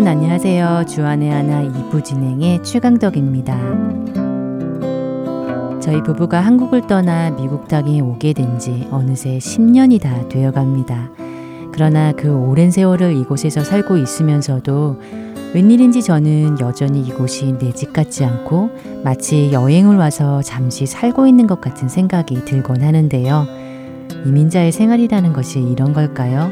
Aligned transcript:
여러분 0.00 0.16
안녕하세요. 0.16 0.84
주안의 0.88 1.28
하나 1.28 1.62
2부 1.62 2.02
진행의 2.02 2.64
최강덕입니다. 2.64 3.54
저희 5.78 6.02
부부가 6.02 6.40
한국을 6.40 6.86
떠나 6.86 7.28
미국 7.28 7.68
땅에 7.68 8.00
오게 8.00 8.32
된 8.32 8.58
지 8.58 8.88
어느새 8.90 9.36
10년이 9.36 10.00
다 10.00 10.26
되어 10.30 10.52
갑니다. 10.52 11.10
그러나 11.70 12.12
그 12.12 12.34
오랜 12.34 12.70
세월을 12.70 13.14
이곳에서 13.14 13.62
살고 13.62 13.98
있으면서도 13.98 14.98
웬일인지 15.52 16.02
저는 16.02 16.60
여전히 16.60 17.02
이곳이 17.02 17.58
내 17.58 17.70
집 17.72 17.92
같지 17.92 18.24
않고 18.24 18.70
마치 19.04 19.52
여행을 19.52 19.98
와서 19.98 20.40
잠시 20.40 20.86
살고 20.86 21.26
있는 21.26 21.46
것 21.46 21.60
같은 21.60 21.90
생각이 21.90 22.46
들곤 22.46 22.80
하는데요. 22.80 23.46
이민자의 24.24 24.72
생활이라는 24.72 25.34
것이 25.34 25.60
이런 25.60 25.92
걸까요? 25.92 26.50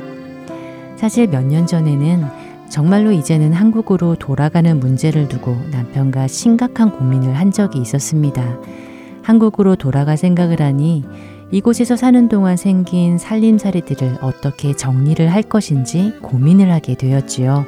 사실 0.96 1.28
몇 1.28 1.44
년 1.46 1.66
전에는 1.66 2.47
정말로 2.68 3.12
이제는 3.12 3.52
한국으로 3.52 4.14
돌아가는 4.16 4.78
문제를 4.78 5.28
두고 5.28 5.56
남편과 5.70 6.28
심각한 6.28 6.92
고민을 6.92 7.34
한 7.34 7.50
적이 7.50 7.80
있었습니다. 7.80 8.58
한국으로 9.22 9.76
돌아갈 9.76 10.16
생각을 10.16 10.60
하니 10.60 11.04
이곳에서 11.50 11.96
사는 11.96 12.28
동안 12.28 12.56
생긴 12.56 13.16
살림살이들을 13.16 14.18
어떻게 14.20 14.74
정리를 14.74 15.26
할 15.32 15.42
것인지 15.42 16.12
고민을 16.22 16.70
하게 16.70 16.94
되었지요. 16.94 17.64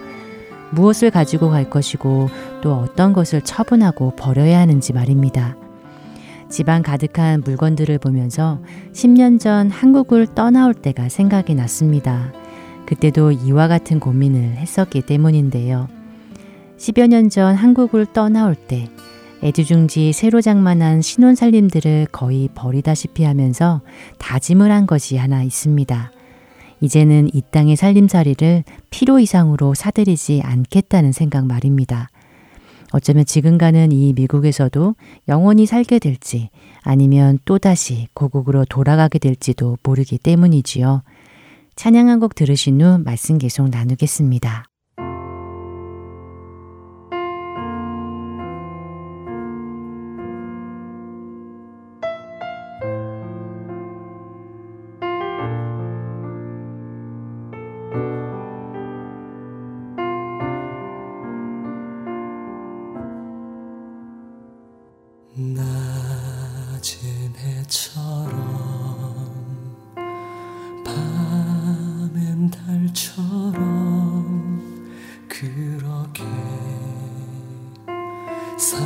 무엇을 0.73 1.11
가지고 1.11 1.51
갈 1.51 1.69
것이고 1.69 2.29
또 2.63 2.75
어떤 2.75 3.13
것을 3.13 3.41
처분하고 3.41 4.15
버려야 4.17 4.61
하는지 4.61 4.93
말입니다. 4.93 5.57
집안 6.49 6.83
가득한 6.83 7.43
물건들을 7.45 7.99
보면서 7.99 8.61
10년 8.93 9.41
전 9.41 9.71
한국을 9.71 10.27
떠나올 10.27 10.74
때가 10.74 11.09
생각이 11.09 11.55
났습니다. 11.55 12.33
그때도 12.91 13.30
이와 13.30 13.69
같은 13.69 14.01
고민을 14.01 14.57
했었기 14.57 15.02
때문인데요. 15.02 15.87
10여 16.77 17.07
년 17.07 17.30
전 17.30 17.55
한국을 17.55 18.05
떠나올 18.07 18.57
때 18.57 18.88
애지중지 19.45 20.13
새로 20.13 20.41
장만한 20.41 21.01
신혼살림들을 21.01 22.09
거의 22.11 22.49
버리다시피 22.52 23.23
하면서 23.23 23.80
다짐을 24.18 24.73
한 24.73 24.87
것이 24.87 25.16
하나 25.16 25.45
있습니다. 25.45 26.11
이제는 26.80 27.30
이 27.33 27.43
땅의 27.52 27.77
살림살이를 27.77 28.65
필요 28.91 29.21
이상으로 29.21 29.74
사들이지 29.74 30.43
않겠다는 30.43 31.13
생각 31.13 31.46
말입니다. 31.46 32.09
어쩌면 32.91 33.24
지금 33.24 33.57
가는 33.57 33.93
이 33.93 34.13
미국에서도 34.15 34.96
영원히 35.29 35.65
살게 35.65 36.01
될지 36.01 36.51
아니면 36.83 37.38
또다시 37.45 38.09
고국으로 38.15 38.65
돌아가게 38.65 39.21
될지도 39.21 39.79
모르기 39.85 40.18
때문이지요. 40.18 41.02
찬양 41.76 42.09
한 42.09 42.21
곡 42.21 42.35
들으신 42.35 42.80
후 42.80 42.99
말씀 42.99 43.38
계속 43.38 43.68
나누겠습니다. 43.68 44.70
바람처럼 72.91 74.61
그렇게 75.28 76.25
살 78.56 78.81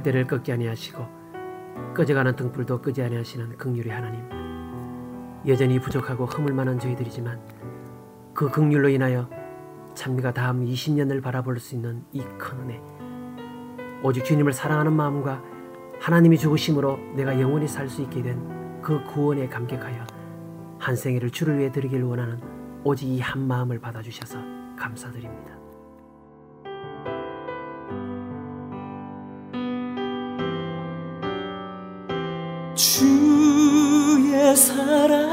때를 0.02 0.26
꺾지 0.26 0.52
아니하시고 0.52 1.06
꺼져가는 1.94 2.34
등불도 2.34 2.80
끄지 2.82 3.02
아니하시는 3.02 3.56
극률의 3.56 3.92
하나님 3.92 4.22
여전히 5.46 5.78
부족하고 5.78 6.26
허물 6.26 6.52
만한 6.52 6.78
저희들이지만 6.78 7.40
그 8.34 8.48
극률로 8.50 8.88
인하여 8.88 9.28
찬미가 9.94 10.32
다음 10.32 10.64
20년을 10.64 11.22
바라볼 11.22 11.58
수 11.58 11.74
있는 11.74 12.04
이 12.12 12.22
큰 12.38 12.58
은혜 12.60 12.80
오직 14.02 14.24
주님을 14.24 14.52
사랑하는 14.52 14.92
마음과 14.92 15.42
하나님이 16.00 16.38
죽으심으로 16.38 16.98
내가 17.14 17.40
영원히 17.40 17.68
살 17.68 17.88
수 17.88 18.02
있게 18.02 18.22
된 18.22 18.62
그 18.82 19.00
구원에 19.04 19.48
감격하여 19.48 20.04
한 20.80 20.96
생애를 20.96 21.30
주를 21.30 21.56
위해 21.60 21.70
드리길 21.70 22.02
원하는 22.02 22.40
오직 22.82 23.06
이 23.06 23.20
한 23.20 23.46
마음을 23.46 23.78
받아주셔서 23.78 24.38
감사드립니다. 24.76 25.61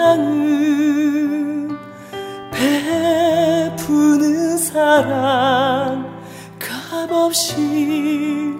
사랑은 0.09 1.77
베푸는 2.51 4.57
사랑. 4.57 6.09
값없이 6.57 8.57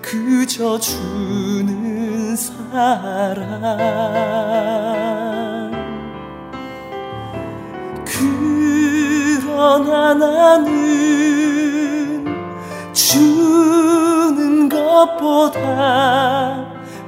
그저 0.00 0.78
주는 0.78 2.36
사랑. 2.36 3.42
그 8.04 9.40
나는 10.14 10.64
주는 12.92 14.68
것보다 14.68 15.60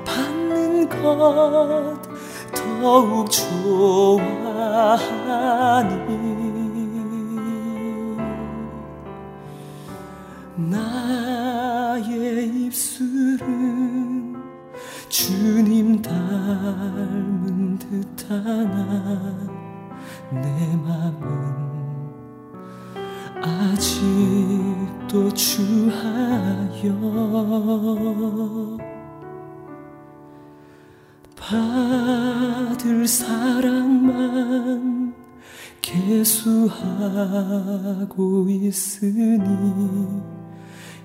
받는 0.05 0.89
것 0.89 2.03
더욱 2.85 3.31
좋아하니 3.65 5.25
있으니 38.75 39.47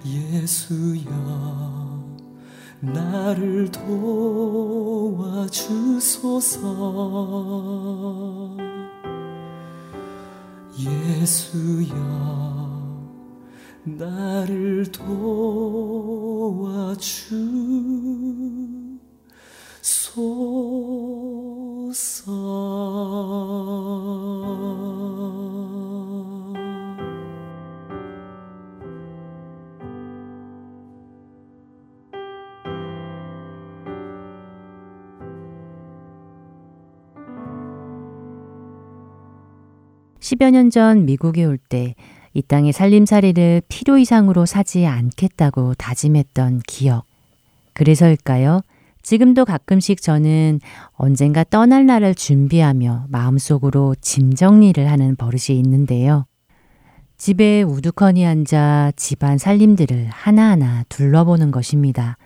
예수여 0.03 1.11
나를 2.79 3.69
도와주소서. 3.71 4.57
예수여 10.79 11.93
나를 13.83 14.91
도와주소서 14.91 16.09
10여 40.29 40.51
년 40.51 40.69
전 40.69 41.05
미국에 41.05 41.43
올 41.45 41.57
때 41.57 41.95
이 42.33 42.43
땅의 42.43 42.73
살림살이를 42.73 43.63
필요 43.67 43.97
이상으로 43.97 44.45
사지 44.45 44.85
않겠다고 44.85 45.73
다짐했던 45.73 46.61
기억. 46.67 47.05
그래서일까요? 47.73 48.61
지금도 49.01 49.45
가끔씩 49.45 50.01
저는 50.01 50.59
언젠가 50.91 51.43
떠날 51.43 51.87
날을 51.87 52.13
준비하며 52.13 53.05
마음속으로 53.09 53.95
짐 53.99 54.35
정리를 54.35 54.89
하는 54.89 55.15
버릇이 55.15 55.57
있는데요. 55.57 56.25
집에 57.17 57.63
우두커니 57.63 58.25
앉아 58.25 58.91
집안 58.95 59.39
살림들을 59.39 60.07
하나하나 60.11 60.83
둘러보는 60.89 61.49
것입니다. 61.49 62.17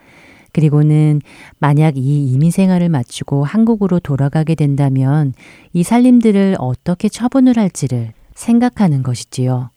그리고는 0.54 1.22
만약 1.60 1.98
이 1.98 2.32
이민 2.32 2.52
생활을 2.52 2.88
마치고 2.88 3.44
한국으로 3.44 4.00
돌아가게 4.00 4.56
된다면 4.56 5.34
이 5.74 5.84
살림들을 5.84 6.56
어떻게 6.60 7.10
처분을 7.10 7.58
할지를 7.58 8.14
생각하는 8.36 9.04
것이지요. 9.04 9.72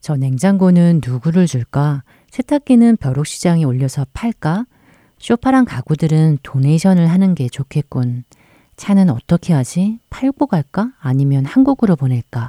저 0.00 0.16
냉장고는 0.16 1.02
누구를 1.06 1.46
줄까? 1.46 2.02
세탁기는 2.30 2.96
벼룩시장에 2.96 3.64
올려서 3.64 4.06
팔까? 4.12 4.64
쇼파랑 5.18 5.64
가구들은 5.64 6.38
도네이션을 6.42 7.06
하는 7.06 7.34
게 7.34 7.48
좋겠군. 7.48 8.24
차는 8.76 9.10
어떻게 9.10 9.52
하지? 9.52 9.98
팔고 10.08 10.46
갈까? 10.46 10.92
아니면 11.00 11.44
한국으로 11.44 11.96
보낼까? 11.96 12.46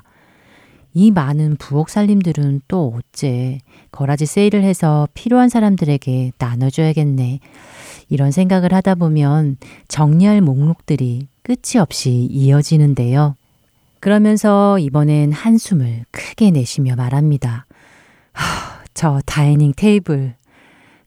이 0.94 1.12
많은 1.12 1.56
부엌 1.58 1.90
살림들은 1.90 2.62
또 2.68 2.94
어째 2.96 3.60
거라지 3.92 4.26
세일을 4.26 4.64
해서 4.64 5.08
필요한 5.14 5.50
사람들에게 5.50 6.32
나눠줘야겠네. 6.38 7.40
이런 8.10 8.32
생각을 8.32 8.74
하다 8.74 8.96
보면 8.96 9.58
정리할 9.88 10.42
목록들이 10.42 11.28
끝이 11.44 11.80
없이 11.80 12.10
이어지는데요. 12.30 13.36
그러면서 14.00 14.80
이번엔 14.80 15.32
한숨을 15.32 16.06
크게 16.12 16.52
내쉬며 16.52 16.96
말합니다. 16.96 17.66
하, 18.32 18.84
저 18.94 19.22
다이닝 19.26 19.74
테이블. 19.76 20.36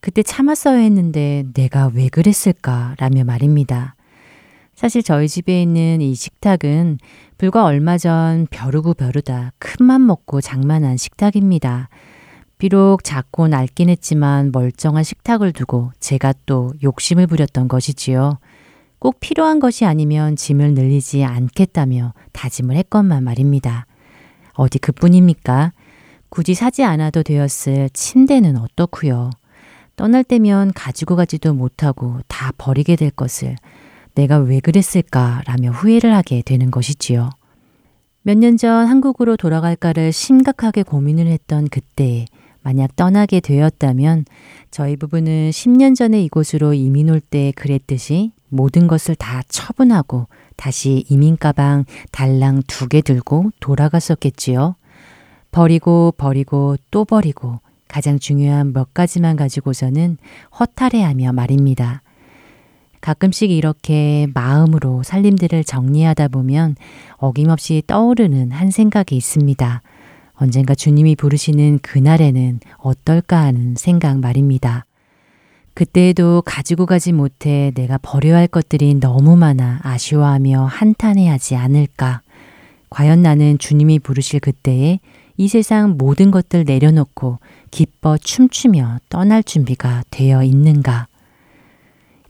그때 0.00 0.22
참았어야 0.22 0.78
했는데 0.78 1.44
내가 1.54 1.90
왜 1.94 2.08
그랬을까? 2.08 2.94
라며 2.98 3.24
말입니다. 3.24 3.94
사실 4.74 5.02
저희 5.02 5.28
집에 5.28 5.62
있는 5.62 6.00
이 6.00 6.14
식탁은 6.14 6.98
불과 7.42 7.64
얼마 7.64 7.98
전 7.98 8.46
벼르고 8.52 8.94
벼르다 8.94 9.50
큰맘 9.58 10.06
먹고 10.06 10.40
장만한 10.40 10.96
식탁입니다. 10.96 11.88
비록 12.56 13.02
작고 13.02 13.48
낡긴 13.48 13.88
했지만 13.88 14.52
멀쩡한 14.52 15.02
식탁을 15.02 15.50
두고 15.50 15.90
제가 15.98 16.34
또 16.46 16.72
욕심을 16.84 17.26
부렸던 17.26 17.66
것이지요. 17.66 18.38
꼭 19.00 19.18
필요한 19.18 19.58
것이 19.58 19.84
아니면 19.84 20.36
짐을 20.36 20.74
늘리지 20.74 21.24
않겠다며 21.24 22.14
다짐을 22.30 22.76
했건만 22.76 23.24
말입니다. 23.24 23.86
어디 24.52 24.78
그뿐입니까? 24.78 25.72
굳이 26.28 26.54
사지 26.54 26.84
않아도 26.84 27.24
되었을 27.24 27.90
침대는 27.92 28.56
어떻고요? 28.56 29.30
떠날 29.96 30.22
때면 30.22 30.72
가지고 30.74 31.16
가지도 31.16 31.54
못하고 31.54 32.20
다 32.28 32.52
버리게 32.56 32.94
될 32.94 33.10
것을 33.10 33.56
내가 34.14 34.38
왜 34.38 34.60
그랬을까라며 34.60 35.70
후회를 35.70 36.14
하게 36.14 36.42
되는 36.42 36.70
것이지요. 36.70 37.30
몇 38.22 38.38
년 38.38 38.56
전 38.56 38.86
한국으로 38.86 39.36
돌아갈까를 39.36 40.12
심각하게 40.12 40.82
고민을 40.84 41.26
했던 41.26 41.68
그때 41.68 42.26
만약 42.62 42.94
떠나게 42.94 43.40
되었다면 43.40 44.24
저희 44.70 44.96
부부는 44.96 45.50
10년 45.50 45.96
전에 45.96 46.22
이곳으로 46.22 46.74
이민 46.74 47.10
올 47.10 47.20
때 47.20 47.52
그랬듯이 47.56 48.30
모든 48.48 48.86
것을 48.86 49.16
다 49.16 49.42
처분하고 49.48 50.28
다시 50.56 51.04
이민 51.08 51.36
가방 51.36 51.84
달랑 52.12 52.62
두 52.68 52.86
개 52.86 53.00
들고 53.00 53.50
돌아갔었겠지요. 53.60 54.76
버리고 55.50 56.14
버리고 56.16 56.76
또 56.92 57.04
버리고 57.04 57.58
가장 57.88 58.18
중요한 58.20 58.72
몇 58.72 58.94
가지만 58.94 59.34
가지고서는 59.36 60.16
허탈해하며 60.60 61.32
말입니다. 61.32 62.02
가끔씩 63.02 63.50
이렇게 63.50 64.28
마음으로 64.32 65.02
살림들을 65.02 65.64
정리하다 65.64 66.28
보면 66.28 66.76
어김없이 67.16 67.82
떠오르는 67.86 68.52
한 68.52 68.70
생각이 68.70 69.14
있습니다. 69.16 69.82
언젠가 70.34 70.74
주님이 70.74 71.16
부르시는 71.16 71.80
그날에는 71.82 72.60
어떨까 72.78 73.42
하는 73.42 73.74
생각 73.76 74.18
말입니다. 74.18 74.86
그때에도 75.74 76.42
가지고 76.44 76.86
가지 76.86 77.12
못해 77.12 77.72
내가 77.74 77.98
버려야 77.98 78.36
할 78.36 78.46
것들이 78.46 78.94
너무 78.94 79.36
많아 79.36 79.80
아쉬워하며 79.82 80.64
한탄해하지 80.66 81.56
않을까. 81.56 82.22
과연 82.88 83.22
나는 83.22 83.58
주님이 83.58 83.98
부르실 83.98 84.40
그때에 84.40 85.00
이 85.36 85.48
세상 85.48 85.96
모든 85.96 86.30
것들 86.30 86.64
내려놓고 86.64 87.38
기뻐 87.70 88.16
춤추며 88.18 88.98
떠날 89.08 89.42
준비가 89.42 90.04
되어 90.10 90.44
있는가? 90.44 91.08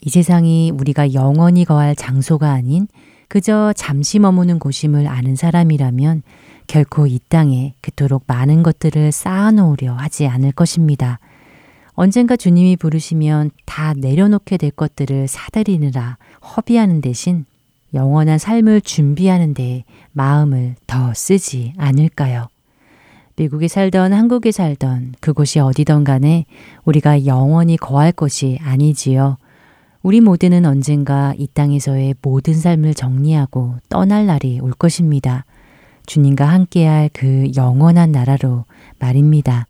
이 0.05 0.11
세상이 0.11 0.73
우리가 0.73 1.15
영원히 1.15 1.65
거할 1.65 1.95
장소가 1.95 2.51
아닌 2.51 2.89
그저 3.29 3.73
잠시 3.77 4.19
머무는 4.19 4.59
곳임을 4.59 5.07
아는 5.07 5.37
사람이라면 5.37 6.23
결코 6.67 7.07
이 7.07 7.21
땅에 7.29 7.75
그토록 7.81 8.25
많은 8.27 8.63
것들을 8.63 9.13
쌓아놓으려 9.13 9.95
하지 9.95 10.27
않을 10.27 10.53
것입니다. 10.53 11.21
언젠가 11.93 12.37
주님이 12.37 12.77
부르시면 12.77 13.53
다 13.65 13.95
내려놓게 13.97 14.57
될 14.57 14.71
것들을 14.73 15.29
사들이느라 15.29 16.19
허비하는 16.57 17.01
대신 17.01 17.45
영원한 17.95 18.39
삶을 18.39 18.81
준비하는 18.81 19.55
데 19.55 19.85
마음을 20.13 20.75
더 20.87 21.15
쓰지 21.15 21.75
않을까요? 21.77 22.49
미국에 23.37 23.69
살던 23.69 24.13
한국에 24.13 24.51
살던 24.51 25.15
그곳이 25.21 25.61
어디던 25.61 26.05
간에 26.05 26.47
우리가 26.85 27.25
영원히 27.25 27.77
거할 27.77 28.13
것이 28.13 28.59
아니지요. 28.63 29.37
우리 30.03 30.21
모두는 30.21 30.67
언젠가 30.67 31.33
이 31.39 31.47
땅에서의 31.47 32.17
모든 32.23 32.55
삶을 32.55 32.95
정리하고 32.95 33.77
떠날 33.89 34.27
날이 34.27 34.59
올 34.61 34.73
것입니다. 34.73 35.45
주님과 36.07 36.45
함께할 36.45 37.11
그 37.13 37.49
영원한 37.57 38.11
나라로 38.11 38.65
말입니다. 38.99 39.67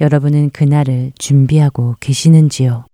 여러분은 0.00 0.50
그날을 0.50 1.10
준비하고 1.18 1.96
계시는지요? 1.98 2.84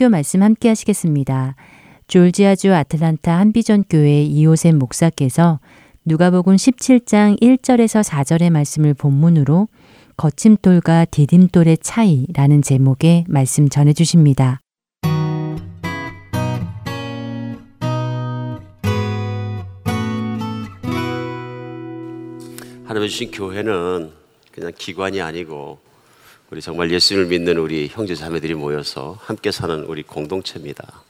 설교 0.00 0.08
말씀 0.08 0.42
함께 0.42 0.68
하시겠습니다. 0.68 1.56
졸지아주 2.08 2.74
아틀란타 2.74 3.38
한비전 3.38 3.84
교회 3.90 4.22
이호셉 4.22 4.74
목사께서 4.76 5.60
누가복음 6.06 6.56
17장 6.56 7.38
1절에서 7.40 8.02
4절의 8.02 8.48
말씀을 8.48 8.94
본문으로 8.94 9.68
거침돌과 10.16 11.04
디딤돌의 11.04 11.78
차이라는 11.82 12.62
제목의 12.62 13.26
말씀 13.28 13.68
전해 13.68 13.92
주십니다. 13.92 14.60
하나님 22.86 23.08
주신 23.08 23.30
교회는 23.30 24.10
그냥 24.50 24.72
기관이 24.78 25.20
아니고 25.20 25.89
우리 26.50 26.60
정말 26.60 26.90
예수님을 26.90 27.28
믿는 27.28 27.58
우리 27.58 27.86
형제 27.86 28.16
자매들이 28.16 28.54
모여서 28.54 29.16
함께 29.22 29.52
사는 29.52 29.84
우리 29.84 30.02
공동체입니다. 30.02 31.04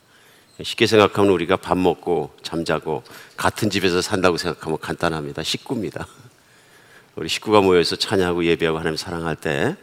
쉽게 0.62 0.87
생각하면 0.87 1.32
우리가 1.32 1.56
밥 1.56 1.78
먹고 1.78 2.35
잠자고 2.42 3.02
같은 3.38 3.70
집에서 3.70 4.02
산다고 4.02 4.37
생각하면 4.37 4.78
간단합니다. 4.78 5.42
식구입니다. 5.42 6.06
우리 7.16 7.30
식구가 7.30 7.62
모여서 7.62 7.97
찬양하고 7.97 8.44
예배하고 8.44 8.78
하나님 8.78 8.99
사랑할 8.99 9.35
때 9.35 9.76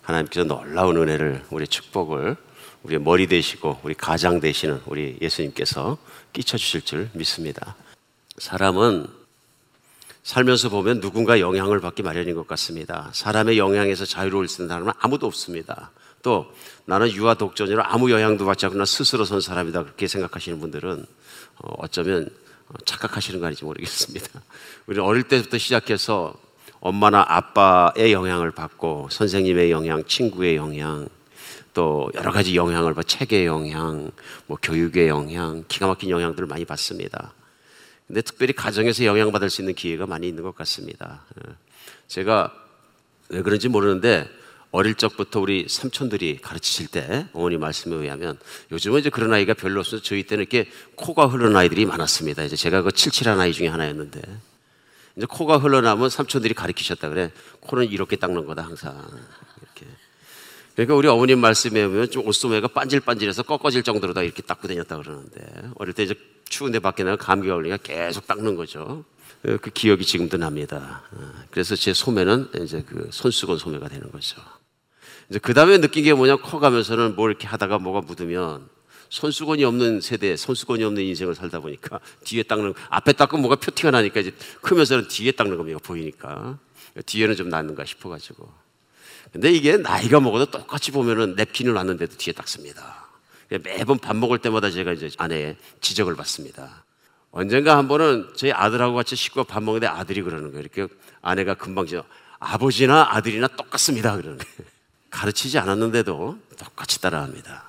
하나님께서 0.00 0.46
놀라운 0.46 0.96
은혜를 0.96 1.44
우리 1.50 1.68
축복을 1.68 2.36
우리의 2.84 2.98
머리 2.98 3.26
되시고 3.26 3.80
우리 3.82 3.92
가장 3.92 4.40
되시는 4.40 4.80
우리 4.86 5.18
예수님께서 5.20 5.98
끼쳐 6.32 6.56
주실 6.56 6.80
줄 6.80 7.10
믿습니다. 7.12 7.76
사람은 8.38 9.06
살면서 10.24 10.70
보면 10.70 11.00
누군가 11.00 11.38
영향을 11.38 11.80
받기 11.80 12.02
마련인 12.02 12.34
것 12.34 12.46
같습니다. 12.46 13.10
사람의 13.12 13.58
영향에서 13.58 14.06
자유로울 14.06 14.48
수 14.48 14.62
있는 14.62 14.70
사람은 14.70 14.92
아무도 14.98 15.26
없습니다. 15.26 15.90
또 16.22 16.50
나는 16.86 17.12
유아 17.12 17.34
독전이라 17.34 17.84
아무 17.92 18.10
영향도 18.10 18.46
받지 18.46 18.64
않고 18.64 18.78
나 18.78 18.86
스스로 18.86 19.26
선 19.26 19.42
사람이다 19.42 19.82
그렇게 19.82 20.08
생각하시는 20.08 20.58
분들은 20.58 21.04
어, 21.58 21.74
어쩌면 21.76 22.30
착각하시는 22.86 23.38
거 23.38 23.46
아닌지 23.46 23.66
모르겠습니다. 23.66 24.40
우리 24.88 24.98
어릴 24.98 25.24
때부터 25.24 25.58
시작해서 25.58 26.34
엄마나 26.80 27.22
아빠의 27.28 28.14
영향을 28.14 28.50
받고 28.50 29.08
선생님의 29.10 29.70
영향, 29.70 30.04
친구의 30.04 30.56
영향, 30.56 31.06
또 31.74 32.10
여러 32.14 32.32
가지 32.32 32.56
영향을 32.56 32.94
받, 32.94 33.06
책의 33.06 33.44
영향, 33.44 34.10
뭐 34.46 34.56
교육의 34.62 35.08
영향, 35.08 35.64
기가 35.68 35.86
막힌 35.86 36.08
영향들을 36.08 36.48
많이 36.48 36.64
받습니다. 36.64 37.34
근데 38.06 38.22
특별히 38.22 38.52
가정에서 38.52 39.04
영향받을 39.04 39.50
수 39.50 39.62
있는 39.62 39.74
기회가 39.74 40.06
많이 40.06 40.28
있는 40.28 40.42
것 40.42 40.54
같습니다. 40.54 41.24
예. 41.38 41.52
제가 42.06 42.52
왜 43.30 43.42
그런지 43.42 43.68
모르는데 43.68 44.28
어릴 44.70 44.96
적부터 44.96 45.40
우리 45.40 45.66
삼촌들이 45.68 46.38
가르치실 46.42 46.88
때 46.88 47.28
어머니 47.32 47.56
말씀에 47.56 47.94
의하면 47.94 48.38
요즘은 48.72 49.00
이제 49.00 49.08
그런 49.08 49.32
아이가 49.32 49.54
별로 49.54 49.80
없어서 49.80 50.02
저희 50.02 50.24
때는 50.24 50.42
이렇게 50.42 50.68
코가 50.96 51.26
흐르는 51.26 51.56
아이들이 51.56 51.86
많았습니다. 51.86 52.42
이제 52.42 52.56
제가 52.56 52.82
그 52.82 52.90
칠칠한 52.90 53.38
아이 53.38 53.52
중에 53.52 53.68
하나였는데 53.68 54.20
이제 55.16 55.26
코가 55.26 55.58
흘러나면 55.58 56.10
삼촌들이 56.10 56.54
가르치셨다 56.54 57.08
그래. 57.08 57.30
코는 57.60 57.88
이렇게 57.90 58.16
닦는 58.16 58.46
거다 58.46 58.62
항상 58.62 59.00
이렇게. 59.62 59.86
그러니까 60.74 60.96
우리 60.96 61.06
어머님 61.06 61.38
말씀에 61.38 61.86
보면 61.86 62.10
좀 62.10 62.26
옷소매가 62.26 62.68
반질반질해서 62.68 63.44
꺾어질 63.44 63.84
정도로 63.84 64.12
다 64.12 64.22
이렇게 64.22 64.42
닦고 64.42 64.66
다녔다 64.66 64.96
그러는데 64.96 65.70
어릴 65.76 65.94
때 65.94 66.02
이제 66.02 66.16
추운데 66.48 66.78
밖에 66.78 67.04
나가 67.04 67.16
감기가 67.16 67.54
걸리니까 67.54 67.78
계속 67.82 68.26
닦는 68.26 68.56
거죠. 68.56 69.04
그 69.42 69.70
기억이 69.70 70.04
지금도 70.04 70.38
납니다. 70.38 71.02
어, 71.12 71.32
그래서 71.50 71.76
제 71.76 71.92
소매는 71.92 72.48
이제 72.62 72.82
그 72.86 73.08
손수건 73.12 73.58
소매가 73.58 73.88
되는 73.88 74.10
거죠. 74.10 74.40
이제 75.28 75.38
그 75.38 75.52
다음에 75.52 75.78
느낀 75.78 76.04
게 76.04 76.14
뭐냐 76.14 76.36
커가면서는 76.36 77.14
뭘 77.14 77.30
이렇게 77.30 77.46
하다가 77.46 77.78
뭐가 77.78 78.00
묻으면 78.00 78.68
손수건이 79.10 79.64
없는 79.64 80.00
세대, 80.00 80.34
손수건이 80.34 80.82
없는 80.82 81.02
인생을 81.02 81.34
살다 81.34 81.60
보니까 81.60 82.00
뒤에 82.24 82.42
닦는 82.42 82.74
앞에 82.88 83.12
닦으면 83.12 83.42
뭐가 83.42 83.56
표티가 83.56 83.90
나니까 83.90 84.20
이제 84.20 84.34
크면서는 84.62 85.08
뒤에 85.08 85.32
닦는 85.32 85.56
겁니다 85.56 85.78
보이니까 85.82 86.58
뒤에는 87.04 87.36
좀 87.36 87.48
낫는가 87.48 87.84
싶어가지고. 87.84 88.50
근데 89.32 89.50
이게 89.50 89.76
나이가 89.76 90.20
먹어도 90.20 90.46
똑같이 90.46 90.90
보면은 90.90 91.34
냅킨을 91.34 91.74
놨는데도 91.74 92.16
뒤에 92.16 92.32
닦습니다. 92.32 93.03
매번 93.58 93.98
밥 93.98 94.16
먹을 94.16 94.38
때마다 94.38 94.70
제가 94.70 94.92
이제 94.92 95.10
아내의 95.18 95.56
지적을 95.80 96.16
받습니다. 96.16 96.84
언젠가 97.30 97.76
한 97.76 97.88
번은 97.88 98.30
저희 98.36 98.52
아들하고 98.52 98.94
같이 98.94 99.16
식구가 99.16 99.44
밥 99.52 99.62
먹는데 99.62 99.86
아들이 99.86 100.22
그러는 100.22 100.52
거예요. 100.52 100.60
이렇게 100.60 100.86
아내가 101.20 101.54
금방 101.54 101.86
지 101.86 102.00
아버지나 102.38 103.08
아들이나 103.10 103.48
똑같습니다. 103.48 104.16
그러는 104.16 104.38
거예요. 104.38 104.54
가르치지 105.10 105.58
않았는데도 105.58 106.38
똑같이 106.58 107.00
따라합니다. 107.00 107.64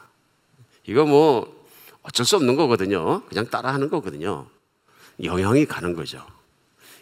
이거 0.86 1.06
뭐 1.06 1.66
어쩔 2.04 2.26
수 2.26 2.36
없는 2.36 2.56
거거든요. 2.56 3.24
그냥 3.26 3.48
따라하는 3.50 3.90
거거든요. 3.90 4.48
영향이 5.24 5.66
가는 5.66 5.96
거죠. 5.96 6.26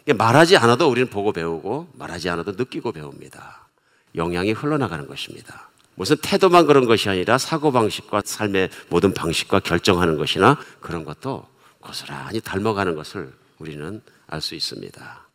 말하지 0.06 0.56
않아도 0.56 0.88
우리는 0.88 1.08
보고 1.08 1.32
배우고 1.32 1.88
말하지 1.94 2.28
않아도 2.30 2.52
느끼고 2.52 2.92
배웁니다. 2.92 3.66
영향이 4.14 4.52
흘러나가는 4.52 5.06
것입니다. 5.06 5.68
무슨 5.94 6.16
태도만 6.16 6.66
그런 6.66 6.86
것이 6.86 7.08
아니라 7.08 7.38
사고방식과 7.38 8.22
삶의 8.24 8.70
모든 8.88 9.14
방식과 9.14 9.60
결정하는 9.60 10.16
것이나 10.16 10.58
그런 10.80 11.04
것도 11.04 11.46
고스란히 11.80 12.40
닮아가는 12.40 12.94
것을 12.94 13.32
우리는 13.58 14.02
알 14.26 14.40
수 14.40 14.54
있습니다. 14.54 15.28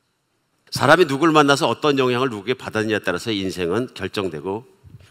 사람이 0.72 1.06
누굴 1.06 1.32
만나서 1.32 1.68
어떤 1.68 1.98
영향을 1.98 2.30
누구에게 2.30 2.54
받았느냐에 2.54 3.00
따라서 3.00 3.32
인생은 3.32 3.90
결정되고 3.94 4.66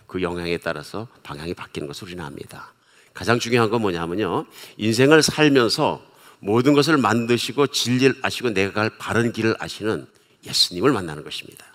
그 0.07 0.23
영향에 0.23 0.59
따라서 0.59 1.09
방향이 1.23 1.55
바뀌는 1.55 1.89
것을 1.89 2.09
우리는 2.09 2.25
압니다. 2.25 2.73
가장 3.13 3.39
중요한 3.39 3.69
건 3.69 3.83
뭐냐면요. 3.83 4.47
인생을 4.77 5.23
살면서 5.23 6.03
모든 6.41 6.75
것을 6.75 6.97
만드시고 6.99 7.69
진리를 7.69 8.17
아시고 8.23 8.51
내가 8.51 8.73
갈 8.73 8.91
바른 8.99 9.33
길을 9.33 9.57
아시는 9.59 10.07
예수님을 10.47 10.93
만나는 10.93 11.25
것입니다. 11.25 11.67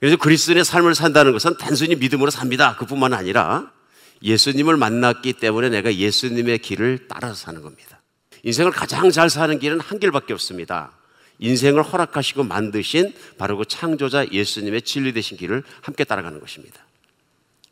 그래서 0.00 0.16
그리스도인의 0.16 0.64
삶을 0.64 0.94
산다는 0.94 1.32
것은 1.32 1.56
단순히 1.58 1.96
믿음으로 1.96 2.30
삽니다. 2.30 2.76
그뿐만 2.76 3.14
아니라 3.14 3.70
예수님을 4.22 4.76
만났기 4.76 5.34
때문에 5.34 5.68
내가 5.68 5.94
예수님의 5.94 6.58
길을 6.58 7.06
따라서 7.08 7.34
사는 7.34 7.62
겁니다. 7.62 8.02
인생을 8.42 8.70
가장 8.70 9.10
잘 9.10 9.30
사는 9.30 9.58
길은 9.58 9.80
한 9.80 9.98
길밖에 9.98 10.32
없습니다. 10.32 10.92
인생을 11.38 11.82
허락하시고 11.82 12.44
만드신 12.44 13.12
바로 13.38 13.56
그 13.56 13.64
창조자 13.66 14.26
예수님의 14.30 14.82
진리 14.82 15.12
되신 15.12 15.36
길을 15.36 15.62
함께 15.82 16.04
따라가는 16.04 16.40
것입니다. 16.40 16.84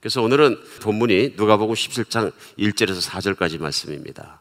그래서 0.00 0.20
오늘은 0.20 0.58
본문이 0.82 1.34
누가복음 1.36 1.74
17장 1.74 2.32
1절에서 2.58 3.08
4절까지 3.08 3.58
말씀입니다. 3.58 4.40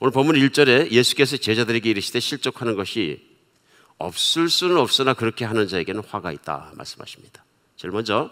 오늘 0.00 0.12
본문 0.12 0.36
1절에 0.36 0.90
예수께서 0.90 1.36
제자들에게 1.36 1.90
이르시되 1.90 2.18
실족하는 2.20 2.74
것이 2.74 3.27
없을 3.98 4.48
수는 4.48 4.76
없으나 4.78 5.14
그렇게 5.14 5.44
하는 5.44 5.68
자에게는 5.68 6.02
화가 6.08 6.32
있다 6.32 6.72
말씀하십니다. 6.74 7.44
제일 7.76 7.92
먼저 7.92 8.30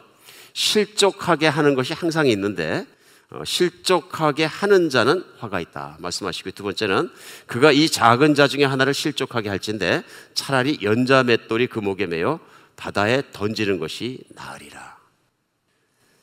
실족하게 0.52 1.48
하는 1.48 1.74
것이 1.74 1.92
항상 1.92 2.26
있는데 2.29 2.87
어, 3.31 3.42
실족하게 3.44 4.44
하는 4.44 4.88
자는 4.88 5.24
화가 5.38 5.61
있다 5.61 5.96
말씀하시고 5.98 6.52
두 6.52 6.62
번째는 6.62 7.11
그가 7.46 7.72
이 7.72 7.88
작은 7.88 8.35
자 8.35 8.46
중에 8.46 8.64
하나를 8.64 8.94
실족하게 8.94 9.48
할진데 9.48 10.02
차라리 10.35 10.79
연자 10.83 11.24
맷돌이 11.24 11.66
그 11.66 11.81
목에 11.81 12.07
매어 12.07 12.38
바다에 12.76 13.22
던지는 13.33 13.79
것이 13.79 14.20
나으리라. 14.31 14.96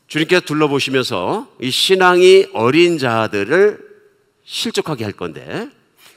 주님께서 0.07 0.41
둘러보시면서 0.41 1.51
이 1.59 1.71
신앙이 1.71 2.47
어린 2.53 2.97
자들을 2.97 3.79
실족하게 4.45 5.03
할 5.03 5.13
건데 5.13 5.69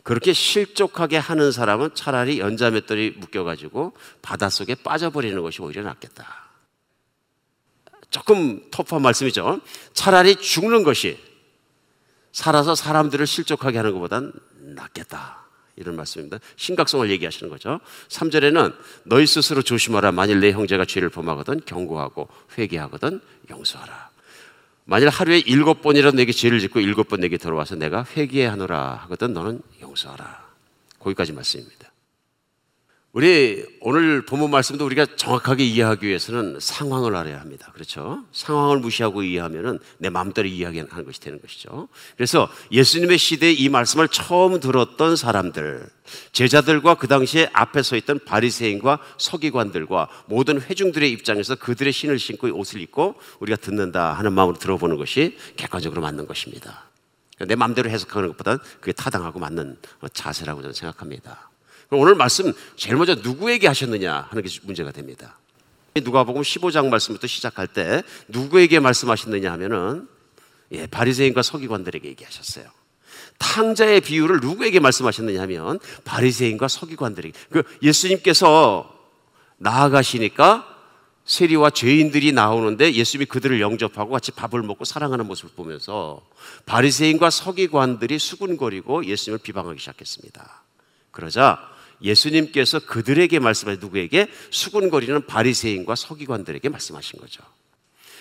그렇게 0.07 0.33
실족하게 0.33 1.16
하는 1.16 1.51
사람은 1.51 1.90
차라리 1.95 2.38
연자맷돌이 2.38 3.14
묶여가지고 3.16 3.92
바닷속에 4.23 4.77
빠져버리는 4.77 5.42
것이 5.42 5.61
오히려 5.61 5.83
낫겠다. 5.83 6.47
조금 8.11 8.71
터프한 8.71 9.03
말씀이죠. 9.03 9.61
차라리 9.95 10.37
죽는 10.37 10.85
것이 10.85 11.19
살아서 12.31 12.77
사람들을 12.77 13.27
실족하게 13.27 13.79
하는 13.79 13.95
것보단 13.95 14.33
낫겠다. 14.61 15.45
이런 15.75 15.97
말씀입니다. 15.97 16.38
심각성을 16.55 17.11
얘기하시는 17.11 17.51
거죠. 17.51 17.81
3절에는 18.07 18.77
너희 19.07 19.27
스스로 19.27 19.61
조심하라. 19.61 20.12
만일 20.12 20.38
내 20.38 20.53
형제가 20.53 20.85
죄를 20.85 21.11
범하거든 21.11 21.62
경고하고 21.66 22.29
회개하거든 22.57 23.21
용서하라. 23.51 24.06
만일 24.88 25.09
하루에 25.09 25.40
일곱 25.40 25.83
번이라도 25.83 26.16
내게 26.16 26.31
죄를 26.31 26.61
짓고 26.61 26.79
일곱 26.81 27.09
번 27.09 27.20
내게 27.20 27.37
들어와서 27.37 27.75
내가 27.75 28.07
회개하노라 28.16 29.01
하거든 29.03 29.33
너는 29.33 29.61
용서하라. 29.83 30.46
거기까지 31.01 31.33
말씀입니다. 31.33 31.86
우리 33.16 33.64
오늘 33.81 34.26
본문 34.26 34.50
말씀도 34.50 34.85
우리가 34.85 35.07
정확하게 35.16 35.64
이해하기 35.64 36.07
위해서는 36.07 36.59
상황을 36.61 37.16
알아야 37.16 37.40
합니다. 37.40 37.70
그렇죠? 37.72 38.22
상황을 38.33 38.79
무시하고 38.81 39.22
이해하면은 39.22 39.79
내 39.96 40.11
마음대로 40.11 40.46
이해하는 40.46 40.87
것이 40.87 41.18
되는 41.20 41.40
것이죠. 41.40 41.88
그래서 42.14 42.46
예수님의 42.72 43.16
시대에 43.16 43.52
이 43.52 43.70
말씀을 43.70 44.09
처음 44.09 44.61
들었던 44.61 45.16
사람들, 45.16 45.88
제자들과 46.33 46.96
그 46.96 47.09
당시에 47.09 47.48
앞에 47.55 47.83
서 47.83 47.96
있던 47.96 48.18
바리새인과 48.26 48.98
서기관들과 49.16 50.11
모든 50.26 50.61
회중들의 50.61 51.11
입장에서 51.11 51.55
그들의 51.55 51.94
신을 51.94 52.18
신고 52.18 52.48
옷을 52.48 52.83
입고 52.83 53.14
우리가 53.40 53.57
듣는다 53.57 54.12
하는 54.12 54.35
마음으로 54.35 54.59
들어보는 54.59 54.98
것이 54.98 55.38
객관적으로 55.57 56.02
맞는 56.02 56.26
것입니다. 56.26 56.85
내 57.46 57.55
마음대로 57.55 57.88
해석하는 57.88 58.29
것보다는 58.29 58.59
그게 58.81 58.92
타당하고 58.92 59.38
맞는 59.38 59.79
자세라고 60.12 60.61
저는 60.61 60.74
생각합니다. 60.74 61.48
오늘 61.90 62.14
말씀 62.14 62.53
제일 62.77 62.96
먼저 62.96 63.14
누구에게 63.14 63.66
하셨느냐 63.68 64.27
하는 64.31 64.42
게 64.42 64.49
문제가 64.62 64.90
됩니다. 64.90 65.38
누가복음 65.94 66.42
15장 66.42 66.88
말씀부터 66.88 67.27
시작할 67.27 67.68
때 67.68 68.03
누구에게 68.29 68.81
말씀하셨느냐 68.81 69.53
하면은 69.53 70.09
예, 70.72 70.87
바리새인과 70.87 71.42
서기관들에게 71.42 72.09
얘기하셨어요. 72.09 72.66
탕자의 73.38 74.01
비유를 74.01 74.40
누구에게 74.40 74.81
말씀하셨느냐 74.81 75.40
하면 75.42 75.79
바리새인과 76.05 76.68
서기관들에게. 76.68 77.38
그 77.51 77.62
예수님께서 77.83 78.92
나아가시니까 79.59 80.75
세리와 81.25 81.70
죄인들이 81.70 82.33
나오는데 82.33 82.92
예수님이 82.94 83.27
그들을 83.27 83.61
영접하고 83.61 84.12
같이 84.12 84.31
밥을 84.33 84.62
먹고 84.62 84.85
사랑하는 84.85 85.27
모습을 85.27 85.51
보면서 85.57 86.20
바리새인과 86.66 87.31
서기관들이 87.31 88.18
수군거리고 88.18 89.05
예수님을 89.05 89.38
비방하기 89.38 89.79
시작했습니다. 89.79 90.62
그러자 91.11 91.76
예수님께서 92.03 92.81
그들에게 92.81 93.39
말씀하신 93.39 93.81
누구에게 93.81 94.29
수군거리는 94.51 95.27
바리새인과 95.27 95.95
서기관들에게 95.95 96.69
말씀하신 96.69 97.21
거죠. 97.21 97.43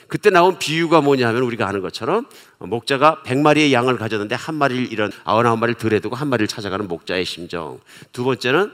그때 0.07 0.29
나온 0.29 0.59
비유가 0.59 1.01
뭐냐 1.01 1.27
하면 1.29 1.41
우리가 1.43 1.67
아는 1.67 1.81
것처럼 1.81 2.27
목자가 2.59 3.23
100마리의 3.25 3.71
양을 3.71 3.97
가졌는데 3.97 4.35
한 4.35 4.55
마리를 4.55 4.91
이런 4.91 5.11
99마리를 5.25 5.77
들에 5.77 5.99
두고 5.99 6.15
한 6.15 6.27
마리를 6.27 6.47
찾아가는 6.47 6.87
목자의 6.87 7.25
심정. 7.25 7.79
두 8.11 8.23
번째는 8.23 8.71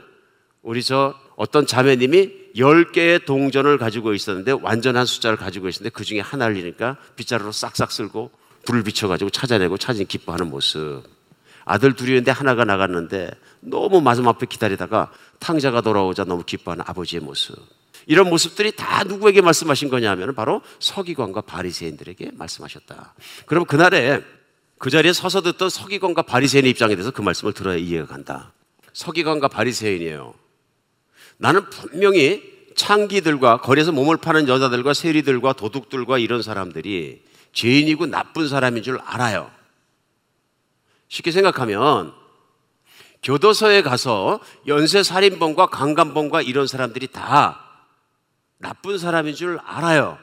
우리 0.62 0.84
저 0.84 1.16
어떤 1.36 1.66
자매님이 1.66 2.52
10개의 2.56 3.26
동전을 3.26 3.78
가지고 3.78 4.14
있었는데 4.14 4.52
완전한 4.52 5.06
숫자를 5.06 5.38
가지고 5.38 5.70
있었는데 5.70 5.94
그 5.94 6.04
중에 6.04 6.20
하나를 6.20 6.58
잃으니까 6.58 6.98
빗자루로 7.16 7.52
싹싹 7.52 7.92
쓸고 7.92 8.30
불을 8.66 8.84
비춰가지고 8.84 9.30
찾아내고 9.30 9.78
찾은 9.78 10.06
기뻐하는 10.06 10.50
모습. 10.50 11.04
아들 11.66 11.94
둘이 11.94 12.10
있는데 12.12 12.32
하나가 12.32 12.66
나갔는데 12.66 13.32
너무 13.62 14.02
마지막 14.02 14.32
앞에 14.32 14.46
기다리다가 14.48 15.12
탕자가 15.40 15.82
돌아오자 15.82 16.26
너무 16.26 16.44
기뻐하는 16.44 16.84
아버지의 16.88 17.22
모습. 17.22 17.56
이런 18.08 18.30
모습들이 18.30 18.76
다 18.76 19.04
누구에게 19.04 19.42
말씀하신 19.42 19.90
거냐면 19.90 20.34
바로 20.36 20.62
서기관과 20.80 21.42
바리새인들에게 21.42 22.32
말씀하셨다. 22.34 23.14
그럼 23.46 23.66
그날에 23.66 24.22
그 24.78 24.90
자리에 24.90 25.14
서서 25.14 25.42
듣던 25.42 25.70
서기관과 25.70 26.24
바리새인의 26.24 26.72
입장에 26.72 26.96
대해서 26.96 27.12
그 27.12 27.22
말씀을 27.22 27.54
들어야 27.54 27.76
이해가 27.78 28.08
간다. 28.08 28.52
서기관과 28.94 29.48
바리새인이에요. 29.48 30.34
나는 31.38 31.70
분명히 31.70 32.52
창기들과 32.76 33.58
거리에서 33.62 33.92
몸을 33.92 34.18
파는 34.18 34.48
여자들과 34.48 34.94
세리들과 34.94 35.54
도둑들과 35.54 36.18
이런 36.18 36.42
사람들이 36.42 37.24
죄인이고 37.54 38.08
나쁜 38.08 38.48
사람인 38.48 38.82
줄 38.82 39.00
알아요. 39.00 39.52
쉽게 41.10 41.32
생각하면 41.32 42.14
교도소에 43.24 43.82
가서 43.84 44.40
연쇄살인범과 44.68 45.68
강간범과 45.68 46.42
이런 46.42 46.68
사람들이 46.68 47.08
다 47.08 47.60
나쁜 48.58 48.98
사람인 48.98 49.36
줄 49.36 49.60
알아요. 49.64 50.18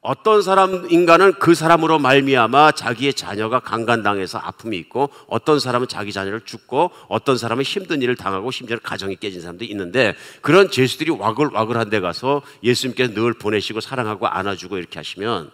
어떤 0.00 0.40
사람 0.40 0.86
인간은 0.88 1.34
그 1.40 1.54
사람으로 1.56 1.98
말미암아 1.98 2.72
자기의 2.72 3.14
자녀가 3.14 3.58
강간당해서 3.58 4.38
아픔이 4.38 4.78
있고 4.78 5.10
어떤 5.26 5.58
사람은 5.58 5.88
자기 5.88 6.12
자녀를 6.12 6.42
죽고 6.42 6.92
어떤 7.08 7.36
사람은 7.36 7.64
힘든 7.64 8.02
일을 8.02 8.14
당하고 8.14 8.52
심지어 8.52 8.78
가정이 8.78 9.16
깨진 9.16 9.40
사람도 9.40 9.64
있는데 9.64 10.14
그런 10.42 10.70
죄수들이 10.70 11.10
와글와글한 11.10 11.90
데 11.90 11.98
가서 11.98 12.42
예수님께서 12.62 13.14
늘 13.14 13.32
보내시고 13.32 13.80
사랑하고 13.80 14.28
안아주고 14.28 14.78
이렇게 14.78 15.00
하시면 15.00 15.50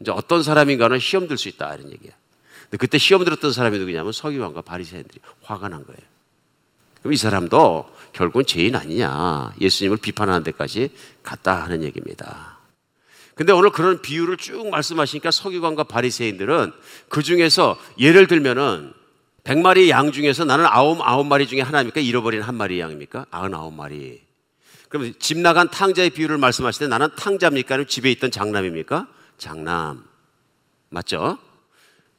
이제 0.00 0.10
어떤 0.10 0.42
사람인가는 0.42 0.98
시험 0.98 1.28
들 1.28 1.36
수 1.36 1.48
있다 1.48 1.74
이런 1.76 1.92
얘기야. 1.92 2.12
근데 2.70 2.76
그때 2.78 2.98
시험 2.98 3.24
들었던 3.24 3.52
사람이 3.52 3.78
누구냐면 3.78 4.12
서기관과 4.12 4.62
바리새인들이 4.62 5.20
화가 5.42 5.68
난 5.68 5.84
거예요. 5.84 6.00
그럼 7.00 7.12
이 7.12 7.16
사람도 7.16 7.88
결국은 8.12 8.44
죄인 8.44 8.74
아니냐. 8.74 9.54
예수님을 9.60 9.98
비판하는 9.98 10.42
데까지 10.42 10.90
갔다 11.22 11.62
하는 11.62 11.82
얘기입니다. 11.84 12.58
근데 13.34 13.52
오늘 13.52 13.70
그런 13.70 14.00
비유를 14.00 14.38
쭉 14.38 14.70
말씀하시니까 14.70 15.30
서기관과 15.30 15.84
바리새인들은 15.84 16.72
그 17.08 17.22
중에서 17.22 17.78
예를 17.98 18.26
들면은 18.26 18.92
100마리 19.44 19.88
양 19.88 20.10
중에서 20.10 20.44
나는 20.44 20.64
아홉, 20.66 21.00
아홉 21.02 21.26
마리 21.26 21.46
중에 21.46 21.60
하나입니까? 21.60 22.00
잃어버린 22.00 22.42
한 22.42 22.56
마리 22.56 22.80
양입니까? 22.80 23.26
아흔아홉 23.30 23.74
마리. 23.74 24.20
그럼 24.88 25.12
집 25.18 25.38
나간 25.38 25.70
탕자의 25.70 26.10
비유를 26.10 26.38
말씀하실 26.38 26.80
때 26.80 26.88
나는 26.88 27.08
탕자입니까? 27.16 27.74
아니면 27.74 27.86
집에 27.86 28.10
있던 28.10 28.30
장남입니까? 28.30 29.06
장남. 29.38 30.04
맞죠? 30.88 31.38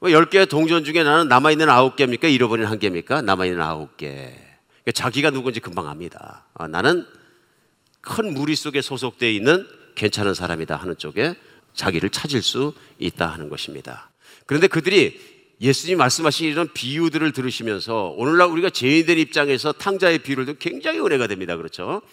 10개의 0.02 0.38
뭐 0.38 0.46
동전 0.46 0.84
중에 0.84 1.04
나는 1.04 1.28
남아있는 1.28 1.70
아홉 1.70 1.96
개입니까? 1.96 2.28
잃어버린 2.28 2.66
한 2.66 2.78
개입니까? 2.78 3.22
남아있는 3.24 3.62
아홉 3.62 3.98
개. 3.98 4.08
그러니까 4.08 4.92
자기가 4.94 5.32
누군지 5.32 5.60
금방 5.60 5.88
압니다. 5.88 6.46
아, 6.54 6.68
나는 6.68 7.06
큰 8.02 8.34
무리 8.34 8.56
속에 8.56 8.82
소속되어 8.82 9.30
있는 9.30 9.68
괜찮은 9.96 10.34
사람이다 10.34 10.76
하는 10.76 10.98
쪽에 10.98 11.36
자기를 11.74 12.10
찾을 12.10 12.42
수 12.42 12.74
있다 13.00 13.28
하는 13.28 13.50
것입니다. 13.50 14.12
그런데 14.46 14.68
그들이 14.68 15.20
예수님 15.60 15.98
말씀하신 15.98 16.48
이런 16.48 16.72
비유들을 16.72 17.32
들으시면서 17.32 18.14
오늘날 18.16 18.48
우리가 18.50 18.70
죄인된 18.70 19.18
입장에서 19.18 19.72
탕자의 19.72 20.20
비유를 20.20 20.46
듣고 20.46 20.60
굉장히 20.60 21.00
은혜가 21.00 21.26
됩니다. 21.26 21.58
그렇죠? 21.58 22.04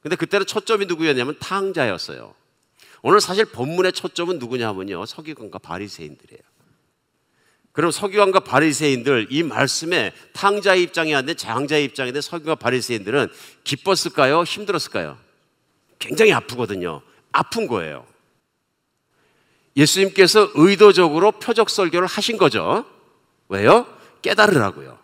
근데 0.00 0.16
그때는 0.16 0.46
초점이 0.46 0.86
누구였냐면 0.86 1.36
탕자였어요. 1.38 2.34
오늘 3.02 3.20
사실 3.20 3.44
본문의 3.44 3.92
초점은 3.92 4.40
누구냐면요. 4.40 5.06
서기관과 5.06 5.60
바리새인들이에요. 5.60 6.42
그럼 7.78 7.92
서기관과 7.92 8.40
바리새인들 8.40 9.28
이 9.30 9.44
말씀에 9.44 10.12
탕자의 10.32 10.82
입장이 10.82 11.14
아닌데 11.14 11.34
장자의 11.34 11.84
입장인데 11.84 12.20
서기관과 12.20 12.56
바리새인들은 12.56 13.28
기뻤을까요? 13.62 14.42
힘들었을까요? 14.42 15.16
굉장히 16.00 16.32
아프거든요. 16.32 17.02
아픈 17.30 17.68
거예요. 17.68 18.04
예수님께서 19.76 20.50
의도적으로 20.56 21.30
표적 21.30 21.70
설교를 21.70 22.08
하신 22.08 22.36
거죠. 22.36 22.84
왜요? 23.48 23.86
깨달으라고요. 24.22 24.98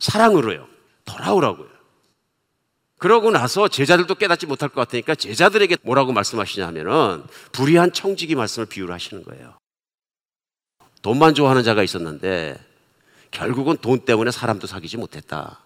사랑으로요. 0.00 0.66
돌아오라고요. 1.04 1.68
그러고 2.98 3.30
나서 3.30 3.68
제자들도 3.68 4.16
깨닫지 4.16 4.46
못할 4.46 4.70
것 4.70 4.80
같으니까 4.80 5.14
제자들에게 5.14 5.76
뭐라고 5.82 6.12
말씀하시냐 6.12 6.66
하면은 6.66 7.22
불의한 7.52 7.92
청지기 7.92 8.34
말씀을 8.34 8.66
비유를 8.66 8.92
하시는 8.92 9.22
거예요. 9.22 9.56
돈만 11.02 11.34
좋아하는 11.34 11.62
자가 11.62 11.82
있었는데 11.82 12.58
결국은 13.30 13.76
돈 13.76 14.00
때문에 14.00 14.30
사람도 14.30 14.66
사귀지 14.66 14.96
못했다. 14.96 15.60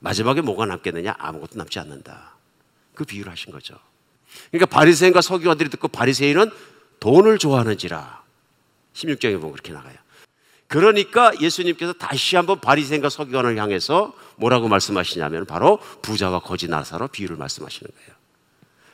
마지막에 0.00 0.40
뭐가 0.40 0.66
남겠느냐? 0.66 1.14
아무것도 1.18 1.56
남지 1.58 1.78
않는다. 1.78 2.36
그 2.94 3.04
비유를 3.04 3.30
하신 3.30 3.52
거죠. 3.52 3.76
그러니까 4.50 4.66
바리새인과 4.66 5.20
서기관들이 5.20 5.70
듣고 5.70 5.88
바리새인은 5.88 6.50
돈을 7.00 7.38
좋아하는지라 7.38 8.22
16장에 8.94 9.34
보면 9.36 9.52
그렇게 9.52 9.72
나가요. 9.72 9.96
그러니까 10.68 11.32
예수님께서 11.38 11.92
다시 11.92 12.36
한번 12.36 12.60
바리새인과 12.60 13.10
서기관을 13.10 13.58
향해서 13.58 14.14
뭐라고 14.36 14.68
말씀하시냐면 14.68 15.44
바로 15.44 15.78
부자와 16.00 16.40
거지 16.40 16.66
나사로 16.68 17.08
비유를 17.08 17.36
말씀하시는 17.36 17.90
거예요. 17.94 18.10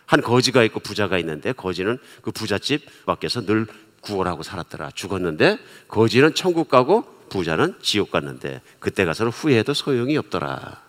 한 0.07 0.20
거지가 0.20 0.64
있고 0.64 0.81
부자가 0.81 1.18
있는데 1.18 1.53
거지는 1.53 1.98
그 2.22 2.33
부잣집 2.33 3.07
밖에서 3.07 3.44
늘 3.44 3.66
구원하고 4.01 4.43
살았더라. 4.43 4.91
죽었는데 4.95 5.59
거지는 5.89 6.35
천국 6.35 6.69
가고 6.69 7.05
부자는 7.29 7.75
지옥 7.83 8.11
갔는데 8.11 8.61
그때 8.79 9.05
가서는 9.05 9.33
후회해도 9.33 9.75
소용이 9.75 10.17
없더라. 10.17 10.83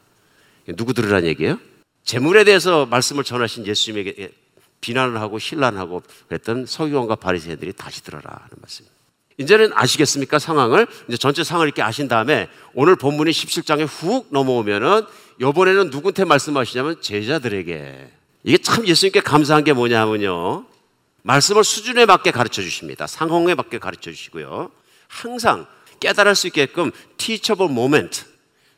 누구 0.76 0.94
들으란 0.94 1.26
얘기예요? 1.26 1.60
재물에 2.04 2.44
대해서 2.44 2.86
말씀을 2.86 3.24
전하신 3.24 3.68
예수님에게 3.68 4.32
비난을 4.82 5.20
하고 5.20 5.40
신란하고 5.40 6.02
그랬던 6.28 6.66
서기관과 6.66 7.16
바리새인들이 7.16 7.74
다시 7.74 8.04
들어라 8.04 8.24
하는 8.26 8.50
말씀. 8.62 8.86
이제는 9.38 9.72
아시겠습니까? 9.74 10.38
상황을 10.38 10.88
이제 11.08 11.18
전체 11.18 11.44
상황을 11.44 11.68
이렇게 11.68 11.82
아신 11.82 12.08
다음에 12.08 12.50
오늘 12.74 12.96
본문이 12.96 13.32
17장에 13.32 13.88
훅 13.88 14.28
넘어오면은 14.32 15.04
이번에는 15.42 15.90
누구한테 15.90 16.26
말씀하시냐면 16.26 17.02
제자들에게 17.02 18.12
이게 18.44 18.58
참 18.58 18.86
예수님께 18.86 19.22
감사한 19.22 19.64
게 19.64 19.74
뭐냐면요. 19.74 20.66
말씀을 21.24 21.64
수준에 21.64 22.06
맞게 22.06 22.32
가르쳐 22.32 22.62
주십니다. 22.62 23.08
상황에 23.08 23.56
맞게 23.56 23.80
가르쳐 23.80 24.12
주시고요. 24.12 24.72
항상 25.08 25.68
깨달을 26.00 26.36
수 26.36 26.48
있게끔 26.48 26.92
teachable 27.18 27.72
moment, 27.72 28.26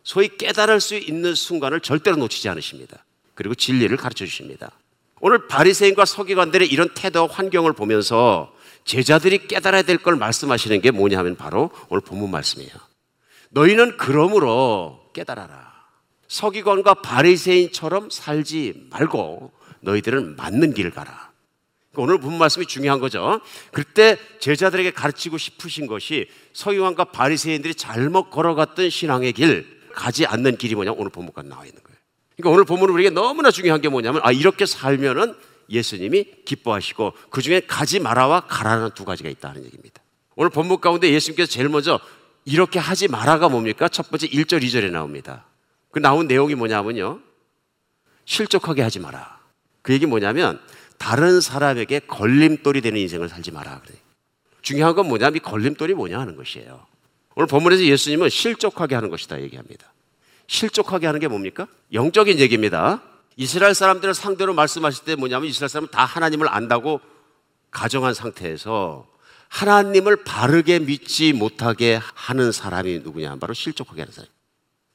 소위 0.04 0.30
깨달을 0.38 0.82
수 0.82 0.96
있는 0.96 1.36
순간을 1.36 1.82
절대로 1.82 2.18
놓치지 2.18 2.50
않으십니다. 2.50 3.06
그리고 3.36 3.54
진리를 3.56 3.96
가르쳐 3.98 4.26
주십니다. 4.26 4.72
오늘 5.20 5.48
바리새인과 5.48 6.06
서기관들의 6.06 6.68
이런 6.68 6.90
태도와 6.96 7.28
환경을 7.28 7.74
보면서 7.74 8.52
제자들이 8.86 9.48
깨달아야 9.48 9.84
될 9.84 9.98
걸 9.98 10.16
말씀하시는 10.16 10.82
게 10.82 10.90
뭐냐 10.90 11.20
하면 11.20 11.36
바로 11.36 11.70
오늘 11.90 12.02
본문 12.02 12.32
말씀이에요. 12.32 12.72
너희는 13.52 13.98
그러므로 13.98 15.12
깨달아라. 15.14 15.72
서기관과 16.28 16.96
바리새인처럼 16.96 18.10
살지 18.10 18.88
말고 18.90 19.52
너희들은 19.82 20.38
맞는 20.38 20.74
길을 20.74 20.90
가라. 20.92 21.31
오늘 21.96 22.20
본 22.20 22.38
말씀이 22.38 22.66
중요한 22.66 23.00
거죠. 23.00 23.42
그때 23.72 24.18
제자들에게 24.40 24.92
가르치고 24.92 25.38
싶으신 25.38 25.88
것이 25.88 26.30
서기관과 26.54 27.06
바리새인들이 27.06 27.76
잘못 27.76 28.30
걸어갔던 28.30 28.90
신앙의 28.90 29.34
길 29.34 29.82
가지 29.94 30.26
않는 30.26 30.58
길이 30.58 30.76
뭐냐 30.76 30.94
오늘 30.94 31.12
본문까지 31.12 31.50
나와 31.50 31.66
있는 31.66 31.82
거예요. 31.84 31.98
그러니까 32.38 32.54
오늘 32.54 32.64
본문은 32.64 32.94
우리에게 32.94 33.14
너무나 33.14 33.52
중요한 33.52 33.82
게 33.82 33.90
뭐냐면 33.90 34.22
아 34.24 34.32
이렇게 34.32 34.66
살면은 34.66 35.36
예수님이 35.70 36.26
기뻐하시고 36.46 37.14
그 37.30 37.42
중에 37.42 37.62
가지 37.62 38.00
마라와 38.00 38.42
가라는 38.42 38.92
두 38.96 39.04
가지가 39.04 39.30
있다는 39.30 39.66
얘기입니다. 39.66 40.02
오늘 40.36 40.50
본문 40.50 40.80
가운데 40.80 41.12
예수님께서 41.12 41.50
제일 41.52 41.68
먼저 41.70 42.00
이렇게 42.46 42.80
하지 42.80 43.08
마라가 43.08 43.50
뭡니까? 43.50 43.88
첫 43.88 44.10
번째 44.10 44.28
1절, 44.28 44.64
2절에 44.64 44.90
나옵니다. 44.92 45.46
그 45.92 46.00
나온 46.00 46.28
내용이 46.28 46.56
뭐냐면요. 46.56 47.20
실족하게 48.26 48.82
하지 48.82 49.00
마라. 49.00 49.40
그 49.82 49.94
얘기 49.94 50.06
뭐냐면 50.06 50.60
다른 51.02 51.42
사람에게 51.42 52.02
걸림돌이 52.02 52.82
되는 52.82 53.02
인생을 53.02 53.28
살지 53.28 53.50
마라. 53.50 53.82
그래. 53.84 53.96
중요한 54.62 54.94
건 54.94 55.08
뭐냐? 55.08 55.30
이 55.30 55.40
걸림돌이 55.40 55.96
뭐냐 55.96 56.20
하는 56.20 56.36
것이에요. 56.36 56.86
오늘 57.34 57.48
본문에서 57.48 57.84
예수님은 57.84 58.30
실족하게 58.30 58.94
하는 58.94 59.10
것이다 59.10 59.42
얘기합니다. 59.42 59.92
실족하게 60.46 61.08
하는 61.08 61.20
게 61.20 61.28
뭡니까? 61.28 61.66
영적인 61.92 62.38
얘기입니다. 62.38 63.02
이스라엘 63.36 63.74
사람들을 63.74 64.14
상대로 64.14 64.54
말씀하실 64.54 65.06
때 65.06 65.16
뭐냐면 65.16 65.50
이스라엘 65.50 65.70
사람은 65.70 65.90
다 65.90 66.06
하나님을 66.06 66.48
안다고 66.48 67.02
가정한 67.72 68.14
상태에서 68.14 69.08
하나님을 69.48 70.24
바르게 70.24 70.80
믿지 70.80 71.34
못하게 71.34 72.00
하는 72.14 72.52
사람이 72.52 73.00
누구냐? 73.00 73.38
바로 73.38 73.56
실족하게 73.56 74.02
하는 74.04 74.14
사람. 74.14 74.30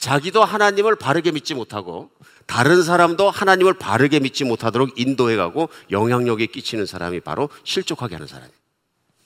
자기도 0.06 0.44
하나님을 0.44 0.94
바르게 0.94 1.32
믿지 1.32 1.52
못하고 1.52 2.10
다른 2.46 2.84
사람도 2.84 3.28
하나님을 3.28 3.74
바르게 3.74 4.20
믿지 4.20 4.44
못하도록 4.44 5.00
인도해 5.00 5.34
가고 5.34 5.68
영향력에 5.90 6.46
끼치는 6.46 6.86
사람이 6.86 7.18
바로 7.18 7.48
실족하게 7.64 8.14
하는 8.14 8.28
사람이에요. 8.28 8.54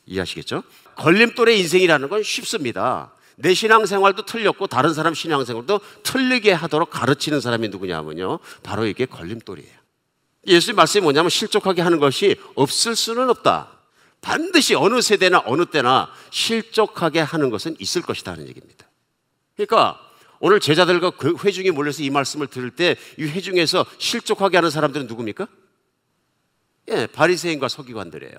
이해하시겠죠? 0.06 0.62
걸림돌의 0.96 1.60
인생이라는 1.60 2.08
건 2.08 2.22
쉽습니다. 2.22 3.12
내 3.36 3.52
신앙생활도 3.52 4.24
틀렸고 4.24 4.68
다른 4.68 4.94
사람 4.94 5.12
신앙생활도 5.12 5.80
틀리게 6.02 6.52
하도록 6.52 6.88
가르치는 6.88 7.42
사람이 7.42 7.68
누구냐면요. 7.68 8.38
바로 8.62 8.86
이게 8.86 9.04
걸림돌이에요. 9.04 9.74
예수님 10.46 10.76
말씀이 10.76 11.02
뭐냐면 11.02 11.28
실족하게 11.28 11.82
하는 11.82 11.98
것이 11.98 12.36
없을 12.54 12.96
수는 12.96 13.28
없다. 13.28 13.68
반드시 14.22 14.74
어느 14.74 15.02
세대나 15.02 15.42
어느 15.44 15.66
때나 15.66 16.10
실족하게 16.30 17.20
하는 17.20 17.50
것은 17.50 17.76
있을 17.78 18.00
것이다 18.00 18.34
는 18.34 18.48
얘기입니다. 18.48 18.86
그러니까 19.56 20.10
오늘 20.40 20.59
제자들과 20.59 21.11
그 21.11 21.37
회중이 21.44 21.70
몰려서 21.70 22.03
이 22.03 22.11
말씀을 22.11 22.48
들을 22.48 22.70
때 22.70 22.96
이 23.18 23.24
회중에서 23.24 23.87
실족하게 23.98 24.57
하는 24.57 24.70
사람들은 24.70 25.07
누굽니까? 25.07 25.46
예, 26.88 27.07
바리새인과 27.07 27.68
서기관들이에요. 27.68 28.35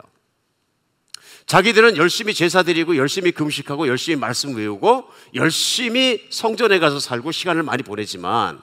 자기들은 1.45 1.97
열심히 1.97 2.33
제사 2.33 2.63
드리고 2.63 2.97
열심히 2.97 3.31
금식하고 3.31 3.87
열심히 3.87 4.15
말씀 4.15 4.55
외우고 4.55 5.05
열심히 5.35 6.27
성전에 6.29 6.79
가서 6.79 6.99
살고 6.99 7.31
시간을 7.31 7.63
많이 7.63 7.83
보내지만 7.83 8.61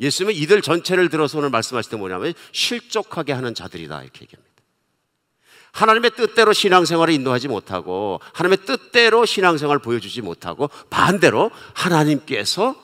예수님은 0.00 0.34
이들 0.34 0.62
전체를 0.62 1.08
들어서 1.08 1.38
오늘 1.38 1.50
말씀하실 1.50 1.90
때 1.90 1.96
뭐냐면 1.96 2.34
실족하게 2.52 3.32
하는 3.32 3.54
자들이다 3.54 4.02
이렇게 4.02 4.22
얘기합니다. 4.22 4.47
하나님의 5.72 6.12
뜻대로 6.12 6.52
신앙생활을 6.52 7.14
인도하지 7.14 7.48
못하고 7.48 8.20
하나님의 8.32 8.64
뜻대로 8.66 9.24
신앙생활을 9.24 9.80
보여주지 9.80 10.22
못하고 10.22 10.70
반대로 10.90 11.50
하나님께서 11.74 12.74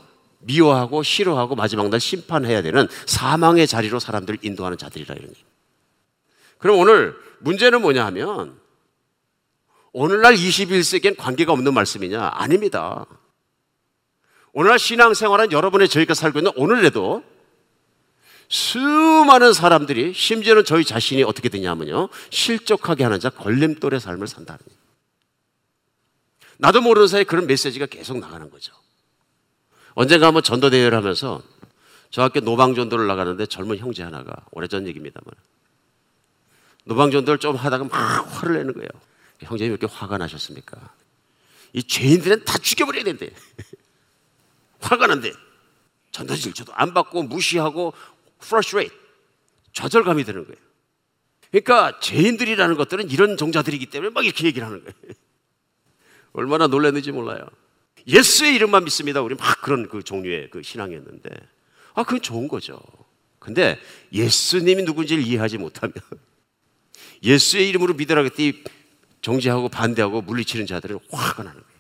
미워하고 0.41 1.03
싫어하고 1.03 1.55
마지막 1.55 1.89
날 1.89 2.01
심판해야 2.01 2.63
되는 2.63 2.87
사망의 3.07 3.67
자리로 3.67 3.99
사람들을 3.99 4.41
인도하는 4.43 4.79
자들이라 4.79 5.15
이런 5.15 5.31
얘기. 5.31 5.45
그럼 6.59 6.79
오늘 6.79 7.17
문제는 7.41 7.83
뭐냐 7.83 8.05
하면 8.07 8.59
오늘날 9.93 10.35
21세기엔 10.35 11.17
관계가 11.17 11.53
없는 11.53 11.73
말씀이냐? 11.73 12.31
아닙니다. 12.35 13.07
오늘날 14.53 14.79
신앙생활은 14.79 15.53
여러분의 15.53 15.89
저희가 15.89 16.15
살고 16.15 16.39
있는 16.39 16.53
오늘에도 16.57 17.23
수많은 18.49 19.53
사람들이 19.53 20.13
심지어는 20.13 20.65
저희 20.65 20.85
자신이 20.85 21.23
어떻게 21.23 21.49
되냐면요. 21.49 22.09
실족하게 22.31 23.05
하는 23.05 23.21
자 23.21 23.31
걸림돌의 23.31 24.01
삶을 24.01 24.27
산다는. 24.27 24.61
나도 26.59 26.81
모르는 26.81 27.09
사이에 27.09 27.25
그런 27.25 27.47
메시지가 27.47 27.87
계속 27.87 28.19
나가는 28.19 28.49
거죠. 28.51 28.73
언젠가 29.95 30.27
한번 30.27 30.43
전도대회를 30.43 30.97
하면서 30.97 31.43
저 32.11 32.23
학교 32.23 32.41
노방전도를 32.41 33.07
나가는데 33.07 33.47
젊은 33.47 33.79
형제 33.79 34.03
하나가 34.03 34.35
오래전 34.53 34.87
얘기입니다만 34.87 35.35
노방전도를 36.85 37.39
좀 37.39 37.57
하다가 37.57 37.85
막 37.85 37.93
화를 38.37 38.57
내는 38.57 38.75
거예요. 38.75 38.89
형제님 39.41 39.73
왜 39.73 39.79
이렇게 39.79 39.93
화가 39.93 40.19
나셨습니까? 40.19 40.79
이 41.73 41.83
죄인들은 41.83 42.45
다 42.45 42.57
죽여버려야 42.59 43.05
된대. 43.05 43.31
화가 44.81 45.07
난대. 45.09 45.33
전도질 46.13 46.55
저도 46.55 46.73
안 46.75 46.95
받고 46.95 47.25
무시하고 47.25 47.93
frustrate. 48.45 48.97
좌절감이 49.73 50.25
드는 50.25 50.45
거예요. 50.45 50.59
그러니까 51.51 51.99
죄인들이라는 52.01 52.77
것들은 52.77 53.11
이런 53.11 53.37
종자들이기 53.37 53.87
때문에 53.87 54.11
막 54.11 54.25
이렇게 54.25 54.47
얘기를 54.47 54.67
하는 54.67 54.83
거예요. 54.85 54.95
얼마나 56.33 56.67
놀랐는지 56.67 57.13
몰라요. 57.13 57.47
예수의 58.07 58.55
이름만 58.55 58.85
믿습니다. 58.85 59.23
우리 59.23 59.35
막 59.35 59.61
그런 59.63 59.89
그 59.89 60.03
종류의 60.03 60.51
그 60.51 60.63
신앙이었는데. 60.63 61.31
아, 61.95 62.03
그건 62.03 62.21
좋은 62.21 62.49
거죠. 62.49 62.81
근데 63.39 63.79
예수님이 64.13 64.83
누군지를 64.83 65.23
이해하지 65.23 65.59
못하면 65.59 65.95
예수의 67.23 67.69
이름으로 67.69 67.95
믿으라 67.95 68.23
그랬더니 68.23 68.65
정지하고 69.23 69.69
반대하고 69.69 70.23
물리치는 70.23 70.67
자들은 70.67 70.99
화가 71.11 71.43
나는 71.43 71.61
거예요. 71.61 71.75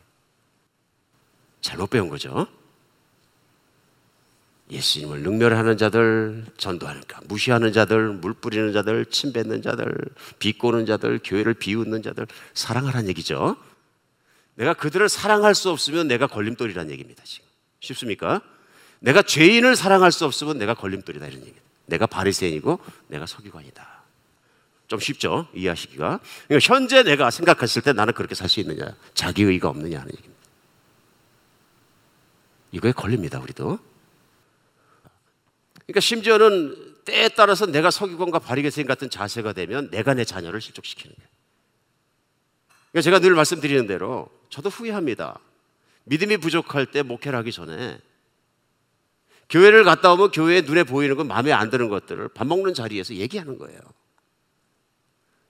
잘못 1.60 1.90
배운 1.90 2.08
거죠. 2.08 2.46
예수님을 4.70 5.20
능멸하는 5.20 5.76
자들, 5.76 6.44
전도하니까 6.56 7.20
무시하는 7.24 7.72
자들, 7.72 8.08
물 8.14 8.32
뿌리는 8.32 8.72
자들, 8.72 9.04
침 9.06 9.32
뱉는 9.32 9.60
자들, 9.62 9.94
비꼬는 10.38 10.86
자들, 10.86 11.20
교회를 11.22 11.54
비웃는 11.54 12.02
자들 12.02 12.26
사랑하라는 12.54 13.08
얘기죠. 13.08 13.56
내가 14.54 14.72
그들을 14.72 15.08
사랑할 15.08 15.54
수 15.54 15.70
없으면 15.70 16.08
내가 16.08 16.26
걸림돌이라는 16.26 16.90
얘기입니다. 16.92 17.22
지금 17.24 17.46
쉽습니까? 17.80 18.40
내가 19.00 19.20
죄인을 19.20 19.76
사랑할 19.76 20.12
수 20.12 20.24
없으면 20.24 20.58
내가 20.58 20.74
걸림돌이다 20.74 21.26
이런 21.26 21.42
얘기. 21.42 21.54
내가 21.86 22.06
바리새인이고 22.06 22.80
내가 23.08 23.26
서기관이다. 23.26 24.02
좀 24.86 24.98
쉽죠? 24.98 25.46
이해하시기가. 25.54 26.20
그러니까 26.48 26.74
현재 26.74 27.02
내가 27.02 27.30
생각했을 27.30 27.82
때 27.82 27.92
나는 27.92 28.14
그렇게 28.14 28.34
살 28.34 28.48
수 28.48 28.60
있느냐? 28.60 28.94
자기 29.12 29.42
의가 29.42 29.68
없느냐 29.68 29.98
하는 30.00 30.10
얘기입니다. 30.10 30.42
이거에 32.72 32.92
걸립니다, 32.92 33.38
우리도. 33.40 33.78
그러니까 35.86 36.00
심지어는 36.00 36.94
때에 37.04 37.28
따라서 37.30 37.66
내가 37.66 37.90
서기관과 37.90 38.38
바리새인 38.38 38.86
같은 38.86 39.10
자세가 39.10 39.52
되면 39.52 39.90
내가 39.90 40.14
내 40.14 40.24
자녀를 40.24 40.60
실족시키는 40.60 41.14
거예요. 41.14 41.28
그러니까 42.92 43.02
제가 43.02 43.18
늘 43.18 43.34
말씀드리는 43.34 43.86
대로 43.86 44.30
저도 44.48 44.70
후회합니다. 44.70 45.38
믿음이 46.04 46.38
부족할 46.38 46.86
때 46.86 47.02
목회를 47.02 47.38
하기 47.40 47.52
전에 47.52 47.98
교회를 49.50 49.84
갔다 49.84 50.12
오면 50.12 50.30
교회에 50.30 50.62
눈에 50.62 50.84
보이는 50.84 51.16
건 51.16 51.26
마음에 51.26 51.52
안 51.52 51.70
드는 51.70 51.88
것들을 51.88 52.28
밥 52.28 52.46
먹는 52.46 52.72
자리에서 52.72 53.14
얘기하는 53.14 53.58
거예요. 53.58 53.78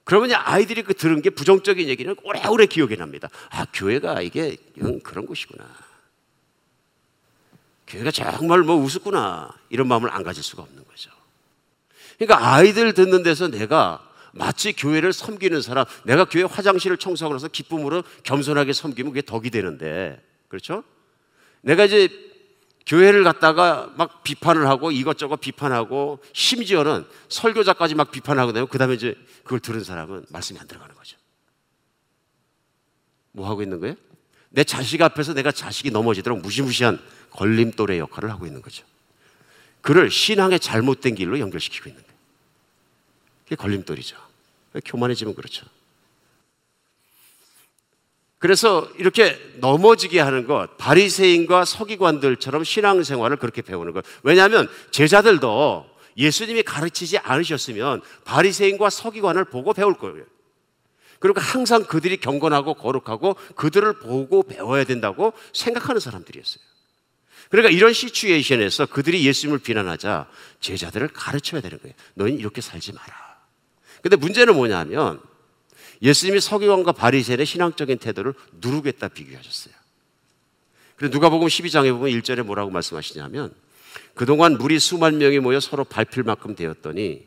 그러면 0.05 0.33
아이들이 0.35 0.83
그 0.83 0.95
들은 0.95 1.23
게 1.23 1.31
부정적인 1.31 1.89
얘기는 1.89 2.15
오래오래 2.23 2.67
기억이 2.67 2.97
납니다. 2.97 3.29
아, 3.51 3.65
교회가 3.73 4.21
이게 4.21 4.57
그런 5.03 5.27
곳이구나. 5.27 5.65
교회가 7.87 8.11
정말 8.11 8.61
뭐 8.61 8.77
우습구나. 8.77 9.51
이런 9.71 9.89
마음을 9.89 10.11
안 10.11 10.23
가질 10.23 10.43
수가 10.43 10.63
없는 10.63 10.85
거죠. 10.85 11.11
그러니까 12.19 12.55
아이들 12.55 12.95
듣는 12.95 13.23
데서 13.23 13.49
내가 13.49 14.09
마치 14.33 14.73
교회를 14.73 15.13
섬기는 15.13 15.63
사람, 15.63 15.85
내가 16.05 16.25
교회 16.25 16.43
화장실을 16.43 16.97
청소하고 16.97 17.35
나서 17.35 17.49
기쁨으로 17.49 18.03
겸손하게 18.25 18.73
섬기면 18.73 19.13
그게 19.13 19.23
덕이 19.23 19.51
되는데, 19.51 20.21
그렇죠? 20.49 20.83
내가 21.61 21.85
이제 21.85 22.09
교회를 22.87 23.25
갔다가 23.25 23.93
막 23.97 24.23
비판을 24.23 24.69
하고 24.69 24.91
이것저것 24.91 25.37
비판하고 25.37 26.19
심지어는 26.33 27.07
설교자까지 27.29 27.95
막 27.95 28.11
비판하고 28.11 28.53
되면 28.53 28.69
그 28.69 28.77
다음에 28.77 28.95
이제 28.95 29.15
그걸 29.43 29.61
들은 29.61 29.83
사람은 29.83 30.27
말씀이 30.29 30.59
안 30.59 30.67
들어가는 30.67 30.95
거죠. 30.95 31.17
뭐 33.33 33.49
하고 33.49 33.63
있는 33.63 33.81
거예요? 33.81 33.95
내 34.51 34.63
자식 34.63 35.01
앞에서 35.01 35.33
내가 35.35 35.51
자식이 35.51 35.91
넘어지도록 35.91 36.41
무시무시한 36.41 37.01
걸림돌의 37.35 37.99
역할을 37.99 38.31
하고 38.31 38.47
있는 38.47 38.63
거죠. 38.63 38.85
그를 39.81 40.11
신앙의 40.11 40.61
잘못된 40.61 41.15
길로 41.15 41.39
연결시키고 41.39 41.89
있는 41.89 42.03
거예요. 42.03 42.19
그게 43.45 43.57
걸림돌이죠. 43.57 44.17
교만해지면 44.85 45.35
그렇죠. 45.35 45.67
그래서 48.39 48.89
이렇게 48.99 49.39
넘어지게 49.57 50.21
하는 50.21 50.47
것, 50.47 50.77
바리새인과 50.77 51.65
서기관들처럼 51.65 52.65
신앙생활을 52.65 53.39
그렇게 53.39 53.63
배우는 53.63 53.93
것. 53.93 54.05
왜냐하면 54.23 54.69
제자들도 54.91 55.89
예수님이 56.17 56.63
가르치지 56.63 57.19
않으셨으면 57.19 58.03
바리새인과 58.25 58.91
서기관을 58.91 59.47
보고 59.47 59.73
배울 59.73 59.95
거예요. 59.95 60.25
그러니까 61.21 61.41
항상 61.41 61.85
그들이 61.85 62.19
경건하고 62.19 62.75
거룩하고 62.75 63.35
그들을 63.55 64.01
보고 64.01 64.43
배워야 64.43 64.85
된다고 64.85 65.33
생각하는 65.55 66.01
사람들이었어요. 66.01 66.74
그러니까 67.55 67.73
이런 67.73 67.93
시츄에이션에서 67.93 68.87
그들이 68.87 69.25
예수님을 69.25 69.61
비난하자 69.61 70.27
제자들을 70.59 71.07
가르쳐야 71.13 71.61
되는 71.61 71.79
거예요. 71.79 71.95
너희는 72.15 72.41
이렇게 72.41 72.61
살지 72.61 72.93
마라. 72.93 73.15
근데 74.03 74.17
문제는 74.17 74.57
뭐냐면 74.57 75.21
예수님이 76.03 76.41
서기관과 76.41 76.91
바리새인의 76.91 77.47
신앙적인 77.47 77.99
태도를 77.99 78.35
누르겠다 78.61 79.07
비교하셨어요. 79.07 79.73
그래서 80.97 81.15
누가복음 81.15 81.47
12장에 81.47 81.93
보면 81.97 82.11
1절에 82.21 82.43
뭐라고 82.43 82.73
말씀하시냐면 82.73 83.55
그동안 84.15 84.59
무리 84.59 84.81
수만 84.81 85.19
명이 85.19 85.39
모여 85.39 85.61
서로 85.61 85.85
밟힐 85.85 86.25
만큼 86.25 86.57
되었더니 86.57 87.25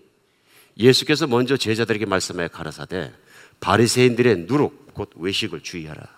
예수께서 0.78 1.26
먼저 1.28 1.56
제자들에게 1.56 2.06
말씀하여 2.06 2.50
가라사대 2.50 3.14
바리새인들의 3.62 4.40
누룩 4.40 4.94
곧 4.94 5.10
외식을 5.16 5.62
주의하라. 5.62 6.17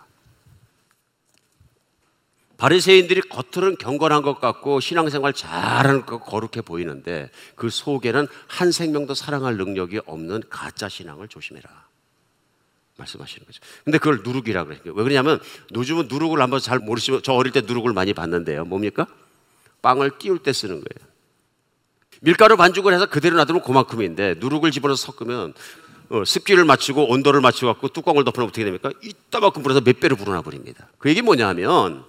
바리새인들이 2.59 3.21
겉으로는 3.21 3.77
경건한 3.77 4.21
것 4.21 4.41
같고 4.41 4.81
신앙생활 4.81 5.33
잘하는 5.33 6.05
것 6.05 6.19
거룩해 6.19 6.61
보이는데 6.61 7.31
그 7.55 7.69
속에는 7.69 8.27
한 8.47 8.71
생명도 8.71 9.13
사랑할 9.13 9.55
능력이 9.55 10.01
없는 10.05 10.43
가짜 10.49 10.89
신앙을 10.89 11.29
조심해라. 11.29 11.69
말씀하시는 12.97 13.45
거죠. 13.45 13.61
근데 13.85 13.97
그걸 13.97 14.21
누룩이라고 14.23 14.67
그래요. 14.67 14.93
왜 14.93 15.03
그러냐면 15.03 15.39
요즘은 15.73 16.09
누룩을 16.09 16.41
한번 16.41 16.59
잘 16.59 16.79
모르시면 16.79 17.21
저 17.23 17.31
어릴 17.31 17.53
때 17.53 17.61
누룩을 17.61 17.93
많이 17.93 18.13
봤는데요. 18.13 18.65
뭡니까? 18.65 19.07
빵을 19.81 20.17
띄울 20.19 20.39
때 20.39 20.51
쓰는 20.51 20.75
거예요. 20.75 21.09
밀가루 22.19 22.57
반죽을 22.57 22.93
해서 22.93 23.05
그대로 23.05 23.37
놔두면 23.37 23.63
그만큼인데 23.63 24.35
누룩을 24.39 24.71
집어넣어서 24.71 25.13
섞으면 25.13 25.53
어, 26.09 26.25
습기를 26.25 26.65
맞추고 26.65 27.09
온도를 27.09 27.39
맞춰 27.39 27.67
갖고 27.67 27.87
뚜껑을 27.87 28.25
덮으면 28.25 28.49
어떻게 28.49 28.65
됩니까? 28.65 28.91
이따만큼 29.01 29.63
불어서 29.63 29.79
몇 29.79 30.01
배로 30.01 30.17
불어나 30.17 30.41
버립니다. 30.41 30.89
그 30.97 31.09
얘기 31.09 31.21
뭐냐면 31.21 32.03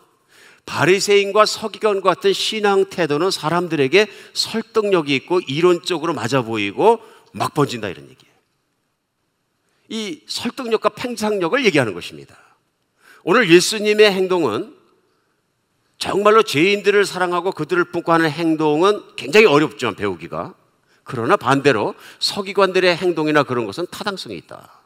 바리새인과 0.71 1.47
서기관 1.47 2.01
같은 2.01 2.33
신앙 2.33 2.85
태도는 2.85 3.33
사람들에게 3.33 4.07
설득력이 4.35 5.17
있고 5.17 5.41
이론적으로 5.41 6.15
맞아 6.15 6.43
보이고 6.43 7.01
막 7.33 7.55
번진다 7.55 7.89
이런 7.89 8.05
얘기예요. 8.05 8.35
이 9.89 10.21
설득력과 10.29 10.91
팽창력을 10.91 11.65
얘기하는 11.65 11.93
것입니다. 11.93 12.39
오늘 13.25 13.51
예수님의 13.51 14.13
행동은 14.13 14.77
정말로 15.99 16.45
죄인들을 16.45 17.05
사랑하고 17.05 17.51
그들을 17.51 17.83
품고 17.87 18.13
하는 18.13 18.31
행동은 18.31 19.17
굉장히 19.17 19.47
어렵지만 19.47 19.97
배우기가 19.97 20.55
그러나 21.03 21.37
반대로 21.37 21.97
서기관들의 22.21 22.97
행동이나 22.97 23.43
그런 23.43 23.67
것은 23.67 23.89
타당성이 23.91 24.37
있다. 24.37 24.80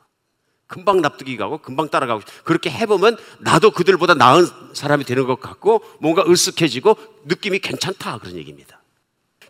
금방 0.66 1.00
납득이 1.00 1.36
가고 1.36 1.58
금방 1.58 1.88
따라가고 1.88 2.22
그렇게 2.42 2.70
해보면 2.70 3.16
나도 3.38 3.70
그들보다 3.70 4.14
나은 4.14 4.46
사람이 4.72 5.04
되는 5.04 5.26
것 5.26 5.40
같고 5.40 5.84
뭔가 6.00 6.24
으쓱해지고 6.24 6.96
느낌이 7.26 7.58
괜찮다 7.58 8.18
그런 8.18 8.36
얘기입니다. 8.36 8.80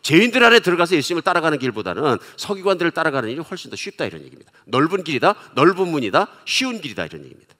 죄인들 0.02 0.44
안에 0.44 0.60
들어가서 0.60 0.96
예수님을 0.96 1.22
따라가는 1.22 1.58
길보다는 1.58 2.18
서기관들을 2.36 2.90
따라가는 2.90 3.30
일이 3.30 3.40
훨씬 3.40 3.70
더 3.70 3.76
쉽다 3.76 4.04
이런 4.04 4.22
얘기입니다. 4.22 4.52
넓은 4.66 5.02
길이다, 5.02 5.34
넓은 5.54 5.88
문이다, 5.88 6.28
쉬운 6.44 6.80
길이다 6.80 7.06
이런 7.06 7.24
얘기입니다. 7.24 7.54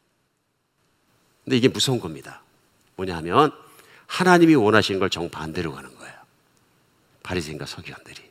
근데 1.45 1.57
이게 1.57 1.69
무서운 1.69 2.01
겁니다. 2.01 2.43
뭐냐 2.97 3.17
하면 3.17 3.53
하나님이 4.07 4.55
원하시는 4.57 5.01
걸 5.01 5.09
정반대로 5.09 5.73
가는 5.73 5.95
거예요. 5.97 6.15
바리새인과 7.23 7.65
서기관들이. 7.65 8.23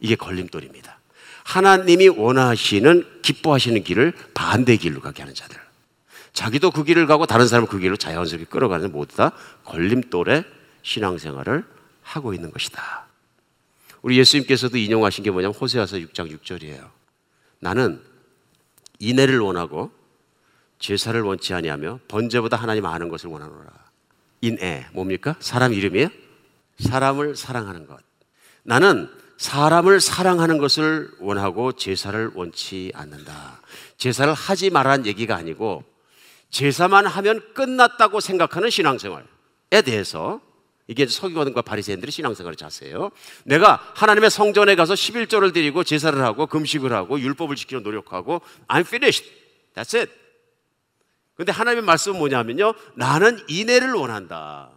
이게 0.00 0.16
걸림돌입니다. 0.16 0.93
하나님이 1.44 2.08
원하시는 2.08 3.20
기뻐하시는 3.22 3.84
길을 3.84 4.12
반대 4.34 4.76
길로 4.76 5.00
가게 5.00 5.22
하는 5.22 5.34
자들. 5.34 5.56
자기도 6.32 6.72
그 6.72 6.82
길을 6.82 7.06
가고 7.06 7.26
다른 7.26 7.46
사람은 7.46 7.68
그 7.68 7.78
길로 7.78 7.96
자연스럽게 7.96 8.46
끌어가는 8.46 8.90
모두 8.90 9.14
다 9.16 9.32
걸림돌의 9.64 10.44
신앙생활을 10.82 11.64
하고 12.02 12.34
있는 12.34 12.50
것이다. 12.50 13.06
우리 14.02 14.18
예수님께서도 14.18 14.76
인용하신 14.76 15.22
게 15.22 15.30
뭐냐면 15.30 15.54
호세아서 15.54 15.98
6장 15.98 16.36
6절이에요. 16.36 16.90
나는 17.60 18.02
인애를 18.98 19.38
원하고 19.38 19.92
제사를 20.78 21.18
원치 21.20 21.54
아니하며 21.54 22.00
번제보다 22.08 22.56
하나님 22.56 22.84
아는 22.84 23.08
것을 23.08 23.30
원하노라. 23.30 23.70
인애 24.40 24.86
뭡니까? 24.92 25.36
사람 25.40 25.72
이름이에요? 25.72 26.08
사람을 26.80 27.36
사랑하는 27.36 27.86
것. 27.86 28.00
나는 28.62 29.08
사람을 29.36 30.00
사랑하는 30.00 30.58
것을 30.58 31.10
원하고 31.20 31.72
제사를 31.72 32.30
원치 32.34 32.92
않는다. 32.94 33.60
제사를 33.96 34.32
하지 34.32 34.70
말라는 34.70 35.06
얘기가 35.06 35.36
아니고 35.36 35.84
제사만 36.50 37.06
하면 37.06 37.40
끝났다고 37.54 38.20
생각하는 38.20 38.70
신앙생활에 38.70 39.82
대해서 39.84 40.40
이게 40.86 41.06
서기관과 41.06 41.62
바리새인들의 41.62 42.12
신앙생활의 42.12 42.56
자세예요. 42.56 43.10
내가 43.44 43.80
하나님의 43.94 44.30
성전에 44.30 44.76
가서 44.76 44.94
11조를 44.94 45.52
드리고 45.54 45.82
제사를 45.82 46.20
하고 46.22 46.46
금식을 46.46 46.92
하고 46.92 47.18
율법을 47.18 47.56
지키려 47.56 47.80
노력하고 47.80 48.42
I'm 48.68 48.80
finished. 48.80 49.28
That's 49.74 49.98
it. 49.98 50.12
근데 51.34 51.50
하나님의 51.50 51.84
말씀은 51.84 52.18
뭐냐면요. 52.18 52.74
나는 52.94 53.40
인애를 53.48 53.94
원한다. 53.94 54.73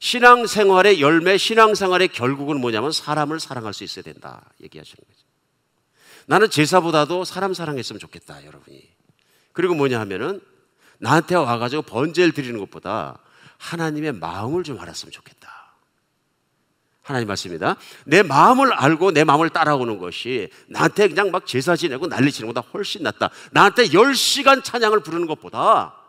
신앙생활의 0.00 1.00
열매, 1.00 1.36
신앙생활의 1.36 2.08
결국은 2.08 2.60
뭐냐면 2.60 2.90
사람을 2.90 3.38
사랑할 3.38 3.74
수 3.74 3.84
있어야 3.84 4.02
된다. 4.02 4.50
얘기하시는 4.62 4.96
거죠. 4.96 5.20
나는 6.26 6.50
제사보다도 6.50 7.24
사람 7.24 7.54
사랑했으면 7.54 8.00
좋겠다, 8.00 8.44
여러분이. 8.46 8.88
그리고 9.52 9.74
뭐냐 9.74 10.00
하면은 10.00 10.40
나한테 10.98 11.34
와가지고 11.34 11.82
번제를 11.82 12.32
드리는 12.32 12.58
것보다 12.60 13.18
하나님의 13.58 14.12
마음을 14.12 14.64
좀 14.64 14.80
알았으면 14.80 15.12
좋겠다. 15.12 15.74
하나님 17.02 17.28
말씀입니다. 17.28 17.76
내 18.04 18.22
마음을 18.22 18.72
알고 18.72 19.10
내 19.10 19.24
마음을 19.24 19.50
따라오는 19.50 19.98
것이 19.98 20.48
나한테 20.68 21.08
그냥 21.08 21.30
막 21.30 21.46
제사 21.46 21.76
지내고 21.76 22.08
난리 22.08 22.30
치는 22.30 22.52
것보다 22.52 22.66
훨씬 22.72 23.02
낫다. 23.02 23.30
나한테 23.50 23.88
10시간 23.88 24.62
찬양을 24.64 25.00
부르는 25.00 25.26
것보다 25.26 25.99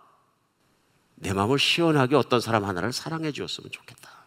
내 1.21 1.33
마음을 1.33 1.59
시원하게 1.59 2.15
어떤 2.15 2.41
사람 2.41 2.65
하나를 2.65 2.91
사랑해 2.91 3.31
주었으면 3.31 3.71
좋겠다. 3.71 4.21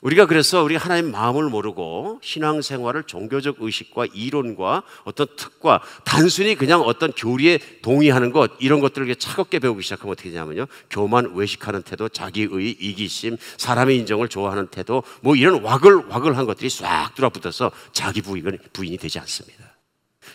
우리가 0.00 0.24
그래서 0.24 0.62
우리 0.62 0.76
하나님 0.76 1.10
마음을 1.10 1.50
모르고 1.50 2.20
신앙생활을 2.22 3.02
종교적 3.02 3.56
의식과 3.60 4.06
이론과 4.14 4.82
어떤 5.04 5.26
특과 5.36 5.82
단순히 6.04 6.54
그냥 6.54 6.80
어떤 6.80 7.12
교리에 7.12 7.58
동의하는 7.82 8.32
것 8.32 8.52
이런 8.60 8.80
것들을 8.80 9.14
차갑게 9.16 9.58
배우기 9.58 9.82
시작하면 9.82 10.12
어떻게 10.12 10.30
되냐면요 10.30 10.66
교만 10.88 11.34
외식하는 11.34 11.82
태도 11.82 12.08
자기의 12.08 12.48
이기심 12.80 13.36
사람의 13.58 13.98
인정을 13.98 14.28
좋아하는 14.28 14.68
태도 14.68 15.02
뭐 15.20 15.36
이런 15.36 15.62
와글와글한 15.62 16.46
것들이 16.46 16.70
싹 16.70 17.14
들어붙어서 17.14 17.70
자기 17.92 18.22
부인은 18.22 18.58
부인이 18.72 18.96
되지 18.96 19.18
않습니다 19.18 19.76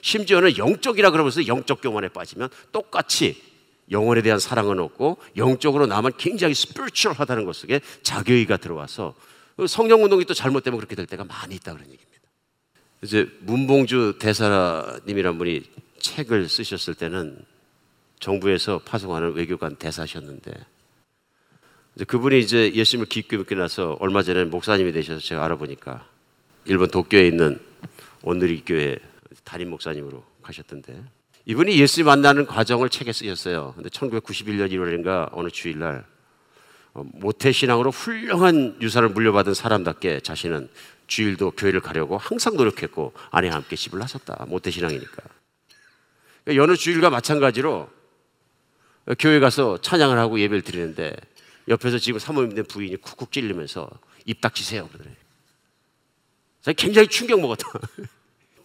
심지어는 0.01 0.59
영적이라 0.59 1.09
그러면서 1.09 1.47
영적 1.47 1.81
교만에 1.81 2.09
빠지면 2.09 2.49
똑같이 2.71 3.54
영혼에 3.91 4.21
대한 4.21 4.39
사랑은 4.39 4.79
없고 4.79 5.17
영적으로 5.37 5.85
남은 5.85 6.11
굉장히 6.17 6.53
스피리추얼하다는 6.53 7.45
것 7.45 7.55
속에 7.55 7.81
자교의가 8.03 8.57
들어와서 8.57 9.13
성령 9.67 10.03
운동이 10.03 10.25
또 10.25 10.33
잘못되면 10.33 10.77
그렇게 10.77 10.95
될 10.95 11.05
때가 11.05 11.23
많이 11.23 11.55
있다 11.55 11.73
그런 11.73 11.85
얘기입니다. 11.85 12.05
이제 13.03 13.29
문봉주 13.41 14.17
대사님이란 14.19 15.37
분이 15.37 15.63
책을 15.99 16.49
쓰셨을 16.49 16.95
때는 16.95 17.37
정부에서 18.19 18.79
파송하는 18.79 19.33
외교관 19.33 19.75
대사셨는데 19.75 20.51
이제 21.95 22.05
그분이 22.05 22.39
이제 22.39 22.73
예수님을 22.73 23.07
깊게 23.07 23.37
믿고 23.37 23.55
나서 23.55 23.95
얼마 23.99 24.23
전에 24.23 24.43
목사님이 24.45 24.91
되셔서 24.91 25.19
제가 25.19 25.45
알아보니까 25.45 26.07
일본 26.65 26.89
도쿄에 26.89 27.27
있는 27.27 27.59
온누리 28.23 28.63
교회 28.65 28.97
담임 29.43 29.69
목사님으로 29.69 30.23
가셨던데 30.41 31.03
이분이 31.45 31.77
예수님 31.77 32.07
만나는 32.07 32.45
과정을 32.47 32.89
책에 32.89 33.13
쓰셨어요. 33.13 33.73
근데 33.75 33.89
1991년 33.89 34.71
1월인가 34.71 35.29
어느 35.31 35.49
주일날 35.49 36.05
어, 36.93 37.03
모태 37.13 37.51
신앙으로 37.51 37.91
훌륭한 37.91 38.77
유산을 38.81 39.09
물려받은 39.09 39.53
사람답게 39.53 40.21
자신은 40.21 40.69
주일도 41.07 41.51
교회를 41.51 41.81
가려고 41.81 42.17
항상 42.17 42.55
노력했고 42.55 43.13
아내와 43.31 43.55
함께 43.55 43.75
집을 43.75 43.99
나섰다. 43.99 44.45
모태 44.47 44.71
신앙이니까. 44.71 45.23
그러니까 46.43 46.63
여느 46.63 46.75
주일과 46.75 47.09
마찬가지로 47.09 47.89
교회 49.19 49.39
가서 49.39 49.77
찬양을 49.81 50.17
하고 50.17 50.39
예배를 50.39 50.63
드리는데 50.63 51.15
옆에서 51.67 51.99
지금 51.99 52.19
사모님 52.19 52.55
된 52.55 52.65
부인이 52.65 52.95
쿡쿡 52.97 53.31
찔리면서 53.31 53.87
입 54.25 54.41
닥치세요 54.41 54.87
그러더래요. 54.87 55.15
굉장히 56.75 57.07
충격 57.07 57.39
먹었다. 57.39 57.67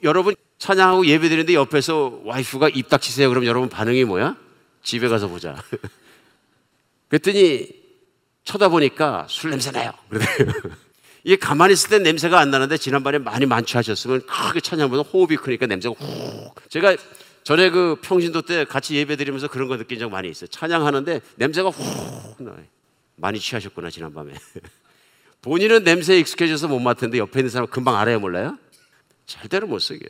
여러분 0.02 0.34
찬양하고 0.58 1.06
예배 1.06 1.28
드리는데 1.28 1.54
옆에서 1.54 2.20
와이프가 2.24 2.70
입 2.70 2.88
닥치세요. 2.88 3.28
그럼 3.28 3.46
여러분 3.46 3.68
반응이 3.68 4.04
뭐야? 4.04 4.36
집에 4.82 5.08
가서 5.08 5.28
보자. 5.28 5.56
그랬더니 7.08 7.68
쳐다보니까 8.44 9.26
술 9.28 9.50
냄새 9.50 9.70
나요. 9.70 9.92
이게 11.24 11.36
가만히 11.36 11.74
있을 11.74 11.90
땐 11.90 12.02
냄새가 12.02 12.38
안 12.38 12.50
나는데 12.50 12.78
지난번에 12.78 13.18
많이 13.18 13.46
만취하셨으면 13.46 14.22
크게 14.26 14.60
찬양보다 14.60 15.02
호흡이 15.02 15.36
크니까 15.36 15.66
냄새가 15.66 15.94
훅. 15.98 16.70
제가 16.70 16.96
전에 17.42 17.70
그 17.70 17.96
평신도 18.02 18.42
때 18.42 18.64
같이 18.64 18.96
예배 18.96 19.16
드리면서 19.16 19.48
그런 19.48 19.68
거 19.68 19.76
느낀 19.76 19.98
적 19.98 20.10
많이 20.10 20.28
있어요. 20.28 20.48
찬양하는데 20.48 21.20
냄새가 21.36 21.70
훅 21.70 22.42
나요. 22.42 22.56
많이 23.16 23.38
취하셨구나, 23.38 23.90
지난밤에. 23.90 24.32
본인은 25.42 25.84
냄새에 25.84 26.18
익숙해져서 26.18 26.68
못 26.68 26.80
맡는데 26.80 27.18
옆에 27.18 27.40
있는 27.40 27.50
사람 27.50 27.66
금방 27.68 27.96
알아야 27.96 28.18
몰라요? 28.18 28.58
절대로 29.30 29.68
못 29.68 29.78
쓰게. 29.78 30.08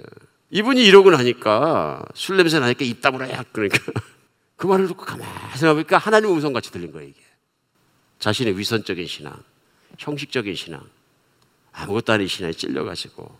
이분이 0.50 0.82
이러고 0.84 1.10
나니까 1.10 2.04
술 2.14 2.38
냄새 2.38 2.58
나니까 2.58 2.84
입 2.84 3.02
다물어야 3.02 3.44
그러니까 3.52 3.78
그 4.56 4.66
말을 4.66 4.88
듣고 4.88 5.04
가만히 5.04 5.30
생각해보니까 5.56 5.98
하나님 5.98 6.30
음성 6.30 6.52
같이 6.52 6.72
들린 6.72 6.90
거예요 6.90 7.08
이게 7.08 7.20
자신의 8.18 8.58
위선적인 8.58 9.06
신앙 9.06 9.40
형식적인 9.98 10.54
신앙 10.56 10.82
아무것도 11.72 12.12
아닌 12.12 12.26
신앙에 12.26 12.52
찔려가지고 12.52 13.30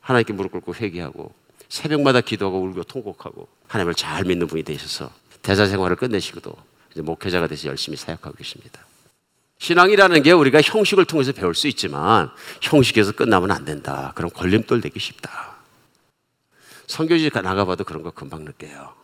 하나님께 0.00 0.32
무릎 0.32 0.52
꿇고 0.52 0.74
회개하고 0.74 1.32
새벽마다 1.68 2.22
기도하고 2.22 2.60
울고 2.60 2.84
통곡하고 2.84 3.46
하나님을 3.68 3.94
잘 3.94 4.24
믿는 4.24 4.46
분이 4.48 4.64
되셔서 4.64 5.12
대사 5.42 5.66
생활을 5.66 5.96
끝내시고도 5.96 6.56
이제 6.90 7.02
목회자가 7.02 7.46
돼서 7.46 7.68
열심히 7.68 7.96
사역하고 7.96 8.36
계십니다. 8.36 8.85
신앙이라는 9.58 10.22
게 10.22 10.32
우리가 10.32 10.60
형식을 10.60 11.06
통해서 11.06 11.32
배울 11.32 11.54
수 11.54 11.66
있지만 11.68 12.30
형식에서 12.60 13.12
끝나면 13.12 13.50
안 13.50 13.64
된다. 13.64 14.12
그럼 14.14 14.30
걸림돌 14.30 14.80
되기 14.80 15.00
쉽다. 15.00 15.56
선교지 16.86 17.30
나가봐도 17.32 17.84
그런 17.84 18.02
거 18.02 18.10
금방 18.10 18.44
느껴요. 18.44 18.94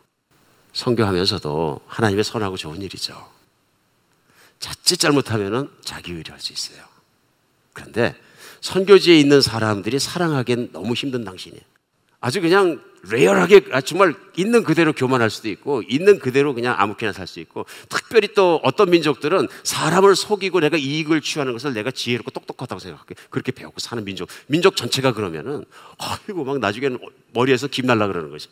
선교하면서도 0.73 1.81
하나님의 1.87 2.25
선하고 2.25 2.57
좋은 2.57 2.81
일이죠. 2.81 3.31
자칫 4.59 4.99
잘못하면 4.99 5.71
자기 5.83 6.13
의뢰할 6.13 6.41
수 6.41 6.53
있어요. 6.53 6.85
그런데 7.73 8.15
선교지에 8.61 9.19
있는 9.19 9.41
사람들이 9.41 9.99
사랑하기엔 9.99 10.71
너무 10.73 10.95
힘든 10.95 11.25
당신이에요. 11.25 11.72
아주 12.23 12.41
그냥 12.41 12.81
rare하게 13.11 13.67
아, 13.73 13.81
정말 13.81 14.15
있는 14.37 14.63
그대로 14.63 14.93
교만할 14.93 15.29
수도 15.29 15.49
있고 15.49 15.83
있는 15.83 16.21
그대로 16.21 16.55
그냥 16.55 16.77
아무렇게나 16.79 17.13
살 17.13 17.27
수 17.27 17.41
있고 17.41 17.67
특별히 17.89 18.29
또 18.33 18.61
어떤 18.63 18.91
민족들은 18.91 19.49
사람을 19.65 20.15
속이고 20.15 20.61
내가 20.61 20.77
이익을 20.77 21.21
취하는 21.21 21.53
것을 21.53 21.75
내가 21.75 21.91
지혜롭고 21.91 22.31
똑똑하다고 22.31 22.79
생각하게 22.79 23.17
그렇게 23.29 23.51
배우고 23.51 23.75
사는 23.81 24.05
민족 24.05 24.29
민족 24.47 24.77
전체가 24.77 25.13
그러면은 25.15 25.65
아이고 25.99 26.45
막 26.45 26.61
나중에는 26.61 27.01
머리에서 27.33 27.67
김 27.67 27.87
날라 27.87 28.07
그러는 28.07 28.31
거죠. 28.31 28.51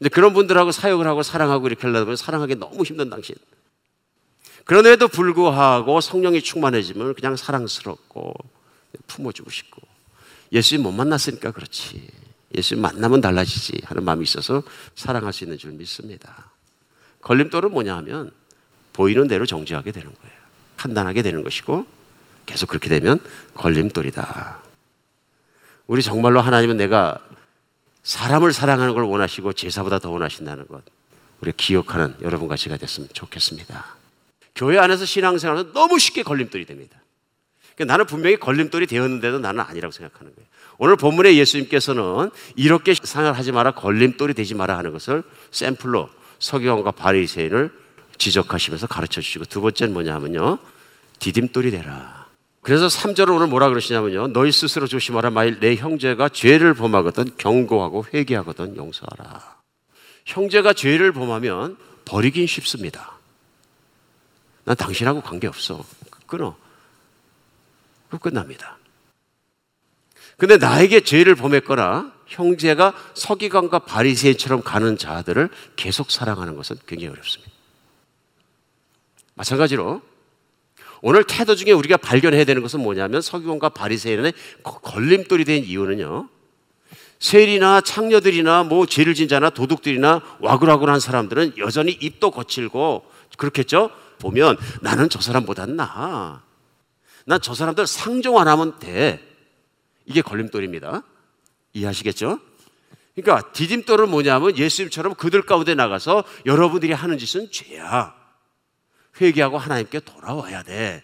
이제 0.00 0.10
그런 0.10 0.34
분들하고 0.34 0.70
사역을 0.70 1.06
하고 1.06 1.22
사랑하고 1.22 1.66
이렇게 1.66 1.80
하려다 1.80 2.04
보면 2.04 2.16
사랑하기 2.16 2.56
너무 2.56 2.82
힘든 2.82 3.08
당신. 3.08 3.34
그런데도 4.66 5.08
불구하고 5.08 6.02
성령이 6.02 6.42
충만해지면 6.42 7.14
그냥 7.14 7.36
사랑스럽고 7.36 8.34
품어주고 9.06 9.50
싶고 9.50 9.80
예수님 10.52 10.82
못 10.82 10.92
만났으니까 10.92 11.52
그렇지. 11.52 12.23
예수님 12.56 12.82
만나면 12.82 13.20
달라지지 13.20 13.80
하는 13.84 14.04
마음이 14.04 14.22
있어서 14.22 14.62
사랑할 14.94 15.32
수 15.32 15.44
있는 15.44 15.58
줄 15.58 15.72
믿습니다. 15.72 16.50
걸림돌은 17.22 17.70
뭐냐 17.70 17.96
하면 17.96 18.30
보이는 18.92 19.26
대로 19.26 19.46
정지하게 19.46 19.92
되는 19.92 20.12
거예요. 20.12 20.36
판단하게 20.76 21.22
되는 21.22 21.42
것이고 21.42 21.86
계속 22.46 22.68
그렇게 22.68 22.88
되면 22.88 23.18
걸림돌이다. 23.54 24.58
우리 25.86 26.02
정말로 26.02 26.40
하나님은 26.40 26.76
내가 26.76 27.18
사람을 28.02 28.52
사랑하는 28.52 28.94
걸 28.94 29.04
원하시고 29.04 29.54
제사보다 29.54 29.98
더 29.98 30.10
원하신다는 30.10 30.66
것 30.68 30.82
우리 31.40 31.52
기억하는 31.52 32.14
여러분 32.22 32.48
같이가 32.48 32.76
됐으면 32.76 33.08
좋겠습니다. 33.12 33.96
교회 34.54 34.78
안에서 34.78 35.04
신앙생활은 35.04 35.72
너무 35.72 35.98
쉽게 35.98 36.22
걸림돌이 36.22 36.66
됩니다. 36.66 36.98
그러니까 37.74 37.92
나는 37.92 38.06
분명히 38.06 38.36
걸림돌이 38.36 38.86
되었는데도 38.86 39.38
나는 39.38 39.60
아니라고 39.60 39.92
생각하는 39.92 40.34
거예요. 40.34 40.48
오늘 40.78 40.96
본문에 40.96 41.36
예수님께서는 41.36 42.30
이렇게 42.56 42.94
생각하지 42.94 43.52
마라 43.52 43.72
걸림돌이 43.72 44.34
되지 44.34 44.54
마라 44.54 44.76
하는 44.78 44.92
것을 44.92 45.22
샘플로 45.50 46.08
서기관과 46.38 46.92
바리새인을 46.92 47.70
지적하시면서 48.18 48.86
가르쳐 48.86 49.20
주시고 49.20 49.44
두 49.46 49.60
번째는 49.60 49.92
뭐냐면요. 49.92 50.58
디딤돌이 51.18 51.70
되라. 51.70 52.26
그래서 52.62 52.86
3절을 52.86 53.36
오늘 53.36 53.46
뭐라 53.46 53.68
그러시냐면요. 53.68 54.28
너희 54.28 54.50
스스로 54.50 54.86
조심하라. 54.86 55.30
만일 55.30 55.60
내 55.60 55.76
형제가 55.76 56.30
죄를 56.30 56.74
범하거든 56.74 57.32
경고하고 57.36 58.06
회개하거든 58.12 58.76
용서하라. 58.76 59.54
형제가 60.24 60.72
죄를 60.72 61.12
범하면 61.12 61.76
버리긴 62.04 62.46
쉽습니다. 62.46 63.12
난 64.64 64.76
당신하고 64.76 65.20
관계없어. 65.20 65.84
끊어. 66.26 66.56
그 68.14 68.30
끝납니다. 68.30 68.78
근데 70.36 70.56
나에게 70.56 71.00
죄를 71.00 71.34
범했거나 71.34 72.12
형제가 72.26 72.94
서기관과 73.14 73.80
바리새인처럼 73.80 74.62
가는 74.62 74.96
자들을 74.96 75.48
계속 75.76 76.10
사랑하는 76.10 76.56
것은 76.56 76.76
굉장히 76.86 77.12
어렵습니다. 77.12 77.52
마찬가지로 79.34 80.02
오늘 81.02 81.24
태도 81.24 81.54
중에 81.54 81.72
우리가 81.72 81.96
발견해야 81.96 82.44
되는 82.44 82.62
것은 82.62 82.80
뭐냐면 82.80 83.20
서기관과 83.20 83.70
바리새인의 83.70 84.32
걸림돌이 84.62 85.44
된 85.44 85.64
이유는요. 85.64 86.28
세리나 87.18 87.80
창녀들이나 87.80 88.64
뭐 88.64 88.86
죄를 88.86 89.14
진 89.14 89.28
자나 89.28 89.50
도둑들이나 89.50 90.22
와글와글한 90.40 91.00
사람들은 91.00 91.54
여전히 91.58 91.92
입도 91.92 92.30
거칠고 92.30 93.04
그렇겠죠? 93.36 93.90
보면 94.18 94.56
나는 94.80 95.08
저 95.08 95.20
사람보단 95.20 95.76
나아. 95.76 96.42
난 97.26 97.40
저 97.40 97.54
사람들 97.54 97.86
상종 97.86 98.38
안 98.38 98.48
하면 98.48 98.78
돼. 98.78 99.20
이게 100.04 100.20
걸림돌입니다. 100.22 101.02
이해하시겠죠? 101.72 102.38
그러니까 103.14 103.52
디딤돌은 103.52 104.10
뭐냐면 104.10 104.56
예수님처럼 104.58 105.14
그들 105.14 105.42
가운데 105.42 105.74
나가서 105.74 106.24
여러분들이 106.46 106.92
하는 106.92 107.16
짓은 107.18 107.50
죄야. 107.50 108.14
회개하고 109.20 109.56
하나님께 109.58 110.00
돌아와야 110.00 110.62
돼. 110.62 111.02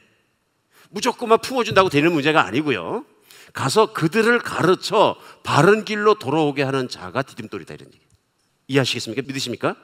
무조건만 0.91 1.39
품어준다고 1.41 1.89
되는 1.89 2.13
문제가 2.13 2.45
아니고요. 2.45 3.05
가서 3.53 3.93
그들을 3.93 4.39
가르쳐 4.41 5.17
바른 5.43 5.85
길로 5.85 6.15
돌아오게 6.15 6.63
하는 6.63 6.89
자가 6.89 7.23
디딤돌이다 7.23 7.75
이런 7.75 7.89
얘기. 7.93 8.05
이해하시겠습니까? 8.69 9.23
믿으십니까? 9.27 9.77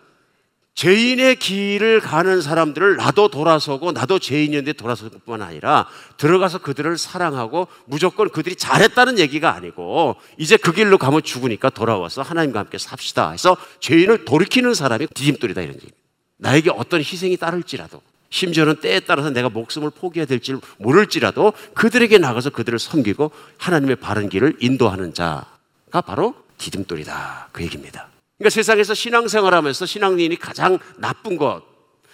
죄인의 0.77 1.37
길을 1.37 2.01
가는 2.01 2.43
사람들을 2.43 2.97
나도 2.97 3.29
돌아서고 3.29 3.93
나도 3.93 4.19
죄인이었는데 4.19 4.75
돌아설 4.75 5.09
뿐만 5.09 5.41
아니라 5.41 5.89
들어가서 6.19 6.59
그들을 6.59 6.99
사랑하고 6.99 7.67
무조건 7.87 8.29
그들이 8.29 8.57
잘했다는 8.57 9.19
얘기가 9.19 9.55
아니고 9.55 10.17
이제 10.37 10.59
그 10.59 10.73
길로 10.73 10.99
가면 10.99 11.23
죽으니까 11.23 11.71
돌아와서 11.71 12.21
하나님과 12.21 12.61
함께 12.61 12.77
삽시다 12.77 13.31
해서 13.31 13.57
죄인을 13.81 14.27
돌이키는 14.27 14.75
사람이 14.75 15.07
디딤돌이다 15.15 15.63
이런 15.63 15.77
얘기. 15.77 15.89
나에게 16.37 16.71
어떤 16.71 17.01
희생이 17.01 17.39
따를지라도 17.39 18.03
심지어는 18.29 18.81
때에 18.81 19.01
따라서 19.01 19.31
내가 19.31 19.49
목숨을 19.49 19.91
포기해야 19.91 20.27
될지 20.27 20.55
모를지라도 20.77 21.55
그들에게 21.73 22.19
나가서 22.19 22.51
그들을 22.51 22.79
섬기고 22.79 23.31
하나님의 23.57 23.97
바른 23.97 24.29
길을 24.29 24.59
인도하는 24.61 25.15
자가 25.15 26.03
바로 26.05 26.35
디딤돌이다 26.59 27.49
그 27.53 27.63
얘기입니다. 27.63 28.11
그러니까 28.39 28.51
세상에서 28.51 28.95
신앙생활하면서 28.95 29.87
신앙인이 29.87 30.37
가장 30.37 30.79
나쁜 30.99 31.37
것, 31.37 31.63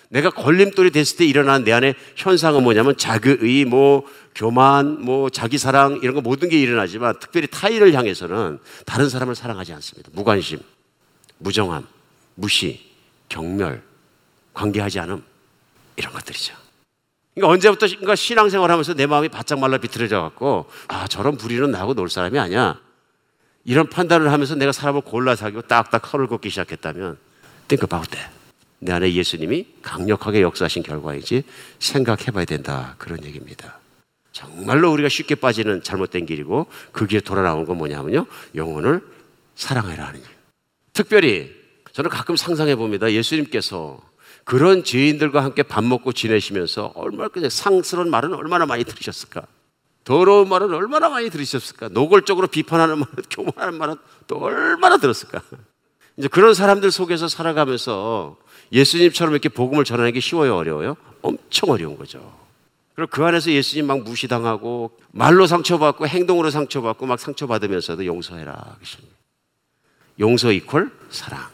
내가 0.08 0.30
걸림돌이 0.30 0.90
됐을 0.90 1.16
때 1.16 1.24
일어나는 1.24 1.64
내 1.64 1.72
안에 1.72 1.94
현상은 2.16 2.62
뭐냐면 2.62 2.96
자기의 2.96 3.64
뭐 3.64 4.04
교만, 4.34 5.02
뭐 5.02 5.30
자기 5.30 5.58
사랑 5.58 6.00
이런 6.02 6.14
거 6.14 6.20
모든 6.20 6.48
게 6.48 6.60
일어나지만 6.60 7.18
특별히 7.18 7.46
타인을 7.46 7.94
향해서는 7.94 8.58
다른 8.84 9.08
사람을 9.08 9.34
사랑하지 9.34 9.72
않습니다. 9.72 10.10
무관심, 10.12 10.60
무정함, 11.38 11.86
무시, 12.34 12.80
경멸, 13.30 13.82
관계하지 14.52 15.00
않음 15.00 15.24
이런 15.96 16.12
것들이죠. 16.12 16.54
그러니까 17.34 17.52
언제부터 17.54 18.14
신앙생활하면서 18.14 18.94
내 18.94 19.06
마음이 19.06 19.30
바짝 19.30 19.58
말라 19.58 19.78
비틀어져 19.78 20.20
갖고 20.20 20.66
아 20.88 21.08
저런 21.08 21.38
불의는 21.38 21.70
나하고 21.70 21.94
놀 21.94 22.10
사람이 22.10 22.38
아니야. 22.38 22.78
이런 23.64 23.88
판단을 23.88 24.32
하면서 24.32 24.54
내가 24.54 24.72
사람을 24.72 25.02
골라 25.02 25.36
사귀고 25.36 25.62
딱딱 25.62 26.12
허를 26.12 26.26
걷기 26.26 26.50
시작했다면 26.50 27.16
think 27.68 27.86
about 27.86 28.10
that. 28.10 28.30
내 28.80 28.92
안에 28.92 29.12
예수님이 29.12 29.66
강력하게 29.82 30.42
역사하신 30.42 30.82
결과이지 30.82 31.44
생각해 31.78 32.26
봐야 32.32 32.44
된다. 32.44 32.96
그런 32.98 33.24
얘기입니다. 33.24 33.78
정말로 34.32 34.90
우리가 34.92 35.08
쉽게 35.08 35.36
빠지는 35.36 35.82
잘못된 35.82 36.26
길이고 36.26 36.66
그 36.90 37.06
길에 37.06 37.20
돌아 37.20 37.42
나온 37.42 37.64
건 37.64 37.78
뭐냐면요. 37.78 38.26
영혼을 38.56 39.00
사랑해라 39.54 40.08
하는 40.08 40.20
일. 40.20 40.26
특별히 40.92 41.54
저는 41.92 42.10
가끔 42.10 42.34
상상해 42.34 42.74
봅니다. 42.74 43.12
예수님께서 43.12 44.00
그런 44.44 44.82
죄인들과 44.82 45.44
함께 45.44 45.62
밥 45.62 45.84
먹고 45.84 46.12
지내시면서 46.12 46.92
얼마나 46.96 47.28
상스러운 47.48 48.10
말은 48.10 48.34
얼마나 48.34 48.66
많이 48.66 48.82
들으셨을까? 48.82 49.46
더러운 50.04 50.48
말은 50.48 50.72
얼마나 50.74 51.08
많이 51.08 51.30
들으셨을까? 51.30 51.88
노골적으로 51.88 52.48
비판하는 52.48 52.98
말은, 52.98 53.14
교만하는 53.30 53.78
말은 53.78 53.96
또 54.26 54.38
얼마나 54.38 54.96
들었을까? 54.96 55.42
이제 56.16 56.28
그런 56.28 56.54
사람들 56.54 56.90
속에서 56.90 57.28
살아가면서 57.28 58.36
예수님처럼 58.72 59.32
이렇게 59.32 59.48
복음을 59.48 59.84
전하는 59.84 60.12
게 60.12 60.20
쉬워요, 60.20 60.56
어려워요? 60.56 60.96
엄청 61.22 61.70
어려운 61.70 61.96
거죠. 61.96 62.42
그리고 62.94 63.10
그 63.10 63.24
안에서 63.24 63.50
예수님 63.50 63.86
막 63.86 64.02
무시당하고 64.02 64.90
말로 65.12 65.46
상처받고 65.46 66.06
행동으로 66.06 66.50
상처받고 66.50 67.06
막 67.06 67.18
상처받으면서도 67.18 68.04
용서해라. 68.04 68.76
용서 70.20 70.52
이퀄 70.52 70.88
사랑. 71.10 71.48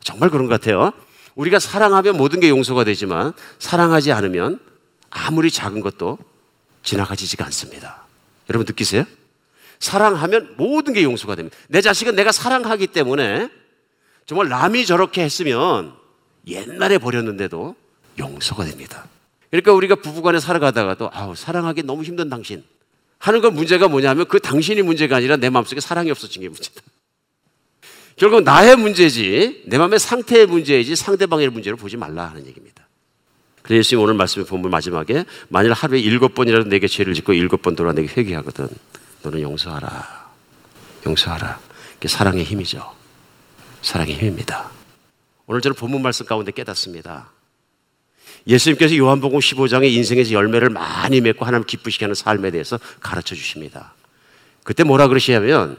정말 0.00 0.30
그런 0.30 0.46
것 0.46 0.60
같아요. 0.60 0.92
우리가 1.34 1.58
사랑하면 1.58 2.16
모든 2.16 2.40
게 2.40 2.48
용서가 2.48 2.84
되지만 2.84 3.32
사랑하지 3.58 4.12
않으면 4.12 4.58
아무리 5.10 5.50
작은 5.50 5.80
것도 5.80 6.18
지나가지지가 6.82 7.44
않습니다. 7.46 8.06
여러분 8.50 8.66
느끼세요? 8.66 9.04
사랑하면 9.78 10.54
모든 10.56 10.92
게 10.92 11.02
용서가 11.02 11.34
됩니다. 11.34 11.56
내 11.68 11.80
자식은 11.80 12.14
내가 12.16 12.32
사랑하기 12.32 12.88
때문에 12.88 13.48
정말 14.26 14.48
남이 14.48 14.86
저렇게 14.86 15.22
했으면 15.22 15.94
옛날에 16.46 16.98
버렸는데도 16.98 17.76
용서가 18.18 18.64
됩니다. 18.64 19.06
그러니까 19.50 19.72
우리가 19.72 19.96
부부간에 19.96 20.40
살아가다가도 20.40 21.10
아우 21.12 21.34
사랑하기 21.34 21.84
너무 21.84 22.02
힘든 22.02 22.28
당신 22.28 22.64
하는 23.18 23.40
건 23.40 23.54
문제가 23.54 23.88
뭐냐면 23.88 24.26
그 24.26 24.40
당신이 24.40 24.82
문제가 24.82 25.16
아니라 25.16 25.36
내 25.36 25.50
마음속에 25.50 25.80
사랑이 25.80 26.10
없어진 26.10 26.42
게 26.42 26.48
문제다. 26.48 26.82
결국 28.16 28.42
나의 28.42 28.76
문제지 28.76 29.62
내 29.66 29.78
마음의 29.78 29.98
상태의 30.00 30.46
문제이지 30.46 30.96
상대방의 30.96 31.48
문제로 31.50 31.76
보지 31.76 31.96
말라 31.96 32.26
하는 32.26 32.46
얘기입니다. 32.46 32.87
그래서 33.68 33.80
예수님 33.80 34.02
오늘 34.02 34.14
말씀에 34.14 34.44
보면 34.44 34.70
마지막에 34.70 35.26
만일 35.48 35.74
하루에 35.74 36.00
일곱 36.00 36.34
번이라도 36.34 36.70
내게 36.70 36.88
죄를 36.88 37.12
짓고 37.12 37.34
일곱 37.34 37.60
번 37.60 37.76
돌아 37.76 37.92
내게 37.92 38.08
회개하거든 38.08 38.66
너는 39.22 39.42
용서하라. 39.42 40.30
용서하라. 41.04 41.60
그게 41.96 42.08
사랑의 42.08 42.44
힘이죠. 42.44 42.90
사랑의 43.82 44.14
힘입니다. 44.14 44.70
오늘 45.46 45.60
저는 45.60 45.74
본문 45.74 46.00
말씀 46.00 46.24
가운데 46.24 46.50
깨닫습니다. 46.50 47.30
예수님께서 48.46 48.96
요한복음 48.96 49.38
15장에 49.38 49.92
인생에서 49.92 50.32
열매를 50.32 50.70
많이 50.70 51.20
맺고 51.20 51.44
하나님 51.44 51.66
기쁘시게 51.66 52.06
하는 52.06 52.14
삶에 52.14 52.50
대해서 52.50 52.80
가르쳐 53.00 53.34
주십니다. 53.34 53.92
그때 54.64 54.82
뭐라 54.82 55.08
그러시냐면 55.08 55.76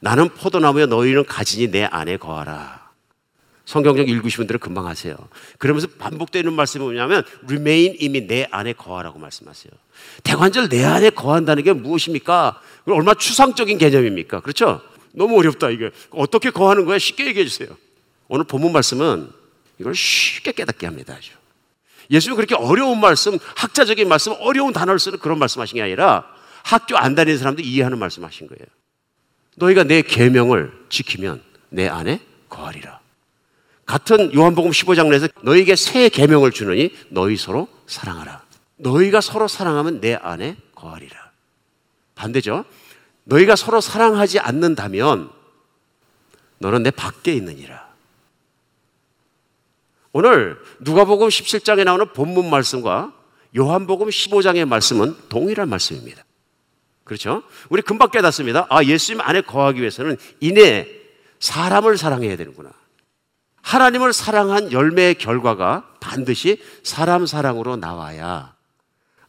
나는 0.00 0.28
포도나무여 0.28 0.86
너희는 0.86 1.26
가지니 1.26 1.70
내 1.70 1.84
안에 1.84 2.16
거하라. 2.16 2.81
성경적 3.72 4.06
읽으신 4.06 4.36
분들은 4.36 4.60
금방 4.60 4.86
하세요. 4.86 5.16
그러면서 5.56 5.88
반복되는 5.98 6.52
말씀이 6.52 6.84
뭐냐면 6.84 7.24
remain 7.44 7.96
이미 8.00 8.26
내 8.26 8.46
안에 8.50 8.74
거하라고 8.74 9.18
말씀하세요. 9.18 9.72
대관절 10.24 10.68
내 10.68 10.84
안에 10.84 11.08
거한다는 11.08 11.62
게 11.62 11.72
무엇입니까? 11.72 12.60
얼마나 12.84 13.14
추상적인 13.14 13.78
개념입니까? 13.78 14.40
그렇죠? 14.40 14.82
너무 15.12 15.38
어렵다 15.38 15.70
이게. 15.70 15.90
어떻게 16.10 16.50
거하는 16.50 16.84
거야? 16.84 16.98
쉽게 16.98 17.26
얘기해 17.28 17.46
주세요. 17.46 17.70
오늘 18.28 18.44
본문 18.44 18.72
말씀은 18.72 19.30
이걸 19.78 19.94
쉽게 19.94 20.52
깨닫게 20.52 20.86
합니다. 20.86 21.16
예수님 22.10 22.36
그렇게 22.36 22.54
어려운 22.54 23.00
말씀, 23.00 23.38
학자적인 23.56 24.06
말씀, 24.06 24.34
어려운 24.40 24.74
단어를 24.74 24.98
쓰는 24.98 25.18
그런 25.18 25.38
말씀하신 25.38 25.76
게 25.76 25.82
아니라 25.82 26.26
학교 26.62 26.98
안 26.98 27.14
다니는 27.14 27.38
사람도 27.38 27.62
이해하는 27.62 27.98
말씀하신 27.98 28.48
거예요. 28.48 28.66
너희가 29.56 29.84
내 29.84 30.02
계명을 30.02 30.72
지키면 30.90 31.42
내 31.70 31.88
안에 31.88 32.20
거하리라. 32.50 33.01
같은 33.92 34.34
요한복음 34.34 34.70
15장 34.70 35.10
내에서 35.10 35.28
너희에게 35.42 35.76
새 35.76 36.08
계명을 36.08 36.50
주느니 36.50 36.96
너희 37.10 37.36
서로 37.36 37.68
사랑하라. 37.86 38.42
너희가 38.76 39.20
서로 39.20 39.48
사랑하면 39.48 40.00
내 40.00 40.14
안에 40.14 40.56
거하리라. 40.74 41.30
반대죠. 42.14 42.64
너희가 43.24 43.54
서로 43.54 43.82
사랑하지 43.82 44.38
않는다면 44.38 45.30
너는 46.56 46.84
내 46.84 46.90
밖에 46.90 47.34
있느니라. 47.34 47.86
오늘 50.12 50.58
누가복음 50.80 51.28
17장에 51.28 51.84
나오는 51.84 52.14
본문 52.14 52.48
말씀과 52.48 53.12
요한복음 53.54 54.08
15장의 54.08 54.66
말씀은 54.66 55.16
동일한 55.28 55.68
말씀입니다. 55.68 56.24
그렇죠? 57.04 57.42
우리 57.68 57.82
금방 57.82 58.08
깨닫습니다. 58.10 58.66
아, 58.70 58.82
예수님 58.82 59.20
안에 59.20 59.42
거하기 59.42 59.80
위해서는 59.80 60.16
이내 60.40 60.88
사람을 61.40 61.98
사랑해야 61.98 62.38
되는구나. 62.38 62.72
하나님을 63.62 64.12
사랑한 64.12 64.72
열매의 64.72 65.14
결과가 65.14 65.88
반드시 66.00 66.62
사람 66.82 67.26
사랑으로 67.26 67.76
나와야 67.76 68.54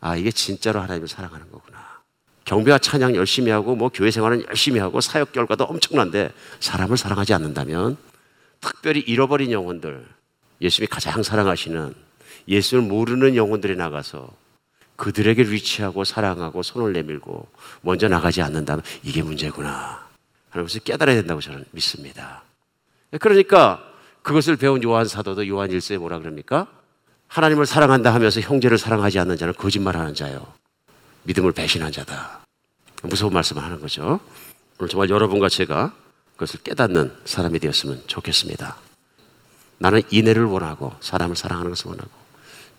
아, 0.02 0.16
이게 0.18 0.32
진짜로 0.32 0.82
하나님을 0.82 1.08
사랑하는 1.08 1.50
거구나. 1.50 2.02
경배와 2.44 2.78
찬양 2.80 3.16
열심히 3.16 3.52
하고 3.52 3.74
뭐 3.76 3.88
교회 3.88 4.12
생활은 4.12 4.44
열심히 4.50 4.80
하고 4.80 5.00
사역 5.00 5.32
결과도 5.32 5.64
엄청난데 5.64 6.34
사람을 6.60 6.98
사랑하지 6.98 7.34
않는다면 7.34 7.96
특별히 8.60 9.00
잃어버린 9.00 9.52
영혼들 9.52 10.06
예수님이 10.60 10.88
가장 10.88 11.24
사랑하시는 11.24 11.94
예수를 12.50 12.84
모르는 12.84 13.38
영혼들이 13.38 13.78
나가서 13.78 14.30
그들에게 14.98 15.42
리치하고 15.44 16.04
사랑하고 16.04 16.64
손을 16.64 16.92
내밀고 16.92 17.48
먼저 17.82 18.10
나가지 18.10 18.42
않는다면 18.42 18.84
이게 19.04 19.24
문제구나 19.24 20.06
하는 20.50 20.66
것을 20.66 20.82
깨달아야 20.82 21.16
된다고 21.16 21.40
저는 21.40 21.64
믿습니다. 21.72 22.44
그러니까 23.20 23.93
그것을 24.24 24.56
배운 24.56 24.82
요한 24.84 25.06
사도도 25.06 25.48
요한 25.50 25.70
일서에 25.70 25.98
뭐라 25.98 26.20
그럽니까? 26.20 26.68
하나님을 27.28 27.66
사랑한다 27.66 28.14
하면서 28.14 28.40
형제를 28.40 28.78
사랑하지 28.78 29.20
않는 29.20 29.38
자는 29.38 29.54
거짓말하는 29.54 30.14
자요. 30.16 30.46
믿음을 31.24 31.52
배신한 31.52 31.92
자다. 31.92 32.40
무서운 33.04 33.34
말씀을 33.34 33.64
하는 33.64 33.80
거죠. 33.80 34.20
오늘 34.80 34.90
정말 34.90 35.10
여러분과 35.10 35.50
제가 35.50 35.94
그것을 36.34 36.62
깨닫는 36.62 37.14
사람이 37.26 37.60
되었으면 37.60 38.04
좋겠습니다. 38.08 38.78
나는 39.78 40.02
인애를 40.10 40.46
원하고 40.46 40.96
사람을 41.02 41.36
사랑하는 41.36 41.72
것을 41.72 41.90
원하고 41.90 42.10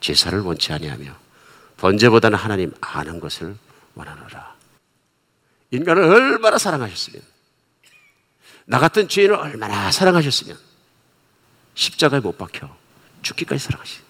제사를 0.00 0.38
원치 0.40 0.72
아니하며 0.72 1.14
번제보다는 1.76 2.38
하나님 2.38 2.72
아는 2.80 3.20
것을 3.20 3.56
원하노라. 3.94 4.54
인간을 5.72 6.02
얼마나 6.02 6.56
사랑하셨으면 6.56 7.22
나 8.66 8.78
같은 8.78 9.08
죄인을 9.08 9.34
얼마나 9.34 9.90
사랑하셨으면 9.90 10.56
십자가에 11.74 12.20
못 12.20 12.38
박혀 12.38 12.74
죽기까지 13.22 13.64
사랑하시. 13.64 14.00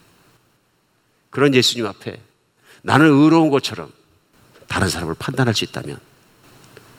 그런 1.30 1.54
예수님 1.54 1.86
앞에 1.86 2.20
나는 2.82 3.06
의로운 3.06 3.50
것처럼 3.50 3.92
다른 4.68 4.88
사람을 4.88 5.14
판단할 5.14 5.54
수 5.54 5.64
있다면 5.64 5.98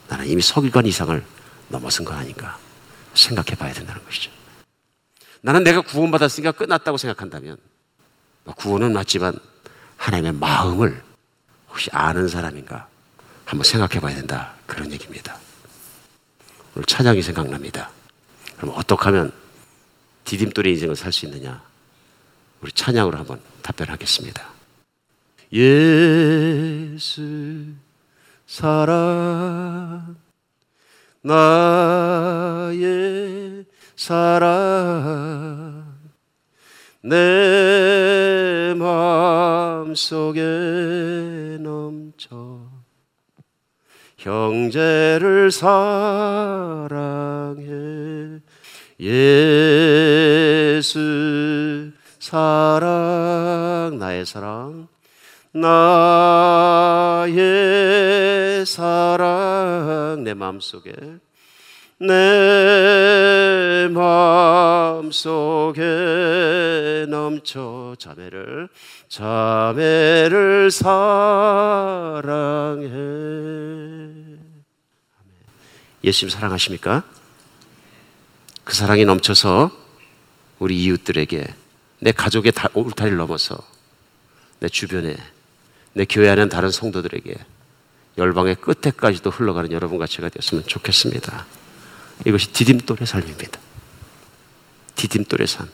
나는 0.08 0.28
이미 0.28 0.42
서기관 0.42 0.86
이상을 0.86 1.24
넘어선 1.70 2.06
거 2.06 2.14
아닌가 2.14 2.58
생각해 3.14 3.56
봐야 3.56 3.74
된다는 3.74 4.04
것이죠. 4.04 4.32
나는 5.42 5.64
내가 5.64 5.82
구원받았으니까 5.82 6.54
끝났다고 6.54 6.98
생각한다면 6.98 7.58
뭐 8.44 8.54
구원은 8.56 8.94
맞지만 8.94 9.38
하나님의 9.98 10.34
마음을 10.34 11.04
혹시 11.70 11.90
아는 11.92 12.28
사람인가 12.28 12.88
한번 13.46 13.64
생각해 13.64 14.00
봐야 14.00 14.16
된다. 14.16 14.54
그런 14.66 14.92
얘기입니다. 14.92 15.38
오늘 16.76 16.86
찬양이 16.86 17.22
생각납니다. 17.22 17.90
그럼 18.58 18.74
어떻게 18.76 19.04
하면 19.06 19.32
디딤돌의 20.26 20.74
인생을 20.74 20.96
살 20.96 21.12
수 21.14 21.26
있느냐? 21.26 21.64
우리 22.62 22.72
찬양으로 22.72 23.18
한번 23.18 23.42
답변하겠습니다. 23.62 24.54
예수 25.54 27.66
사랑 28.48 30.16
나의 31.22 32.76
사랑 33.96 35.96
내 37.02 38.74
마음속에 38.78 40.42
넘쳐 41.60 42.68
형제를 44.18 45.52
사랑해 45.52 46.96
예수 49.00 50.90
사랑 52.20 53.98
나의 54.00 54.26
사랑. 54.26 54.88
나의 55.52 57.36
사랑 58.66 60.24
내 60.24 60.34
마음속에. 60.34 60.94
내 61.98 63.88
마음속에 63.90 65.82
넘쳐 67.08 67.96
자매를 67.98 68.68
자매를 69.08 70.72
사랑해. 70.72 70.90
예수님 76.04 76.30
사랑하십니까? 76.30 77.04
그 78.66 78.74
사랑이 78.74 79.06
넘쳐서 79.06 79.72
우리 80.60 80.84
이웃들에게 80.84 81.46
내 82.00 82.12
가족의 82.12 82.52
울타리를 82.74 83.16
넘어서 83.16 83.58
내 84.60 84.68
주변에 84.68 85.16
내 85.94 86.06
교회 86.06 86.30
안에 86.30 86.50
다른 86.50 86.72
성도들에게 86.72 87.36
열방의 88.18 88.56
끝에까지도 88.56 89.30
흘러가는 89.30 89.72
여러분과 89.72 90.08
제가 90.08 90.30
되었으면 90.30 90.66
좋겠습니다. 90.66 91.46
이것이 92.26 92.52
디딤돌의 92.54 93.06
삶입니다. 93.06 93.60
디딤돌의 94.96 95.48
삶. 95.48 95.70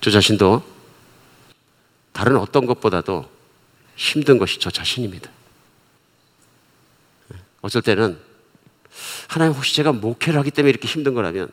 저 0.00 0.10
자신도 0.10 0.62
다른 2.12 2.36
어떤 2.36 2.66
것보다도 2.66 3.30
힘든 3.96 4.36
것이 4.36 4.58
저 4.60 4.70
자신입니다. 4.70 5.30
어쩔 7.62 7.80
때는 7.80 8.18
하나님 9.28 9.54
혹시 9.54 9.74
제가 9.74 9.92
목회를 9.92 10.38
하기 10.40 10.50
때문에 10.50 10.70
이렇게 10.70 10.86
힘든 10.86 11.14
거라면 11.14 11.50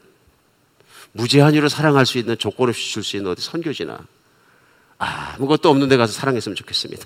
무제한으로 1.14 1.70
사랑할 1.70 2.06
수 2.06 2.18
있는 2.18 2.38
조건 2.38 2.70
없이 2.70 2.92
줄 2.92 3.04
수 3.04 3.18
있는 3.18 3.32
어디 3.32 3.42
선교지나 3.42 4.06
아무것도 4.98 5.70
없는 5.70 5.88
데 5.88 5.98
가서 5.98 6.14
사랑했으면 6.14 6.56
좋겠습니다. 6.56 7.06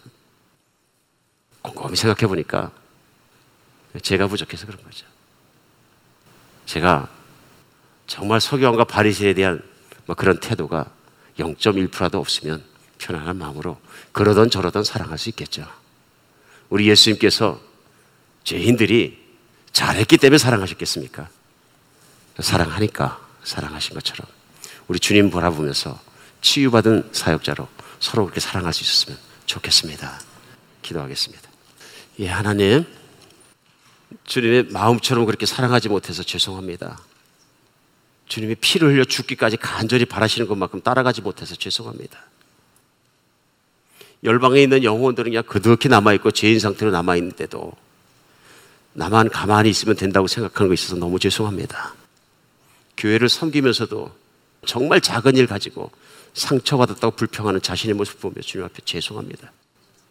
곰곰이 1.62 1.96
생각해 1.96 2.28
보니까 2.28 2.72
제가 4.02 4.28
부족해서 4.28 4.66
그런 4.66 4.84
거죠. 4.84 5.06
제가 6.66 7.08
정말 8.08 8.42
서기관과 8.42 8.86
바리새에 8.86 9.34
대한 9.34 9.62
뭐 10.06 10.16
그런 10.16 10.40
태도가 10.40 10.92
0.1%도 11.38 12.20
없으면 12.20 12.64
편안한 12.98 13.38
마음으로 13.38 13.80
그러던 14.12 14.50
저러던 14.50 14.84
사랑할 14.84 15.18
수 15.18 15.30
있겠죠. 15.30 15.66
우리 16.70 16.90
예수님께서 16.90 17.62
죄인들이 18.44 19.23
잘했기 19.74 20.18
때문에 20.18 20.38
사랑하셨겠습니까? 20.38 21.30
사랑하니까 22.40 23.20
사랑하신 23.44 23.96
것처럼 23.96 24.28
우리 24.88 25.00
주님 25.00 25.30
바라보면서 25.30 26.00
치유받은 26.42 27.10
사역자로 27.12 27.68
서로 28.00 28.26
그렇게 28.26 28.40
사랑할 28.40 28.74
수 28.74 28.84
있었으면 28.84 29.20
좋겠습니다. 29.46 30.22
기도하겠습니다. 30.82 31.50
예, 32.20 32.30
하나님. 32.30 32.86
주님의 34.26 34.68
마음처럼 34.70 35.26
그렇게 35.26 35.46
사랑하지 35.46 35.90
못해서 35.90 36.22
죄송합니다. 36.22 37.00
주님이 38.28 38.56
피를 38.56 38.90
흘려 38.90 39.04
죽기까지 39.06 39.58
간절히 39.58 40.06
바라시는 40.06 40.48
것만큼 40.48 40.82
따라가지 40.82 41.22
못해서 41.22 41.56
죄송합니다. 41.56 42.20
열방에 44.24 44.62
있는 44.62 44.84
영혼들은 44.84 45.32
그냥 45.32 45.44
그득히 45.44 45.90
남아있고 45.90 46.32
죄인 46.32 46.60
상태로 46.60 46.92
남아있는데도 46.92 47.74
나만 48.94 49.30
가만히 49.30 49.70
있으면 49.70 49.96
된다고 49.96 50.28
생각하는 50.28 50.70
거 50.70 50.74
있어서 50.74 50.96
너무 50.96 51.20
죄송합니다. 51.20 51.96
교회를 52.98 53.28
섬기면서도 53.30 54.12
정말 54.66 55.02
작은 55.02 55.36
일 55.36 55.48
가지고 55.48 55.92
상처받았다고 56.34 57.16
불평하는 57.16 57.62
자신의 57.62 57.96
모습 57.96 58.20
보며 58.20 58.42
주님 58.42 58.66
앞에 58.66 58.82
죄송합니다. 58.86 59.52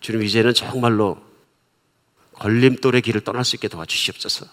주님 0.01 0.23
이제는 0.23 0.55
정말로 0.55 1.23
걸림돌의 2.35 3.03
길을 3.03 3.23
떠날 3.23 3.45
수 3.45 3.57
있게 3.57 3.69
도와주시옵소서. 3.69 4.47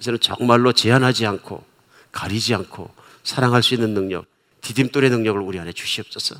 이제는 0.00 0.18
정말로 0.20 0.72
제한하지 0.72 1.26
않고 1.26 1.64
가리지 2.10 2.54
않고 2.54 2.90
사랑할 3.22 3.62
수 3.62 3.74
있는 3.74 3.94
능력, 3.94 4.26
디딤돌의 4.60 5.10
능력을 5.10 5.40
우리 5.40 5.58
안에 5.58 5.72
주시옵소서. 5.72 6.36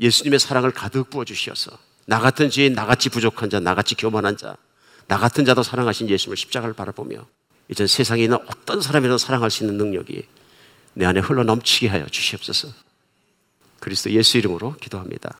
예수님의 0.00 0.38
사랑을 0.38 0.70
가득 0.70 1.10
부어 1.10 1.24
주시어서 1.24 1.76
나 2.06 2.20
같은 2.20 2.50
죄인, 2.50 2.72
나같이 2.72 3.08
부족한 3.08 3.50
자, 3.50 3.60
나같이 3.60 3.94
교만한 3.94 4.36
자, 4.36 4.56
나 5.10 5.18
같은 5.18 5.44
자도 5.44 5.64
사랑하신 5.64 6.08
예수님을 6.08 6.36
십자가를 6.36 6.72
바라보며 6.72 7.26
이제 7.68 7.84
세상에 7.88 8.22
있는 8.22 8.38
어떤 8.46 8.80
사람이라도 8.80 9.18
사랑할 9.18 9.50
수 9.50 9.64
있는 9.64 9.76
능력이 9.76 10.22
내 10.94 11.04
안에 11.04 11.18
흘러 11.18 11.42
넘치게 11.42 11.88
하여 11.88 12.06
주시옵소서. 12.06 12.68
그리스도 13.80 14.12
예수 14.12 14.38
이름으로 14.38 14.76
기도합니다. 14.76 15.39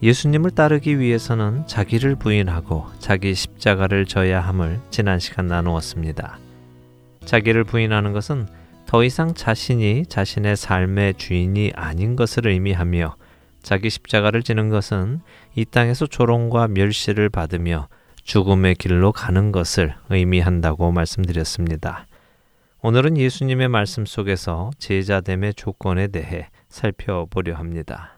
예수님을 0.00 0.52
따르기 0.52 1.00
위해서는 1.00 1.66
자기를 1.66 2.14
부인하고 2.16 2.86
자기 3.00 3.34
십자가를 3.34 4.06
져야 4.06 4.40
함을 4.40 4.80
지난 4.90 5.18
시간 5.18 5.48
나누었습니다. 5.48 6.38
자기를 7.24 7.64
부인하는 7.64 8.12
것은 8.12 8.46
더 8.86 9.02
이상 9.02 9.34
자신이 9.34 10.06
자신의 10.06 10.56
삶의 10.56 11.14
주인이 11.14 11.72
아닌 11.74 12.14
것을 12.14 12.46
의미하며 12.46 13.16
자기 13.60 13.90
십자가를 13.90 14.44
지는 14.44 14.68
것은 14.68 15.20
이 15.56 15.64
땅에서 15.64 16.06
조롱과 16.06 16.68
멸시를 16.68 17.28
받으며 17.28 17.88
죽음의 18.22 18.76
길로 18.76 19.10
가는 19.10 19.50
것을 19.50 19.94
의미한다고 20.10 20.92
말씀드렸습니다. 20.92 22.06
오늘은 22.82 23.18
예수님의 23.18 23.68
말씀 23.68 24.06
속에서 24.06 24.70
제자됨의 24.78 25.54
조건에 25.54 26.06
대해 26.06 26.48
살펴보려 26.68 27.56
합니다. 27.56 28.17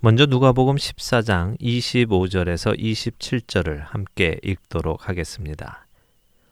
먼저 0.00 0.26
누가복음 0.26 0.76
14장 0.76 1.58
25절에서 1.60 2.78
27절을 2.78 3.80
함께 3.82 4.38
읽도록 4.44 5.08
하겠습니다. 5.08 5.88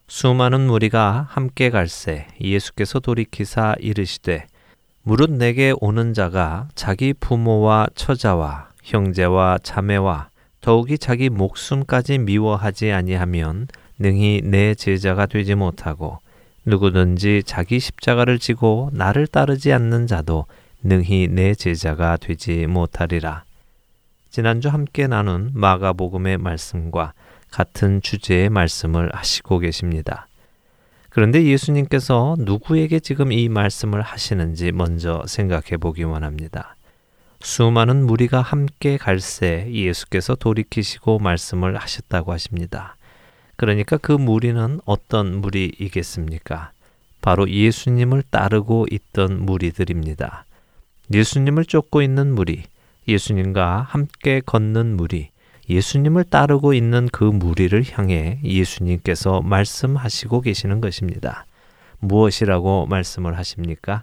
수많은 0.09 0.67
무리가 0.67 1.29
함께 1.31 1.71
갈새 1.71 2.27
예수께서 2.41 2.99
돌이키사 2.99 3.77
이르시되 3.79 4.49
무릇 5.03 5.31
내게 5.31 5.73
오는 5.81 6.13
자가 6.13 6.67
자기 6.75 7.13
부모와 7.13 7.87
처자와 7.95 8.71
형제와 8.83 9.59
자매와 9.63 10.31
더욱이 10.61 10.99
자기 10.99 11.31
목숨까지 11.31 12.19
미워하지 12.19 12.91
아니하면 12.91 13.69
능히 14.01 14.41
내 14.43 14.75
제자가 14.75 15.27
되지 15.27 15.55
못하고 15.55 16.19
누구든지 16.65 17.45
자기 17.47 17.79
십자가를 17.79 18.41
지고 18.41 18.91
나를 18.93 19.29
따르지 19.29 19.73
않는 19.73 20.09
자도 20.09 20.47
능히 20.87 21.27
내 21.29 21.55
제자가 21.55 22.17
되지 22.17 22.69
못하리라. 22.69 23.43
지난주 24.31 24.69
함께 24.69 25.09
나눈 25.09 25.51
마가복음의 25.53 26.39
말씀과 26.39 27.13
같은 27.51 28.01
주제의 28.01 28.51
말씀을 28.51 29.13
하시고 29.13 29.59
계십니다. 29.59 30.29
그런데 31.11 31.45
예수님께서 31.45 32.37
누구에게 32.39 33.01
지금 33.01 33.33
이 33.33 33.49
말씀을 33.49 34.01
하시는지 34.01 34.71
먼저 34.71 35.25
생각해 35.27 35.77
보기 35.81 36.05
원합니다. 36.05 36.77
수많은 37.41 38.07
무리가 38.07 38.41
함께 38.41 38.97
갈새 38.97 39.69
예수께서 39.73 40.37
돌이키시고 40.37 41.19
말씀을 41.19 41.77
하셨다고 41.77 42.33
하십니다. 42.33 42.97
그러니까 43.57 43.97
그 43.97 44.13
무리는 44.13 44.81
어떤 44.85 45.41
무리이겠습니까? 45.41 46.71
바로 47.23 47.51
예수님을 47.51 48.23
따르고 48.31 48.87
있던 48.91 49.45
무리들입니다. 49.45 50.46
예수님을 51.13 51.65
쫓고 51.65 52.03
있는 52.03 52.35
무리, 52.35 52.65
예수님과 53.07 53.87
함께 53.89 54.41
걷는 54.45 54.97
무리, 54.97 55.31
예수님을 55.69 56.25
따르고 56.25 56.75
있는 56.75 57.09
그 57.11 57.25
무리를 57.25 57.83
향해 57.93 58.39
예수님께서 58.45 59.41
말씀하시고 59.43 60.41
계시는 60.41 60.81
것입니다. 60.81 61.47
무엇이라고 62.01 62.87
말씀을 62.87 63.37
하십니까? 63.39 64.03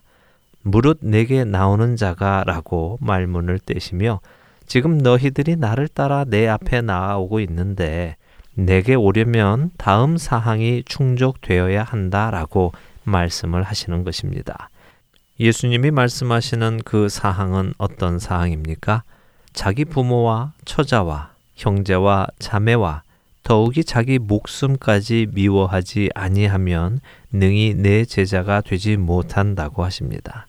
무릇 0.62 1.00
내게 1.02 1.44
나오는 1.44 1.96
자가 1.96 2.44
라고 2.46 2.98
말문을 3.02 3.60
떼시며 3.60 4.20
지금 4.66 4.98
너희들이 4.98 5.58
나를 5.58 5.88
따라 5.88 6.24
내 6.26 6.48
앞에 6.48 6.82
나아오고 6.82 7.42
있는데 7.42 8.16
내게 8.56 8.96
오려면 8.96 9.72
다음 9.78 10.18
사항이 10.18 10.84
충족되어야 10.86 11.84
한다라고 11.84 12.72
말씀을 13.04 13.64
하시는 13.64 14.04
것입니다. 14.04 14.70
예수님이 15.44 15.92
말씀하시는 15.92 16.84
그 16.86 17.10
사항은 17.10 17.74
어떤 17.78 18.18
사항입니까? 18.18 19.04
자기 19.52 19.84
부모와 19.84 20.54
처자와 20.64 21.34
형제와 21.56 22.28
자매와 22.40 23.04
더욱이 23.44 23.84
자기 23.84 24.20
목숨까지 24.20 25.28
미워하지 25.34 26.12
아니하면 26.16 27.02
능히 27.34 27.74
내 27.76 28.06
제자가 28.06 28.62
되지 28.62 28.96
못한다고 28.96 29.84
하십니다. 29.84 30.48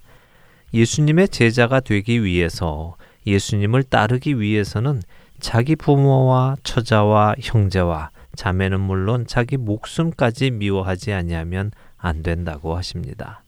예수님의 0.73 1.31
제자가 1.31 1.81
되기 1.81 2.23
위해서 2.23 2.95
예수님을 3.27 3.83
따르기 3.83 4.41
위해서는 4.41 5.03
자기 5.41 5.75
부모와 5.75 6.55
처자와 6.63 7.35
형제와 7.41 8.11
자매는 8.37 8.79
물론 8.79 9.27
자기 9.27 9.57
목숨까지 9.57 10.53
미워하지 10.53 11.13
아니하면 11.13 11.73
안 11.97 12.23
된다고 12.23 12.77
하십니다. 12.77 13.44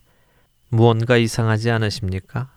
무언가 0.69 1.15
이상하지 1.15 1.71
않으십니까? 1.71 2.49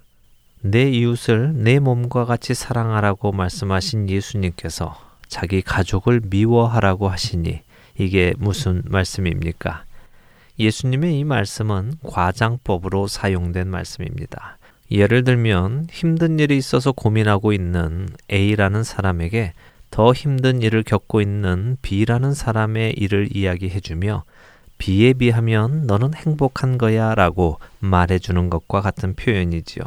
내 0.63 0.91
이웃을 0.91 1.53
내 1.55 1.79
몸과 1.79 2.25
같이 2.25 2.55
사랑하라고 2.55 3.33
말씀하신 3.33 4.11
예수님께서 4.11 4.99
자기 5.29 5.63
가족을 5.63 6.21
미워하라고 6.25 7.09
하시니 7.09 7.63
이게 7.99 8.35
무슨 8.39 8.83
말씀입니까? 8.85 9.85
예수님의 10.59 11.19
이 11.19 11.25
말씀은 11.25 11.95
과장법으로 12.03 13.07
사용된 13.07 13.69
말씀입니다. 13.69 14.59
예를 14.91 15.23
들면 15.23 15.87
힘든 15.91 16.41
일이 16.41 16.57
있어서 16.57 16.91
고민하고 16.91 17.53
있는 17.53 18.09
A라는 18.31 18.83
사람에게 18.83 19.53
더 19.91 20.13
힘든 20.13 20.63
일을 20.63 20.83
겪고 20.83 21.21
있는 21.21 21.77
B라는 21.83 22.35
사람의 22.35 22.95
일을 22.95 23.35
이야기해주며 23.37 24.25
B에 24.81 25.12
비하면 25.12 25.87
너는 25.87 26.14
행복한 26.14 26.78
거야 26.78 27.14
라고 27.14 27.59
말해주는 27.81 28.49
것과 28.49 28.81
같은 28.81 29.14
표현이지요. 29.14 29.85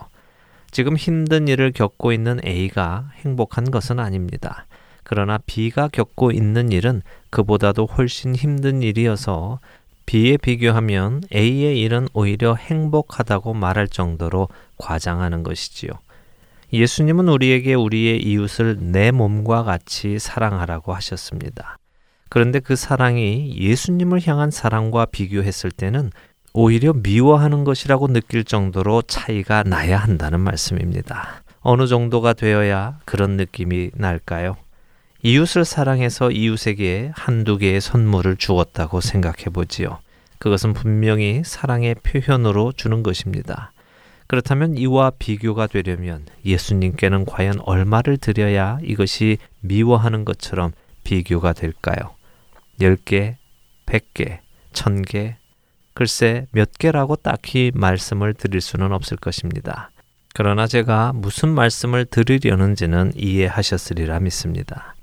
지금 0.69 0.95
힘든 0.95 1.47
일을 1.47 1.71
겪고 1.71 2.13
있는 2.13 2.39
A가 2.45 3.09
행복한 3.17 3.71
것은 3.71 3.99
아닙니다. 3.99 4.67
그러나 5.03 5.39
B가 5.47 5.89
겪고 5.91 6.31
있는 6.31 6.71
일은 6.71 7.01
그보다도 7.31 7.87
훨씬 7.87 8.35
힘든 8.35 8.83
일이어서 8.83 9.59
B에 10.05 10.37
비교하면 10.37 11.23
A의 11.33 11.79
일은 11.81 12.07
오히려 12.13 12.53
행복하다고 12.53 13.55
말할 13.55 13.87
정도로 13.87 14.47
과장하는 14.77 15.41
것이지요. 15.41 15.89
예수님은 16.71 17.29
우리에게 17.29 17.73
우리의 17.73 18.21
이웃을 18.21 18.77
내 18.79 19.09
몸과 19.09 19.63
같이 19.63 20.19
사랑하라고 20.19 20.93
하셨습니다. 20.93 21.77
그런데 22.33 22.59
그 22.59 22.75
사랑이 22.75 23.53
예수님을 23.59 24.25
향한 24.25 24.49
사랑과 24.49 25.05
비교했을 25.05 25.69
때는 25.69 26.09
오히려 26.51 26.91
미워하는 26.91 27.63
것이라고 27.63 28.07
느낄 28.07 28.43
정도로 28.43 29.03
차이가 29.03 29.61
나야 29.61 29.99
한다는 29.99 30.39
말씀입니다. 30.39 31.43
어느 31.61 31.85
정도가 31.85 32.33
되어야 32.33 32.97
그런 33.05 33.37
느낌이 33.37 33.91
날까요? 33.93 34.57
이웃을 35.21 35.63
사랑해서 35.63 36.31
이웃에게 36.31 37.11
한두 37.13 37.59
개의 37.59 37.79
선물을 37.79 38.37
주었다고 38.37 38.99
생각해 38.99 39.51
보지요. 39.53 39.99
그것은 40.39 40.73
분명히 40.73 41.43
사랑의 41.45 41.93
표현으로 42.01 42.71
주는 42.71 43.03
것입니다. 43.03 43.71
그렇다면 44.25 44.75
이와 44.75 45.11
비교가 45.19 45.67
되려면 45.67 46.25
예수님께는 46.43 47.25
과연 47.25 47.59
얼마를 47.59 48.17
드려야 48.17 48.79
이것이 48.81 49.37
미워하는 49.59 50.25
것처럼 50.25 50.71
비교가 51.03 51.53
될까요? 51.53 52.15
10개, 52.79 53.35
100개, 53.85 54.39
1000개, 54.73 55.35
글쎄 55.93 56.47
몇 56.51 56.71
개라고 56.77 57.15
딱히 57.15 57.71
말씀을 57.73 58.33
드릴 58.33 58.61
수는 58.61 58.91
없을 58.91 59.17
것입니다. 59.17 59.91
그러나 60.33 60.65
제가 60.65 61.13
무슨 61.13 61.49
말씀을 61.49 62.05
드리려는지는 62.05 63.13
이해하셨으리라 63.15 64.19
믿습니다. 64.19 64.95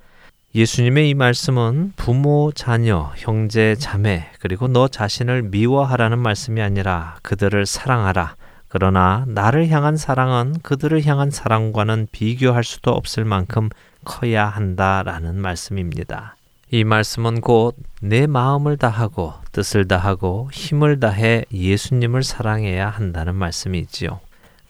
예수님의 0.53 1.11
이 1.11 1.15
말씀은 1.15 1.93
부모, 1.95 2.51
자녀, 2.53 3.13
형제, 3.17 3.77
자매, 3.77 4.29
그리고 4.41 4.67
너 4.67 4.89
자신을 4.89 5.43
미워하라는 5.43 6.19
말씀이 6.19 6.61
아니라 6.61 7.19
그들을 7.23 7.67
사랑하라. 7.67 8.35
그러나 8.67 9.25
나를 9.29 9.69
향한 9.69 9.97
사랑은 9.97 10.55
그들을 10.63 11.07
향한 11.07 11.31
사랑과는 11.31 12.09
비교할 12.11 12.65
수도 12.65 12.91
없을 12.91 13.25
만큼 13.25 13.69
커야 14.05 14.47
한다라는 14.47 15.41
말씀입니다. 15.41 16.35
이 16.73 16.85
말씀은 16.85 17.41
곧 17.41 17.91
내 18.03 18.27
마음을 18.27 18.79
다하고 18.79 19.35
뜻을 19.53 19.87
다하고 19.87 20.49
힘을 20.55 21.01
다해 21.01 21.45
예수님을 21.53 22.23
사랑해야 22.23 22.89
한다는 22.89 23.35
말씀이지요. 23.35 24.21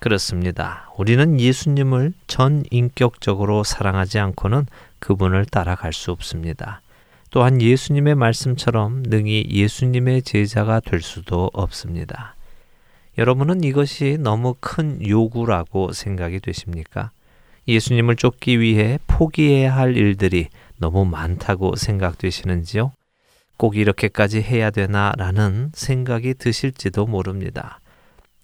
그렇습니다. 0.00 0.90
우리는 0.96 1.38
예수님을 1.38 2.12
전 2.26 2.64
인격적으로 2.72 3.62
사랑하지 3.62 4.18
않고는 4.18 4.66
그분을 4.98 5.44
따라갈 5.44 5.92
수 5.92 6.10
없습니다. 6.10 6.80
또한 7.30 7.62
예수님의 7.62 8.16
말씀처럼 8.16 9.04
능히 9.04 9.46
예수님의 9.48 10.22
제자가 10.22 10.80
될 10.80 11.02
수도 11.02 11.50
없습니다. 11.52 12.34
여러분은 13.16 13.62
이것이 13.62 14.16
너무 14.18 14.56
큰 14.58 15.06
요구라고 15.06 15.92
생각이 15.92 16.40
되십니까? 16.40 17.12
예수님을 17.68 18.16
쫓기 18.16 18.58
위해 18.58 18.98
포기해야 19.06 19.76
할 19.76 19.96
일들이 19.96 20.48
너무 20.80 21.04
많다고 21.04 21.76
생각되시는지요? 21.76 22.92
꼭 23.56 23.76
이렇게까지 23.76 24.40
해야 24.40 24.70
되나 24.70 25.12
라는 25.16 25.70
생각이 25.74 26.34
드실지도 26.34 27.06
모릅니다. 27.06 27.78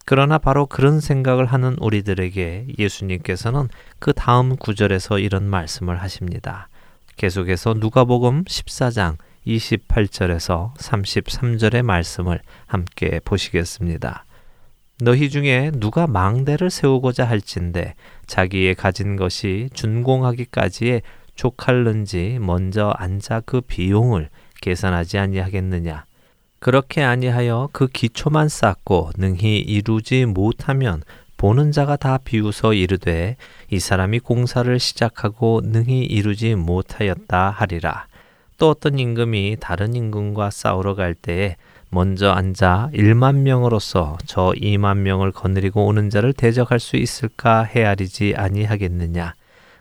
그러나 0.05 0.39
바로 0.39 0.66
그런 0.66 1.01
생각을 1.01 1.47
하는 1.47 1.76
우리들에게 1.80 2.66
예수님께서는 2.78 3.68
그 3.99 4.12
다음 4.12 4.55
구절에서 4.57 5.18
이런 5.18 5.45
말씀을 5.49 6.01
하십니다. 6.01 6.68
계속해서 7.16 7.74
누가복음 7.78 8.45
14장 8.45 9.16
28절에서 9.47 10.74
33절의 10.74 11.82
말씀을 11.82 12.41
함께 12.66 13.20
보시겠습니다. 13.24 14.26
너희 15.01 15.28
중에 15.28 15.72
누가 15.74 16.07
망대를 16.07 16.70
세우고자 16.70 17.24
할진대 17.24 17.95
자기의 18.26 18.74
가진 18.74 19.16
것이 19.16 19.68
준공하기까지에 19.74 21.03
족할는지 21.37 22.39
먼저 22.41 22.93
앉아 22.97 23.43
그 23.47 23.61
비용을 23.61 24.30
계산하지 24.61 25.18
아니하겠느냐 25.18 26.05
그렇게 26.59 27.03
아니하여 27.05 27.68
그 27.72 27.87
기초만 27.87 28.49
쌓고 28.49 29.11
능히 29.16 29.59
이루지 29.59 30.26
못하면 30.26 31.03
보는 31.37 31.70
자가 31.70 31.97
다 31.97 32.18
비웃어 32.18 32.72
이르되 32.72 33.37
이 33.70 33.78
사람이 33.78 34.20
공사를 34.20 34.78
시작하고 34.78 35.61
능히 35.62 36.05
이루지 36.05 36.55
못하였다 36.55 37.51
하리라. 37.51 38.07
또 38.59 38.70
어떤 38.70 38.99
임금이 38.99 39.59
다른 39.61 39.95
임금과 39.95 40.51
싸우러 40.51 40.95
갈 40.95 41.14
때에 41.14 41.57
먼저 41.91 42.30
앉아 42.30 42.91
1만 42.95 43.37
명으로서 43.41 44.16
저 44.24 44.53
2만 44.57 44.99
명을 44.99 45.30
거느리고 45.30 45.87
오는 45.87 46.09
자를 46.09 46.32
대적할 46.32 46.80
수 46.80 46.97
있을까 46.97 47.62
헤아리지 47.64 48.34
아니하겠느냐. 48.37 49.34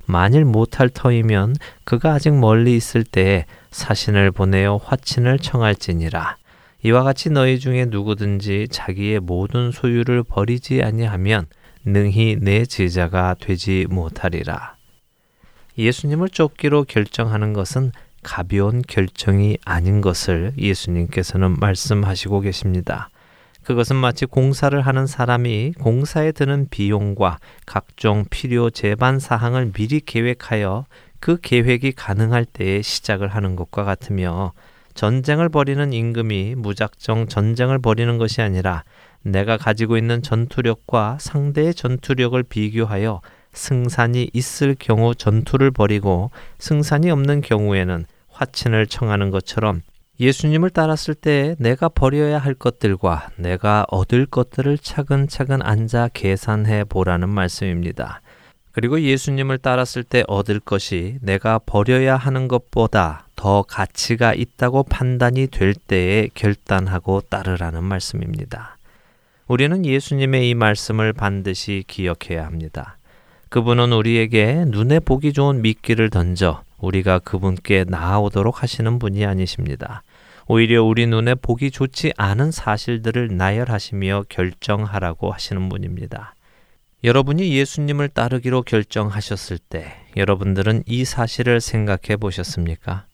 만일 0.05 0.45
못할 0.45 0.89
터이면 0.89 1.55
그가 1.83 2.13
아직 2.13 2.33
멀리 2.33 2.75
있을 2.75 3.03
때에 3.03 3.45
사신을 3.71 4.31
보내어 4.31 4.77
화친을 4.77 5.39
청할지니라. 5.39 6.37
이와 6.83 7.03
같이 7.03 7.29
너희 7.29 7.59
중에 7.59 7.85
누구든지 7.85 8.67
자기의 8.69 9.19
모든 9.19 9.71
소유를 9.71 10.23
버리지 10.23 10.83
아니하면 10.83 11.47
능히 11.83 12.37
내 12.39 12.65
제자가 12.65 13.35
되지 13.39 13.87
못하리라. 13.89 14.75
예수님을 15.77 16.29
쫓기로 16.29 16.83
결정하는 16.83 17.53
것은 17.53 17.91
가벼운 18.23 18.81
결정이 18.81 19.57
아닌 19.65 20.01
것을 20.01 20.53
예수님께서는 20.57 21.59
말씀하시고 21.59 22.41
계십니다. 22.41 23.09
그것은 23.65 23.95
마치 23.95 24.27
공사를 24.27 24.79
하는 24.79 25.07
사람이 25.07 25.73
공사에 25.79 26.31
드는 26.31 26.67
비용과 26.69 27.39
각종 27.65 28.23
필요 28.29 28.69
제반 28.69 29.17
사항을 29.17 29.71
미리 29.73 29.99
계획하여 30.01 30.85
그 31.19 31.39
계획이 31.41 31.93
가능할 31.93 32.45
때에 32.45 32.83
시작을 32.83 33.27
하는 33.27 33.55
것과 33.55 33.83
같으며 33.83 34.53
전쟁을 34.93 35.49
벌이는 35.49 35.93
임금이 35.93 36.53
무작정 36.55 37.27
전쟁을 37.27 37.79
벌이는 37.79 38.19
것이 38.19 38.43
아니라 38.43 38.83
내가 39.23 39.57
가지고 39.57 39.97
있는 39.97 40.21
전투력과 40.21 41.17
상대의 41.19 41.73
전투력을 41.73 42.41
비교하여 42.43 43.21
승산이 43.53 44.29
있을 44.31 44.75
경우 44.77 45.15
전투를 45.15 45.71
벌이고 45.71 46.29
승산이 46.59 47.09
없는 47.09 47.41
경우에는 47.41 48.05
화친을 48.29 48.85
청하는 48.85 49.31
것처럼 49.31 49.81
예수님을 50.19 50.69
따랐을 50.69 51.13
때 51.13 51.55
내가 51.59 51.89
버려야 51.89 52.37
할 52.37 52.53
것들과 52.53 53.29
내가 53.35 53.85
얻을 53.89 54.25
것들을 54.25 54.77
차근차근 54.77 55.61
앉아 55.61 56.09
계산해 56.13 56.85
보라는 56.85 57.27
말씀입니다. 57.29 58.21
그리고 58.71 58.99
예수님을 58.99 59.57
따랐을 59.57 60.03
때 60.03 60.23
얻을 60.27 60.59
것이 60.59 61.17
내가 61.21 61.59
버려야 61.59 62.17
하는 62.17 62.47
것보다 62.47 63.27
더 63.35 63.61
가치가 63.61 64.33
있다고 64.33 64.83
판단이 64.83 65.47
될 65.47 65.73
때에 65.73 66.29
결단하고 66.33 67.21
따르라는 67.21 67.83
말씀입니다. 67.83 68.77
우리는 69.47 69.85
예수님의 69.85 70.49
이 70.49 70.55
말씀을 70.55 71.13
반드시 71.13 71.83
기억해야 71.87 72.45
합니다. 72.45 72.97
그분은 73.49 73.93
우리에게 73.93 74.65
눈에 74.67 74.99
보기 74.99 75.31
좋은 75.31 75.61
미끼를 75.61 76.09
던져 76.09 76.64
우리가 76.77 77.19
그분께 77.19 77.85
나아오도록 77.87 78.63
하시는 78.63 78.99
분이 78.99 79.25
아니십니다. 79.25 80.03
오히려 80.47 80.83
우리 80.83 81.07
눈에 81.07 81.35
보기 81.35 81.71
좋지 81.71 82.13
않은 82.17 82.51
사실들을 82.51 83.35
나열하시며 83.35 84.25
결정하라고 84.29 85.31
하시는 85.31 85.69
분입니다. 85.69 86.35
여러분이 87.03 87.55
예수님을 87.55 88.09
따르기로 88.09 88.63
결정하셨을 88.63 89.57
때 89.57 89.93
여러분들은 90.17 90.83
이 90.85 91.05
사실을 91.05 91.61
생각해 91.61 92.17
보셨습니까? 92.19 93.05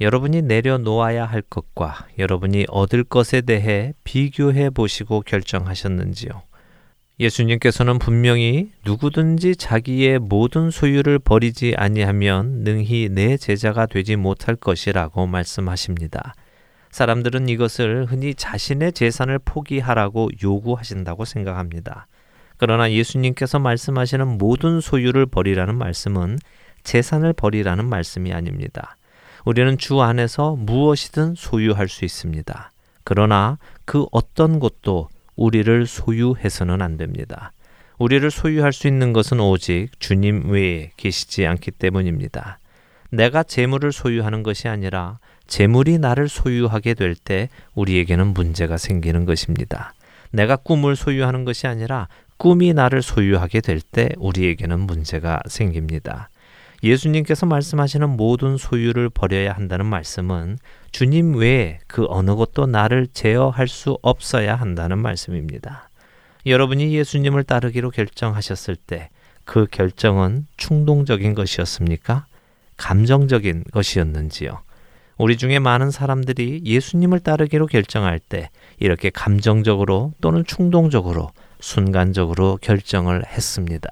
여러분이 0.00 0.42
내려놓아야 0.42 1.24
할 1.24 1.42
것과 1.42 2.06
여러분이 2.18 2.66
얻을 2.68 3.04
것에 3.04 3.40
대해 3.40 3.92
비교해 4.04 4.70
보시고 4.70 5.22
결정하셨는지요? 5.22 6.47
예수님께서는 7.20 7.98
분명히 7.98 8.70
누구든지 8.84 9.56
자기의 9.56 10.20
모든 10.20 10.70
소유를 10.70 11.18
버리지 11.18 11.74
아니하면 11.76 12.62
능히 12.62 13.08
내 13.10 13.36
제자가 13.36 13.86
되지 13.86 14.14
못할 14.16 14.54
것이라고 14.54 15.26
말씀하십니다. 15.26 16.34
사람들은 16.92 17.48
이것을 17.48 18.06
흔히 18.06 18.34
자신의 18.34 18.92
재산을 18.92 19.38
포기하라고 19.44 20.30
요구하신다고 20.42 21.24
생각합니다. 21.24 22.06
그러나 22.56 22.90
예수님께서 22.90 23.58
말씀하시는 23.58 24.38
모든 24.38 24.80
소유를 24.80 25.26
버리라는 25.26 25.76
말씀은 25.76 26.38
재산을 26.84 27.32
버리라는 27.32 27.84
말씀이 27.88 28.32
아닙니다. 28.32 28.96
우리는 29.44 29.76
주 29.76 30.00
안에서 30.00 30.56
무엇이든 30.56 31.34
소유할 31.36 31.88
수 31.88 32.04
있습니다. 32.04 32.72
그러나 33.04 33.58
그 33.84 34.06
어떤 34.12 34.60
것도 34.60 35.08
우리를 35.38 35.86
소유해서는 35.86 36.82
안 36.82 36.96
됩니다. 36.96 37.52
우리를 37.98 38.28
소유할 38.30 38.72
수 38.72 38.88
있는 38.88 39.12
것은 39.12 39.40
오직 39.40 39.88
주님 40.00 40.50
외에 40.50 40.90
계시지 40.96 41.46
않기 41.46 41.70
때문입니다. 41.70 42.58
내가 43.10 43.42
재물을 43.44 43.90
소유하는 43.92 44.42
것이 44.42 44.68
아니라 44.68 45.18
재물이 45.46 45.98
나를 45.98 46.28
소유하게 46.28 46.94
될 46.94 47.14
때 47.14 47.48
우리에게는 47.74 48.34
문제가 48.34 48.76
생기는 48.76 49.24
것입니다. 49.24 49.94
내가 50.30 50.56
꿈을 50.56 50.96
소유하는 50.96 51.44
것이 51.44 51.66
아니라 51.66 52.08
꿈이 52.36 52.74
나를 52.74 53.00
소유하게 53.00 53.60
될 53.60 53.80
때 53.80 54.10
우리에게는 54.18 54.80
문제가 54.80 55.40
생깁니다. 55.46 56.30
예수님께서 56.82 57.46
말씀하시는 57.46 58.08
모든 58.10 58.56
소유를 58.56 59.08
버려야 59.08 59.52
한다는 59.52 59.86
말씀은 59.86 60.58
주님 60.90 61.36
외에 61.36 61.78
그 61.86 62.06
어느 62.08 62.34
것도 62.34 62.66
나를 62.66 63.08
제어할 63.12 63.68
수 63.68 63.98
없어야 64.02 64.56
한다는 64.56 64.98
말씀입니다. 64.98 65.90
여러분이 66.46 66.94
예수님을 66.94 67.44
따르기로 67.44 67.90
결정하셨을 67.90 68.76
때 68.76 69.10
그 69.48 69.66
결정은 69.70 70.46
충동적인 70.58 71.34
것이었습니까? 71.34 72.26
감정적인 72.76 73.64
것이었는지요? 73.72 74.60
우리 75.16 75.38
중에 75.38 75.58
많은 75.58 75.90
사람들이 75.90 76.60
예수님을 76.66 77.20
따르기로 77.20 77.66
결정할 77.66 78.18
때 78.18 78.50
이렇게 78.78 79.08
감정적으로 79.08 80.12
또는 80.20 80.44
충동적으로 80.44 81.30
순간적으로 81.60 82.58
결정을 82.60 83.24
했습니다. 83.24 83.88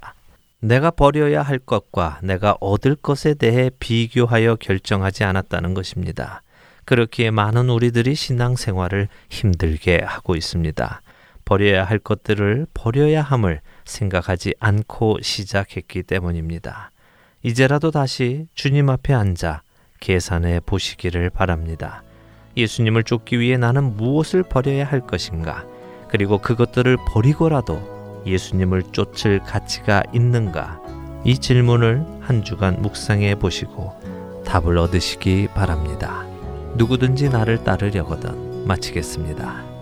내가 0.60 0.90
버려야 0.90 1.40
할 1.40 1.58
것과 1.58 2.20
내가 2.22 2.58
얻을 2.60 2.94
것에 2.94 3.32
대해 3.32 3.70
비교하여 3.80 4.56
결정하지 4.56 5.24
않았다는 5.24 5.72
것입니다. 5.72 6.42
그렇기에 6.86 7.30
많은 7.30 7.68
우리들이 7.68 8.14
신앙생활을 8.14 9.08
힘들게 9.28 10.00
하고 10.04 10.36
있습니다. 10.36 11.02
버려야 11.44 11.84
할 11.84 11.98
것들을 11.98 12.66
버려야 12.74 13.22
함을 13.22 13.60
생각하지 13.84 14.54
않고 14.58 15.18
시작했기 15.20 16.04
때문입니다. 16.04 16.90
이제라도 17.42 17.90
다시 17.90 18.46
주님 18.54 18.88
앞에 18.88 19.14
앉아 19.14 19.62
계산해 20.00 20.60
보시기를 20.60 21.30
바랍니다. 21.30 22.02
예수님을 22.56 23.04
쫓기 23.04 23.38
위해 23.38 23.56
나는 23.56 23.96
무엇을 23.96 24.42
버려야 24.42 24.84
할 24.84 25.00
것인가? 25.00 25.64
그리고 26.08 26.38
그것들을 26.38 26.96
버리고라도 27.08 28.24
예수님을 28.26 28.84
쫓을 28.92 29.40
가치가 29.40 30.02
있는가? 30.14 30.80
이 31.24 31.38
질문을 31.38 32.04
한 32.20 32.44
주간 32.44 32.80
묵상해 32.80 33.34
보시고 33.36 34.44
답을 34.44 34.78
얻으시기 34.78 35.48
바랍니다. 35.54 36.24
누구든지 36.76 37.28
나를 37.30 37.64
따르려거든 37.64 38.66
마치겠습니다. 38.66 39.75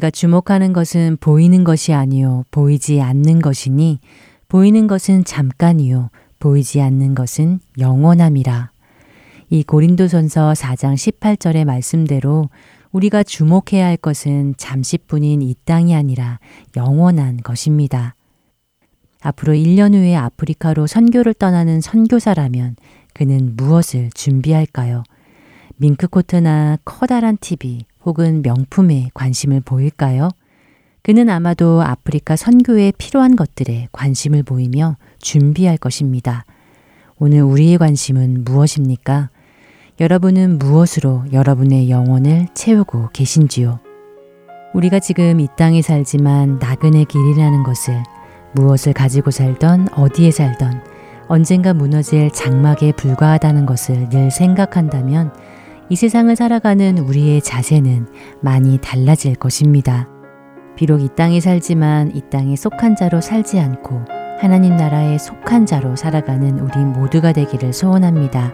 우리가 0.00 0.10
주목하는 0.10 0.72
것은 0.72 1.18
보이는 1.20 1.62
것이 1.62 1.92
아니요 1.92 2.44
보이지 2.50 3.02
않는 3.02 3.40
것이니 3.42 4.00
보이는 4.48 4.86
것은 4.86 5.24
잠깐이요 5.24 6.08
보이지 6.38 6.80
않는 6.80 7.14
것은 7.14 7.60
영원함이라. 7.78 8.70
이 9.50 9.62
고린도전서 9.62 10.54
4장 10.54 10.94
18절의 10.94 11.66
말씀대로 11.66 12.48
우리가 12.92 13.22
주목해야 13.22 13.86
할 13.86 13.98
것은 13.98 14.54
잠시뿐인 14.56 15.42
이 15.42 15.54
땅이 15.66 15.94
아니라 15.94 16.40
영원한 16.76 17.36
것입니다. 17.36 18.14
앞으로 19.20 19.52
1년 19.52 19.92
후에 19.92 20.16
아프리카로 20.16 20.86
선교를 20.86 21.34
떠나는 21.34 21.82
선교사라면 21.82 22.76
그는 23.12 23.54
무엇을 23.54 24.08
준비할까요? 24.14 25.04
밍크코트나 25.76 26.78
커다란 26.86 27.36
TV 27.38 27.89
혹은 28.04 28.42
명품에 28.42 29.10
관심을 29.14 29.60
보일까요? 29.60 30.30
그는 31.02 31.28
아마도 31.28 31.82
아프리카 31.82 32.36
선교에 32.36 32.92
필요한 32.98 33.36
것들에 33.36 33.88
관심을 33.92 34.42
보이며 34.42 34.96
준비할 35.20 35.76
것입니다. 35.76 36.44
오늘 37.18 37.42
우리의 37.42 37.78
관심은 37.78 38.44
무엇입니까? 38.44 39.30
여러분은 40.00 40.58
무엇으로 40.58 41.24
여러분의 41.32 41.90
영혼을 41.90 42.46
채우고 42.54 43.10
계신지요? 43.12 43.80
우리가 44.72 45.00
지금 45.00 45.40
이 45.40 45.48
땅에 45.56 45.82
살지만 45.82 46.58
나그네 46.58 47.04
길이라는 47.04 47.62
것을 47.64 48.02
무엇을 48.52 48.92
가지고 48.92 49.30
살던 49.30 49.88
어디에 49.92 50.30
살던 50.30 50.82
언젠가 51.28 51.74
무너질 51.74 52.30
장막에 52.30 52.92
불과하다는 52.92 53.66
것을 53.66 54.08
늘 54.08 54.30
생각한다면 54.30 55.32
이 55.90 55.96
세상을 55.96 56.34
살아가는 56.36 56.98
우리의 56.98 57.42
자세는 57.42 58.06
많이 58.40 58.78
달라질 58.78 59.34
것입니다. 59.34 60.08
비록 60.76 61.02
이 61.02 61.08
땅에 61.16 61.40
살지만 61.40 62.12
이 62.14 62.22
땅에 62.30 62.54
속한 62.54 62.94
자로 62.94 63.20
살지 63.20 63.58
않고 63.58 64.04
하나님 64.38 64.76
나라에 64.76 65.18
속한 65.18 65.66
자로 65.66 65.96
살아가는 65.96 66.60
우리 66.60 66.78
모두가 66.78 67.32
되기를 67.32 67.72
소원합니다. 67.72 68.52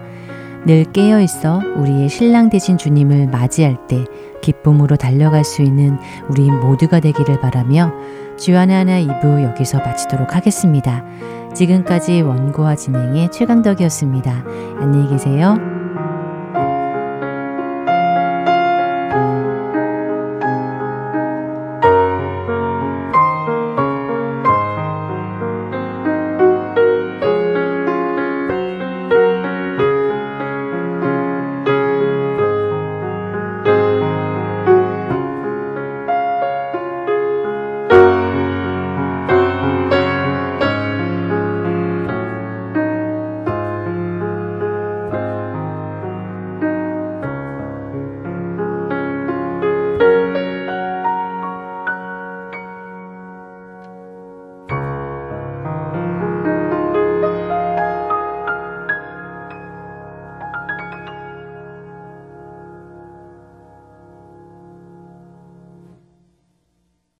늘 0.64 0.84
깨어 0.84 1.20
있어 1.20 1.61
우리의 1.76 2.09
신랑 2.09 2.49
되신 2.49 2.78
주님을 2.78 3.26
맞이할 3.26 3.87
때 3.87 4.07
기쁨으로 4.41 4.97
달려갈 4.97 5.45
수 5.45 5.61
있는 5.61 5.99
우리 6.30 6.51
모두가 6.51 7.01
되기를 7.01 7.41
바라며 7.43 7.93
주안의 8.39 8.74
하나 8.74 8.99
2부 8.99 9.45
여기서 9.45 9.78
마치도록 9.80 10.34
하겠습니다. 10.34 11.05
지금까지 11.55 12.22
원고와 12.22 12.76
진행의 12.76 13.30
최강덕이었습니다. 13.30 14.45
안녕히 14.80 15.11
계세요. 15.11 15.86